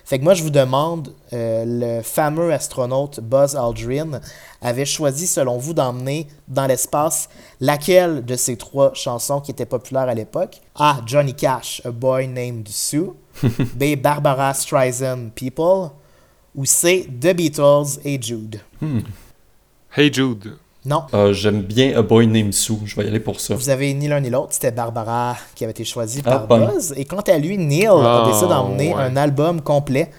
Fait 0.05 0.19
que 0.21 0.25
moi, 0.25 0.35
je 0.35 0.43
vous 0.45 0.51
demande, 0.51 1.13
euh, 1.33 1.65
le 1.99 2.03
fameux 2.03 2.53
astronaute 2.53 3.19
Buzz 3.21 3.57
Aldrin 3.57 4.21
avait 4.63 4.85
choisi, 4.85 5.27
selon 5.27 5.59
vous, 5.59 5.75
d'emmener 5.75 6.29
dans 6.47 6.67
l'espace 6.67 7.29
laquelle 7.61 8.25
de 8.25 8.37
ces 8.37 8.57
trois 8.57 8.93
chansons 8.95 9.41
qui 9.41 9.51
étaient 9.51 9.67
populaires 9.67 10.09
à 10.09 10.15
l'époque 10.15 10.61
A. 10.77 10.99
Johnny 11.07 11.35
Cash, 11.35 11.83
A 11.85 11.91
Boy 11.91 12.29
Named 12.29 12.69
Sue. 12.69 13.11
B. 13.75 13.97
Barbara 13.97 14.53
Streisand, 14.55 15.31
People. 15.35 15.91
Ou 16.55 16.65
C. 16.65 17.07
The 17.21 17.35
Beatles 17.35 18.01
et 18.05 18.21
Jude? 18.21 18.61
Hey 19.97 20.13
Jude. 20.13 20.57
Non, 20.85 21.03
Euh, 21.15 21.33
J'aime 21.33 21.63
bien 21.63 21.99
A 21.99 22.03
Boy 22.03 22.27
Named 22.29 22.55
Sue. 22.55 22.75
Je 22.85 22.95
vais 22.97 23.05
y 23.05 23.09
aller 23.09 23.19
pour 23.21 23.41
ça. 23.41 23.55
Vous 23.57 23.69
avez 23.71 23.93
ni 23.93 24.07
l'un 24.09 24.21
ni 24.21 24.31
l'autre, 24.31 24.49
c'était 24.53 24.71
Barbara 24.71 25.37
qui 25.55 25.65
avait 25.65 25.73
été 25.73 25.85
choisie 25.85 26.23
Ah, 26.25 26.39
par. 26.39 26.47
Buzz. 26.73 26.95
Et 26.97 27.05
quant 27.05 27.21
à 27.21 27.37
lui, 27.39 27.59
Neil 27.59 27.89
Ah, 27.91 28.23
a 28.23 28.27
décidé 28.29 28.49
d'emmener 28.49 28.95
ouais. 28.95 29.03
un 29.03 29.17
album 29.17 29.61
complet, 29.63 30.11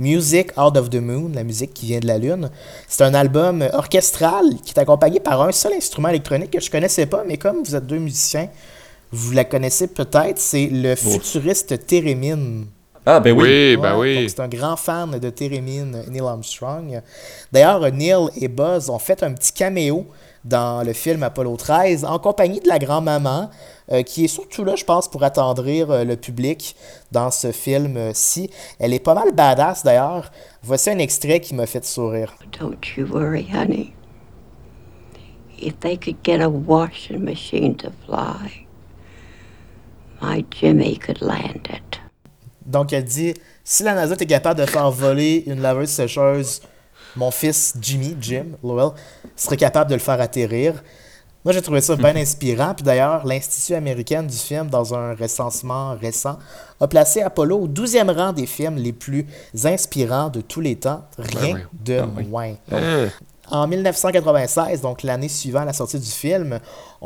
Music 0.00 0.48
Out 0.58 0.76
of 0.76 0.90
the 0.90 0.96
Moon, 0.96 1.30
la 1.32 1.44
musique 1.44 1.72
qui 1.72 1.86
vient 1.86 2.00
de 2.00 2.06
la 2.08 2.18
Lune. 2.18 2.50
C'est 2.88 3.04
un 3.04 3.14
album 3.14 3.64
orchestral 3.72 4.44
qui 4.64 4.72
est 4.74 4.78
accompagné 4.80 5.20
par 5.20 5.40
un 5.42 5.52
seul 5.52 5.72
instrument 5.74 6.08
électronique 6.08 6.50
que 6.50 6.60
je 6.60 6.70
connaissais 6.70 7.06
pas, 7.06 7.22
mais 7.26 7.36
comme 7.38 7.62
vous 7.64 7.74
êtes 7.76 7.86
deux 7.86 7.98
musiciens, 7.98 8.48
vous 9.12 9.32
la 9.32 9.44
connaissez 9.44 9.88
peut-être, 9.88 10.38
c'est 10.38 10.66
le 10.66 10.94
futuriste 10.94 11.86
Theremin. 11.86 12.64
Ah, 13.08 13.20
ben 13.20 13.32
oui. 13.32 13.42
Oui, 13.44 13.76
ben 13.76 13.96
oui. 13.96 14.20
donc 14.20 14.30
C'est 14.30 14.40
un 14.40 14.48
grand 14.48 14.74
fan 14.76 15.18
de 15.18 15.30
Theremin, 15.30 16.02
Neil 16.08 16.22
Armstrong. 16.22 17.00
D'ailleurs, 17.52 17.80
Neil 17.92 18.28
et 18.36 18.48
Buzz 18.48 18.90
ont 18.90 18.98
fait 18.98 19.22
un 19.22 19.32
petit 19.32 19.52
caméo 19.52 20.06
dans 20.44 20.84
le 20.84 20.92
film 20.92 21.22
Apollo 21.22 21.56
13 21.56 22.04
en 22.04 22.18
compagnie 22.18 22.58
de 22.58 22.68
la 22.68 22.80
grand-maman, 22.80 23.50
euh, 23.92 24.02
qui 24.02 24.24
est 24.24 24.28
surtout 24.28 24.64
là, 24.64 24.74
je 24.74 24.84
pense, 24.84 25.08
pour 25.08 25.22
attendrir 25.22 25.90
euh, 25.90 26.04
le 26.04 26.16
public 26.16 26.74
dans 27.12 27.30
ce 27.30 27.52
film-ci. 27.52 28.50
Elle 28.80 28.92
est 28.92 29.00
pas 29.00 29.14
mal 29.14 29.32
badass 29.32 29.84
d'ailleurs. 29.84 30.32
Voici 30.62 30.90
un 30.90 30.98
extrait 30.98 31.38
qui 31.38 31.54
m'a 31.54 31.66
fait 31.66 31.84
sourire. 31.84 32.34
Don't 32.58 32.76
you 32.96 33.06
worry, 33.06 33.46
honey. 33.52 33.92
If 35.58 35.78
they 35.78 35.96
could 35.96 36.18
get 36.24 36.40
a 36.40 36.48
washing 36.48 37.24
machine 37.24 37.76
to 37.76 37.90
fly, 38.04 38.65
my 40.22 40.44
Jimmy 40.50 40.98
could 40.98 41.20
land 41.20 41.68
it. 41.70 42.00
Donc 42.64 42.92
elle 42.92 43.04
dit 43.04 43.34
si 43.64 43.82
la 43.82 43.94
NASA 43.94 44.14
était 44.14 44.26
capable 44.26 44.60
de 44.60 44.66
faire 44.66 44.90
voler 44.90 45.44
une 45.46 45.60
laveuse 45.60 45.90
sécheuse 45.90 46.60
mon 47.16 47.30
fils 47.30 47.74
Jimmy, 47.80 48.16
Jim 48.20 48.46
Lowell, 48.62 48.90
serait 49.34 49.56
capable 49.56 49.90
de 49.90 49.94
le 49.94 50.00
faire 50.00 50.20
atterrir. 50.20 50.74
Moi, 51.44 51.52
j'ai 51.52 51.62
trouvé 51.62 51.80
ça 51.80 51.94
bien 51.94 52.16
inspirant. 52.16 52.74
Puis 52.74 52.84
d'ailleurs, 52.84 53.24
l'Institut 53.24 53.74
américain 53.74 54.22
du 54.22 54.36
film, 54.36 54.68
dans 54.68 54.94
un 54.94 55.14
recensement 55.14 55.94
récent, 55.94 56.38
a 56.80 56.88
placé 56.88 57.22
Apollo 57.22 57.56
au 57.56 57.68
12e 57.68 58.10
rang 58.10 58.32
des 58.32 58.46
films 58.46 58.76
les 58.76 58.92
plus 58.92 59.26
inspirants 59.64 60.28
de 60.28 60.40
tous 60.40 60.60
les 60.60 60.76
temps. 60.76 61.04
Rien 61.18 61.54
oui. 61.54 61.60
de 61.84 62.02
oui. 62.16 62.26
moins. 62.26 62.54
Hein? 62.72 63.08
En 63.48 63.68
1996, 63.68 64.80
donc 64.80 65.04
l'année 65.04 65.28
suivant 65.28 65.64
la 65.64 65.72
sortie 65.72 66.00
du 66.00 66.10
film, 66.10 66.58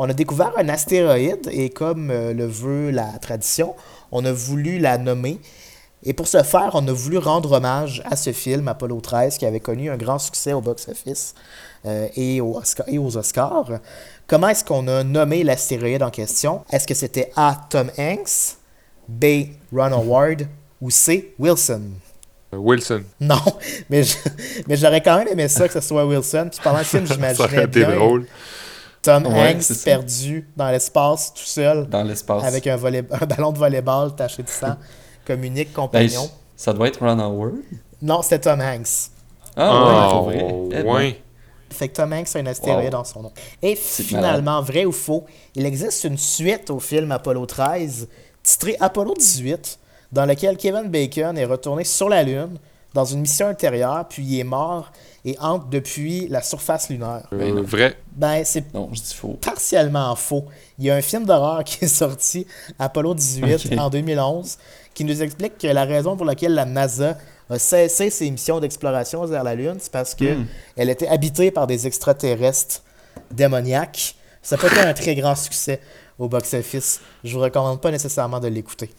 on 0.02 0.08
a 0.08 0.12
découvert 0.14 0.52
un 0.56 0.68
astéroïde 0.68 1.48
et 1.52 1.68
comme 1.70 2.10
euh, 2.10 2.32
le 2.32 2.46
veut 2.46 2.90
la 2.90 3.06
tradition, 3.20 3.74
on 4.12 4.24
a 4.24 4.32
voulu 4.32 4.78
la 4.78 4.96
nommer. 4.98 5.38
Et 6.02 6.14
pour 6.14 6.26
ce 6.26 6.42
faire, 6.42 6.70
on 6.72 6.88
a 6.88 6.92
voulu 6.92 7.18
rendre 7.18 7.52
hommage 7.52 8.02
à 8.10 8.16
ce 8.16 8.32
film, 8.32 8.66
Apollo 8.68 9.00
13, 9.02 9.36
qui 9.36 9.44
avait 9.44 9.60
connu 9.60 9.90
un 9.90 9.98
grand 9.98 10.18
succès 10.18 10.54
au 10.54 10.62
box-office 10.62 11.34
euh, 11.84 12.08
et, 12.16 12.40
au 12.40 12.56
Oscar- 12.56 12.88
et 12.88 12.96
aux 12.98 13.16
Oscars. 13.18 13.68
Comment 14.26 14.48
est-ce 14.48 14.64
qu'on 14.64 14.88
a 14.88 15.04
nommé 15.04 15.44
l'astéroïde 15.44 16.02
en 16.02 16.10
question? 16.10 16.64
Est-ce 16.72 16.86
que 16.86 16.94
c'était 16.94 17.30
A. 17.36 17.66
Tom 17.68 17.90
Hanks, 17.98 18.56
B. 19.08 19.24
Ron 19.72 19.92
Howard 19.92 20.46
ou 20.80 20.90
C. 20.90 21.34
Wilson? 21.38 21.82
Euh, 22.54 22.56
Wilson. 22.56 23.02
non, 23.20 23.36
mais 23.90 24.02
je- 24.02 24.16
mais 24.66 24.76
j'aurais 24.78 25.02
quand 25.02 25.18
même 25.18 25.28
aimé 25.28 25.48
ça 25.48 25.68
que 25.68 25.74
ce 25.74 25.80
soit 25.86 26.06
Wilson. 26.06 26.48
Puis 26.50 26.60
pendant 26.64 26.78
le 26.78 26.84
film, 26.84 27.06
Ça 27.06 27.14
aurait 27.14 27.34
j'imaginais 27.34 27.64
été 27.64 27.84
bien 27.84 27.94
drôle. 27.96 28.26
Tom 29.02 29.26
Ouais, 29.26 29.54
Hanks 29.56 29.82
perdu 29.84 30.48
dans 30.56 30.70
l'espace 30.70 31.32
tout 31.32 31.42
seul 31.44 31.86
Dans 31.88 32.02
l'espace. 32.02 32.44
avec 32.44 32.66
un, 32.66 32.76
volley- 32.76 33.04
un 33.20 33.26
ballon 33.26 33.52
de 33.52 33.58
volleyball 33.58 34.14
taché 34.14 34.42
de 34.42 34.48
sang 34.48 34.76
comme 35.26 35.42
unique 35.44 35.68
Ben, 35.68 35.74
compagnon. 35.82 36.30
ça 36.56 36.72
doit 36.72 36.88
être 36.88 37.00
Ron 37.00 37.18
Howard? 37.18 37.54
Non, 38.02 38.20
c'était 38.22 38.40
Tom 38.40 38.60
Hanks. 38.60 39.10
Ah, 39.56 40.10
Ah, 40.12 40.22
ouais, 40.22 40.36
vrai. 40.36 40.82
Ben. 40.82 40.86
ouais. 40.86 41.22
Fait 41.70 41.88
que 41.88 41.94
Tom 41.94 42.12
Hanks 42.12 42.34
a 42.34 42.38
un 42.40 42.46
astéroïde 42.46 42.86
Wow. 42.86 42.90
dans 42.90 43.04
son 43.04 43.22
nom. 43.22 43.32
Et 43.62 43.76
C'est 43.76 44.02
finalement, 44.02 44.60
vrai 44.60 44.84
ou 44.84 44.92
faux, 44.92 45.24
il 45.54 45.64
existe 45.64 46.04
une 46.04 46.18
suite 46.18 46.68
au 46.70 46.80
film 46.80 47.12
Apollo 47.12 47.46
13, 47.46 48.08
titré 48.42 48.76
Apollo 48.80 49.14
18, 49.14 49.78
dans 50.12 50.26
lequel 50.26 50.56
Kevin 50.56 50.88
Bacon 50.90 51.38
est 51.38 51.44
retourné 51.44 51.84
sur 51.84 52.08
la 52.08 52.22
Lune 52.24 52.58
dans 52.92 53.04
une 53.04 53.20
mission 53.20 53.46
intérieure, 53.46 54.06
puis 54.08 54.24
il 54.24 54.40
est 54.40 54.44
mort 54.44 54.90
et 55.24 55.36
hante 55.40 55.68
depuis 55.70 56.28
la 56.28 56.42
surface 56.42 56.88
lunaire. 56.88 57.26
Euh, 57.32 57.52
non. 57.52 57.62
vrai? 57.62 57.96
Ben, 58.12 58.42
c'est 58.44 58.72
Non, 58.74 58.88
je 58.92 59.00
dis 59.00 59.14
faux. 59.14 59.38
partiellement 59.40 60.14
faux. 60.16 60.44
Il 60.78 60.84
y 60.86 60.90
a 60.90 60.94
un 60.96 61.02
film 61.02 61.24
d'horreur 61.26 61.62
qui 61.64 61.84
est 61.84 61.88
sorti, 61.88 62.46
Apollo 62.78 63.14
18, 63.14 63.54
Ok. 63.72 63.78
en 63.78 63.90
2011, 63.90 64.56
qui 64.94 65.04
nous 65.04 65.22
explique 65.22 65.58
que 65.58 65.66
la 65.66 65.84
raison 65.84 66.16
pour 66.16 66.26
laquelle 66.26 66.54
la 66.54 66.64
NASA 66.64 67.16
a 67.50 67.58
cessé 67.58 68.10
ses 68.10 68.30
missions 68.30 68.60
d'exploration 68.60 69.24
vers 69.26 69.42
la 69.44 69.54
Lune, 69.54 69.76
c'est 69.80 69.90
parce 69.92 70.14
que 70.14 70.36
Hmm. 70.36 70.46
elle 70.76 70.88
était 70.90 71.08
habitée 71.08 71.50
par 71.50 71.66
des 71.66 71.86
extraterrestres 71.86 72.82
démoniaques. 73.30 74.14
Ça 74.42 74.56
peut 74.56 74.68
être 74.68 74.86
un 74.86 74.94
très 74.94 75.14
grand 75.16 75.34
succès 75.34 75.80
au 76.18 76.28
box-office. 76.28 77.00
Je 77.24 77.34
vous 77.34 77.40
recommande 77.42 77.80
pas 77.80 77.90
nécessairement 77.90 78.40
de 78.40 78.48
l'écouter. 78.48 78.90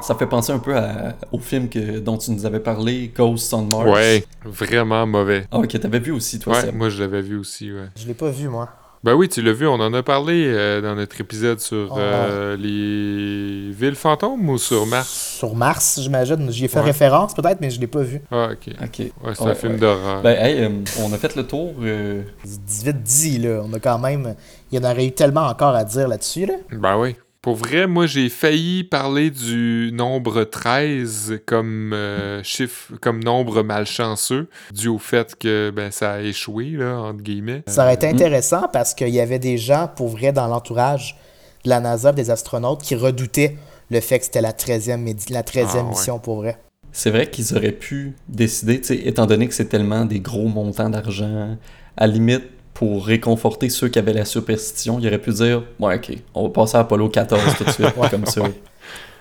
Ça 0.00 0.14
fait 0.14 0.26
penser 0.26 0.52
un 0.52 0.58
peu 0.58 0.76
à- 0.76 1.14
au 1.32 1.38
film 1.38 1.68
que, 1.68 1.98
dont 1.98 2.16
tu 2.18 2.30
nous 2.30 2.46
avais 2.46 2.60
parlé, 2.60 3.10
Ghost 3.16 3.52
on 3.54 3.62
Mars. 3.62 3.88
Ouais, 3.90 4.24
vraiment 4.44 5.06
mauvais. 5.06 5.46
Ah, 5.50 5.58
ok, 5.58 5.80
t'avais 5.80 5.98
vu 5.98 6.12
aussi, 6.12 6.38
toi, 6.38 6.54
Ouais, 6.54 6.60
Seb. 6.60 6.74
moi 6.74 6.88
je 6.88 7.00
l'avais 7.02 7.22
vu 7.22 7.36
aussi, 7.38 7.72
ouais. 7.72 7.88
Je 7.96 8.06
l'ai 8.06 8.14
pas 8.14 8.30
vu, 8.30 8.48
moi. 8.48 8.68
Ben 9.04 9.14
oui, 9.14 9.28
tu 9.28 9.40
l'as 9.40 9.52
vu, 9.52 9.68
on 9.68 9.74
en 9.74 9.92
a 9.94 10.02
parlé 10.02 10.46
euh, 10.48 10.80
dans 10.80 10.96
notre 10.96 11.20
épisode 11.20 11.60
sur 11.60 11.92
Ah. 11.96 11.98
euh, 12.00 12.56
les 12.56 13.70
villes 13.72 13.94
fantômes 13.94 14.48
ou 14.48 14.58
sur 14.58 14.84
Mars? 14.86 15.36
Sur 15.38 15.54
Mars, 15.54 16.00
j'imagine. 16.00 16.50
J'y 16.50 16.64
ai 16.64 16.68
fait 16.68 16.78
Ouais. 16.80 16.86
référence 16.86 17.32
peut-être, 17.34 17.60
mais 17.60 17.70
je 17.70 17.78
l'ai 17.78 17.86
pas 17.86 18.00
vu. 18.02 18.20
Ah, 18.32 18.48
ok. 18.52 18.74
Ok. 18.82 18.98
Ouais, 18.98 19.12
c'est 19.34 19.42
Ouais, 19.44 19.50
un 19.50 19.54
film 19.54 19.72
ouais. 19.74 19.78
d'horreur. 19.78 20.22
Ben, 20.22 20.36
hey, 20.44 20.60
euh, 20.64 20.70
on 21.04 21.12
a 21.12 21.18
fait 21.18 21.36
le 21.36 21.46
tour. 21.46 21.74
euh, 21.82 22.22
18 22.44 23.02
dit 23.02 23.38
là. 23.38 23.60
On 23.64 23.72
a 23.74 23.78
quand 23.78 23.98
même. 23.98 24.34
Il 24.72 24.78
y 24.80 24.84
en 24.84 24.90
aurait 24.90 25.06
eu 25.06 25.12
tellement 25.12 25.46
encore 25.46 25.74
à 25.76 25.84
dire 25.84 26.08
là-dessus, 26.08 26.46
là. 26.46 26.54
Ben 26.72 26.98
oui. 26.98 27.14
Pour 27.46 27.54
vrai, 27.54 27.86
moi 27.86 28.06
j'ai 28.06 28.28
failli 28.28 28.82
parler 28.82 29.30
du 29.30 29.90
nombre 29.92 30.42
13 30.42 31.42
comme 31.46 31.92
euh, 31.92 32.42
chiffre, 32.42 32.94
comme 33.00 33.22
nombre 33.22 33.62
malchanceux, 33.62 34.48
dû 34.74 34.88
au 34.88 34.98
fait 34.98 35.36
que 35.38 35.70
ben, 35.70 35.92
ça 35.92 36.14
a 36.14 36.20
échoué, 36.22 36.70
là, 36.70 36.98
entre 36.98 37.22
guillemets. 37.22 37.62
Ça 37.68 37.84
aurait 37.84 37.94
été 37.94 38.08
intéressant 38.08 38.64
parce 38.72 38.94
qu'il 38.94 39.10
y 39.10 39.20
avait 39.20 39.38
des 39.38 39.58
gens, 39.58 39.88
pour 39.94 40.08
vrai, 40.08 40.32
dans 40.32 40.48
l'entourage 40.48 41.16
de 41.64 41.70
la 41.70 41.78
NASA, 41.78 42.10
des 42.10 42.32
astronautes, 42.32 42.82
qui 42.82 42.96
redoutaient 42.96 43.56
le 43.92 44.00
fait 44.00 44.18
que 44.18 44.24
c'était 44.24 44.40
la 44.40 44.50
13e, 44.50 45.04
médi- 45.04 45.32
la 45.32 45.44
13e 45.44 45.66
Ah, 45.68 45.82
ouais. 45.84 45.90
mission, 45.90 46.18
pour 46.18 46.38
vrai. 46.38 46.58
C'est 46.90 47.10
vrai 47.10 47.30
qu'ils 47.30 47.54
auraient 47.56 47.70
pu 47.70 48.14
décider, 48.28 48.80
tu 48.80 48.88
sais, 48.88 48.96
étant 49.06 49.26
donné 49.26 49.46
que 49.46 49.54
c'est 49.54 49.66
tellement 49.68 50.04
des 50.04 50.18
gros 50.18 50.48
montants 50.48 50.90
d'argent, 50.90 51.56
à 51.96 52.08
la 52.08 52.12
limite, 52.12 52.42
pour 52.76 53.06
réconforter 53.06 53.70
ceux 53.70 53.88
qui 53.88 53.98
avaient 53.98 54.12
la 54.12 54.26
superstition, 54.26 54.98
ils 55.00 55.06
auraient 55.06 55.18
pu 55.20 55.30
dire 55.30 55.62
Ouais, 55.80 55.96
ok, 55.96 56.12
on 56.34 56.42
va 56.44 56.48
passer 56.50 56.76
à 56.76 56.80
Apollo 56.80 57.08
14 57.08 57.56
tout 57.56 57.64
de 57.64 57.70
suite, 57.70 57.94
comme 58.10 58.26
ça. 58.26 58.42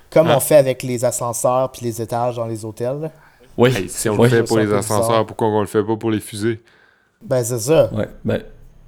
Comme 0.10 0.30
on 0.30 0.42
fait 0.42 0.58
avec 0.58 0.84
les 0.84 1.06
ascenseurs 1.06 1.72
puis 1.72 1.86
les 1.86 2.02
étages 2.02 2.36
dans 2.36 2.48
les 2.48 2.66
hôtels. 2.66 3.10
Oui, 3.58 3.74
Hey, 3.74 3.88
si 3.88 4.10
on 4.10 4.22
le 4.22 4.28
fait 4.28 4.44
pour 4.44 4.60
les 4.60 4.72
ascenseurs, 4.74 5.08
bizarre. 5.08 5.26
pourquoi 5.26 5.48
on 5.48 5.62
le 5.62 5.68
fait 5.68 5.84
pas 5.84 5.96
pour 5.96 6.12
les 6.12 6.20
fusées? 6.20 6.62
Ben, 7.22 7.44
c'est 7.46 7.60
ça. 7.60 7.90
ouais, 7.94 8.10
ben, 8.26 8.42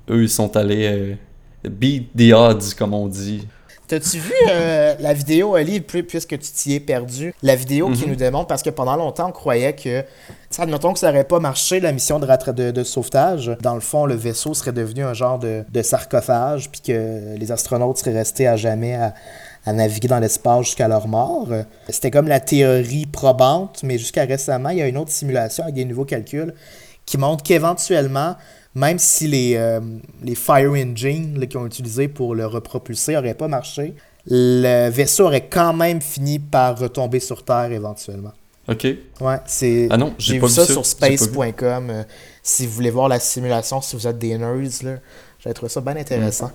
eux, 0.10 0.24
ils 0.24 0.30
sont 0.30 0.56
allés 0.58 1.18
euh, 1.66 1.70
beat 1.70 2.10
the 2.18 2.34
odds, 2.34 2.74
comme 2.78 2.94
on 2.94 3.08
dit. 3.08 3.48
T'as-tu 3.88 4.18
vu 4.20 4.34
euh, 4.50 4.96
la 5.00 5.14
vidéo, 5.14 5.56
Ali, 5.56 5.80
pu- 5.80 6.04
puisque 6.04 6.38
tu 6.38 6.52
t'y 6.52 6.74
es 6.76 6.80
perdu? 6.82 7.34
La 7.42 7.56
vidéo 7.56 7.90
qui 7.92 8.04
Mhm. 8.04 8.10
nous 8.10 8.16
démontre, 8.18 8.48
parce 8.48 8.62
que 8.62 8.70
pendant 8.70 8.98
longtemps, 8.98 9.30
on 9.30 9.32
croyait 9.32 9.74
que, 9.74 10.04
admettons 10.58 10.92
que 10.92 11.00
ça 11.00 11.08
n'aurait 11.10 11.24
pas 11.24 11.40
marché, 11.40 11.80
la 11.80 11.94
mission 11.94 12.20
de, 12.20 12.28
de, 12.52 12.72
de 12.72 12.84
sauvetage. 12.84 13.56
Dans 13.62 13.76
le 13.76 13.80
fond, 13.80 14.06
le 14.06 14.16
vaisseau 14.16 14.54
serait 14.54 14.74
devenu 14.74 15.04
un 15.06 15.14
genre 15.14 15.40
de, 15.40 15.64
de 15.72 15.82
sarcophage, 15.82 16.70
puis 16.70 16.82
que 16.82 17.36
les 17.38 17.52
astronautes 17.52 17.98
seraient 18.00 18.14
restés 18.18 18.46
à 18.48 18.58
jamais 18.58 18.96
à, 18.96 19.14
à 19.66 19.72
naviguer 19.72 20.10
dans 20.10 20.20
l'espace 20.20 20.66
jusqu'à 20.66 20.90
leur 20.90 21.08
mort. 21.08 21.48
C'était 21.88 22.12
comme 22.12 22.28
la 22.28 22.42
théorie 22.42 23.06
probante, 23.06 23.80
mais 23.84 23.98
jusqu'à 23.98 24.26
récemment, 24.26 24.70
il 24.70 24.80
y 24.80 24.82
a 24.82 24.88
une 24.88 24.98
autre 24.98 25.12
simulation 25.12 25.64
avec 25.64 25.76
des 25.76 25.86
nouveaux 25.86 26.06
calculs 26.06 26.54
qui 27.06 27.18
montrent 27.18 27.44
qu'éventuellement, 27.44 28.36
même 28.78 29.00
si 29.00 29.28
les, 29.28 29.56
euh, 29.56 29.80
les 30.22 30.36
Fire 30.36 30.72
Engine 30.72 31.48
qu'ils 31.48 31.58
ont 31.58 31.66
utilisés 31.66 32.08
pour 32.08 32.36
le 32.36 32.46
repropulser 32.46 33.14
n'auraient 33.14 33.34
pas 33.34 33.48
marché, 33.48 33.96
le 34.28 34.90
vaisseau 34.90 35.26
aurait 35.26 35.48
quand 35.48 35.74
même 35.74 36.00
fini 36.00 36.38
par 36.38 36.78
retomber 36.78 37.20
sur 37.20 37.44
Terre 37.44 37.72
éventuellement. 37.72 38.34
Ok. 38.68 38.86
Ouais, 39.20 39.38
c'est. 39.48 39.88
Ah 39.90 39.98
non, 39.98 40.14
j'ai 40.20 40.38
vu 40.38 40.48
ça 40.48 40.66
ça, 40.66 40.74
sur 40.74 40.86
space.com. 40.86 41.90
euh, 41.90 42.04
si 42.44 42.68
vous 42.68 42.74
voulez 42.74 42.92
voir 42.92 43.08
la 43.08 43.20
simulation, 43.20 43.82
si 43.82 43.96
vous 43.96 44.06
êtes 44.06 44.20
des 44.20 44.38
nerds, 44.38 44.56
là, 44.84 44.98
j'ai 45.40 45.54
trouvé 45.54 45.70
ça 45.70 45.82
bien 45.82 45.96
intéressant. 45.96 46.52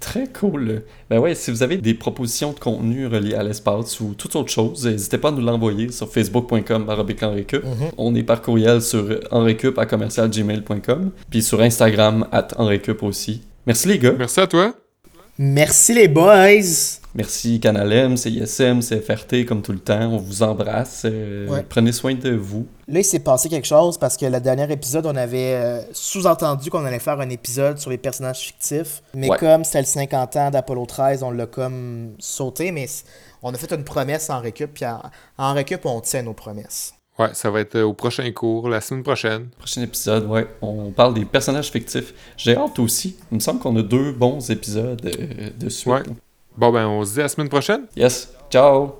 Très 0.00 0.26
cool. 0.28 0.82
Ben 1.10 1.18
ouais, 1.18 1.34
si 1.34 1.50
vous 1.50 1.62
avez 1.62 1.78
des 1.78 1.94
propositions 1.94 2.52
de 2.52 2.58
contenu 2.58 3.06
reliées 3.06 3.34
à 3.34 3.42
l'espace 3.42 3.98
ou 4.00 4.14
toute 4.16 4.36
autre 4.36 4.50
chose, 4.50 4.86
n'hésitez 4.86 5.18
pas 5.18 5.28
à 5.28 5.32
nous 5.32 5.40
l'envoyer 5.40 5.90
sur 5.90 6.10
facebook.com 6.10 6.86
enrecup. 6.88 7.64
Mhm. 7.64 7.90
On 7.96 8.14
est 8.14 8.22
par 8.22 8.42
courriel 8.42 8.82
sur 8.82 9.18
enrecup 9.30 9.78
à 9.78 9.86
commercialgmail.com 9.86 11.10
puis 11.30 11.42
sur 11.42 11.60
Instagram 11.60 12.26
at 12.32 12.48
enrecup 12.56 13.02
aussi. 13.02 13.42
Merci 13.66 13.88
les 13.88 13.98
gars. 13.98 14.14
Merci 14.16 14.40
à 14.40 14.46
toi. 14.46 14.85
Merci 15.38 15.92
les 15.92 16.08
boys! 16.08 16.98
Merci 17.14 17.60
Canal 17.60 17.92
M, 17.92 18.16
CISM, 18.16 18.80
CFRT 18.80 19.44
comme 19.46 19.62
tout 19.62 19.72
le 19.72 19.78
temps. 19.78 20.12
On 20.12 20.16
vous 20.18 20.42
embrasse. 20.42 21.02
Euh, 21.06 21.48
Ouais. 21.48 21.64
Prenez 21.68 21.92
soin 21.92 22.14
de 22.14 22.30
vous. 22.34 22.66
Là, 22.88 23.00
il 23.00 23.04
s'est 23.04 23.20
passé 23.20 23.48
quelque 23.48 23.66
chose 23.66 23.96
parce 23.98 24.16
que 24.16 24.26
le 24.26 24.38
dernier 24.40 24.70
épisode, 24.70 25.06
on 25.06 25.16
avait 25.16 25.54
euh, 25.54 25.80
sous-entendu 25.92 26.70
qu'on 26.70 26.84
allait 26.84 26.98
faire 26.98 27.18
un 27.20 27.28
épisode 27.30 27.78
sur 27.78 27.90
les 27.90 27.96
personnages 27.98 28.40
fictifs. 28.40 29.02
Mais 29.14 29.30
Ouais. 29.30 29.38
comme 29.38 29.64
c'était 29.64 29.80
le 29.80 29.86
50 29.86 30.36
ans 30.36 30.50
d'Apollo 30.50 30.84
13, 30.86 31.22
on 31.22 31.30
l'a 31.30 31.46
comme 31.46 32.12
sauté. 32.18 32.70
Mais 32.72 32.86
on 33.42 33.52
a 33.52 33.56
fait 33.58 33.72
une 33.72 33.84
promesse 33.84 34.28
en 34.30 34.40
récup. 34.40 34.72
Puis 34.74 34.84
en, 34.84 35.00
en 35.38 35.54
récup, 35.54 35.84
on 35.86 36.00
tient 36.00 36.22
nos 36.22 36.34
promesses. 36.34 36.92
Ouais, 37.18 37.30
ça 37.32 37.50
va 37.50 37.60
être 37.60 37.76
euh, 37.76 37.84
au 37.84 37.94
prochain 37.94 38.30
cours, 38.32 38.68
la 38.68 38.80
semaine 38.80 39.02
prochaine. 39.02 39.48
Prochain 39.58 39.82
épisode, 39.82 40.26
ouais, 40.26 40.46
on 40.60 40.90
parle 40.90 41.14
des 41.14 41.24
personnages 41.24 41.70
fictifs. 41.70 42.12
J'ai 42.36 42.56
hâte 42.56 42.78
aussi. 42.78 43.16
Il 43.32 43.36
me 43.36 43.40
semble 43.40 43.58
qu'on 43.60 43.74
a 43.76 43.82
deux 43.82 44.12
bons 44.12 44.50
épisodes 44.50 45.00
euh, 45.04 45.50
de 45.58 45.68
suite. 45.68 45.86
Ouais. 45.86 46.02
Bon, 46.56 46.70
ben, 46.70 46.86
on 46.86 47.04
se 47.04 47.14
dit 47.14 47.20
à 47.20 47.24
la 47.24 47.28
semaine 47.28 47.48
prochaine. 47.48 47.86
Yes. 47.96 48.32
Ciao. 48.50 48.98